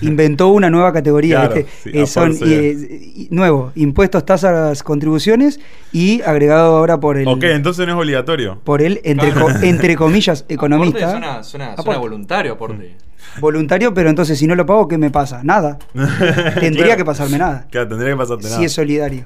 Inventó 0.00 0.48
una 0.48 0.70
nueva 0.70 0.92
categoría. 0.92 1.48
Claro, 1.48 1.66
Eh, 1.86 2.06
son 2.06 2.36
eh, 2.42 2.76
y- 3.14 3.28
nuevo, 3.30 3.72
impuestos, 3.74 4.24
tasas, 4.24 4.82
contribuciones 4.82 5.58
y 5.92 6.22
agregado 6.22 6.76
ahora 6.76 7.00
por 7.00 7.16
el, 7.18 7.26
Ok, 7.26 7.42
entonces 7.44 7.86
no 7.86 7.92
es 7.94 7.98
obligatorio. 7.98 8.60
por 8.64 8.80
el 8.82 9.00
entre, 9.04 9.32
co- 9.32 9.50
entre 9.62 9.96
comillas, 9.96 10.44
economista. 10.48 10.98
Aporte 10.98 11.10
suena, 11.20 11.42
suena- 11.42 11.66
suena 11.66 11.72
Aporte. 11.82 11.98
voluntario, 12.00 12.52
aporte. 12.52 12.96
Voluntario, 13.40 13.92
pero 13.92 14.08
entonces 14.08 14.38
si 14.38 14.46
no 14.46 14.54
lo 14.54 14.64
pago, 14.66 14.88
¿qué 14.88 14.98
me 14.98 15.10
pasa? 15.10 15.40
Nada. 15.42 15.78
Tendría 16.60 16.84
Claro. 16.84 16.96
que 16.96 17.04
pasarme 17.04 17.38
nada. 17.38 17.66
Claro, 17.70 17.88
tendría 17.88 18.10
que 18.12 18.16
pasarte 18.16 18.44
nada. 18.44 18.56
Si 18.58 18.64
es 18.64 18.72
solidario. 18.72 19.24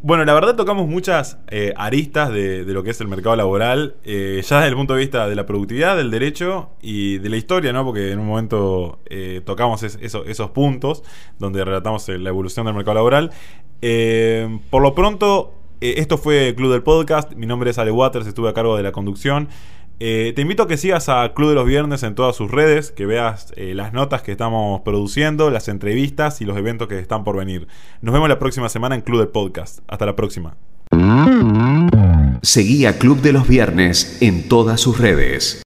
Bueno, 0.00 0.24
la 0.24 0.32
verdad 0.32 0.54
tocamos 0.54 0.86
muchas 0.86 1.38
eh, 1.48 1.74
aristas 1.76 2.30
de, 2.32 2.62
lo 2.66 2.84
que 2.84 2.90
es 2.90 3.00
el 3.00 3.08
mercado 3.08 3.34
laboral, 3.34 3.96
eh, 4.04 4.40
ya 4.46 4.58
desde 4.58 4.68
el 4.68 4.76
punto 4.76 4.94
de 4.94 5.00
vista 5.00 5.28
de 5.28 5.34
la 5.34 5.44
productividad, 5.44 5.96
del 5.96 6.12
derecho 6.12 6.70
y 6.80 7.18
de 7.18 7.28
la 7.28 7.36
historia, 7.36 7.72
¿no? 7.72 7.84
Porque 7.84 8.12
en 8.12 8.20
un 8.20 8.26
momento 8.26 9.00
eh, 9.06 9.42
tocamos 9.44 9.82
es- 9.82 9.98
eso- 10.00 10.24
esos 10.24 10.50
puntos 10.50 11.02
donde 11.40 11.64
relatamos 11.64 12.08
la 12.08 12.28
evolución 12.28 12.66
del 12.66 12.76
mercado 12.76 12.94
laboral. 12.94 13.32
Por 14.70 14.82
lo 14.82 14.94
pronto, 14.94 15.54
esto 15.80 16.16
fue 16.16 16.54
Club 16.56 16.70
del 16.72 16.82
Podcast. 16.84 17.32
Mi 17.34 17.46
nombre 17.46 17.70
es 17.70 17.78
Ale 17.78 17.90
Waters, 17.90 18.26
estuve 18.28 18.48
a 18.48 18.54
cargo 18.54 18.76
de 18.76 18.84
la 18.84 18.92
conducción. 18.92 19.48
Eh, 20.00 20.32
te 20.36 20.42
invito 20.42 20.62
a 20.62 20.68
que 20.68 20.76
sigas 20.76 21.08
a 21.08 21.32
Club 21.34 21.48
de 21.48 21.54
los 21.56 21.66
Viernes 21.66 22.02
en 22.04 22.14
todas 22.14 22.36
sus 22.36 22.50
redes, 22.50 22.92
que 22.92 23.04
veas 23.04 23.52
eh, 23.56 23.74
las 23.74 23.92
notas 23.92 24.22
que 24.22 24.30
estamos 24.30 24.82
produciendo, 24.82 25.50
las 25.50 25.68
entrevistas 25.68 26.40
y 26.40 26.44
los 26.44 26.56
eventos 26.56 26.86
que 26.86 26.98
están 26.98 27.24
por 27.24 27.36
venir. 27.36 27.66
Nos 28.00 28.12
vemos 28.12 28.28
la 28.28 28.38
próxima 28.38 28.68
semana 28.68 28.94
en 28.94 29.00
Club 29.00 29.18
del 29.18 29.28
Podcast. 29.28 29.80
Hasta 29.88 30.06
la 30.06 30.14
próxima. 30.14 30.56
Seguí 32.42 32.86
a 32.86 32.98
Club 32.98 33.20
de 33.20 33.32
los 33.32 33.48
Viernes 33.48 34.18
en 34.20 34.48
todas 34.48 34.80
sus 34.80 34.98
redes. 34.98 35.56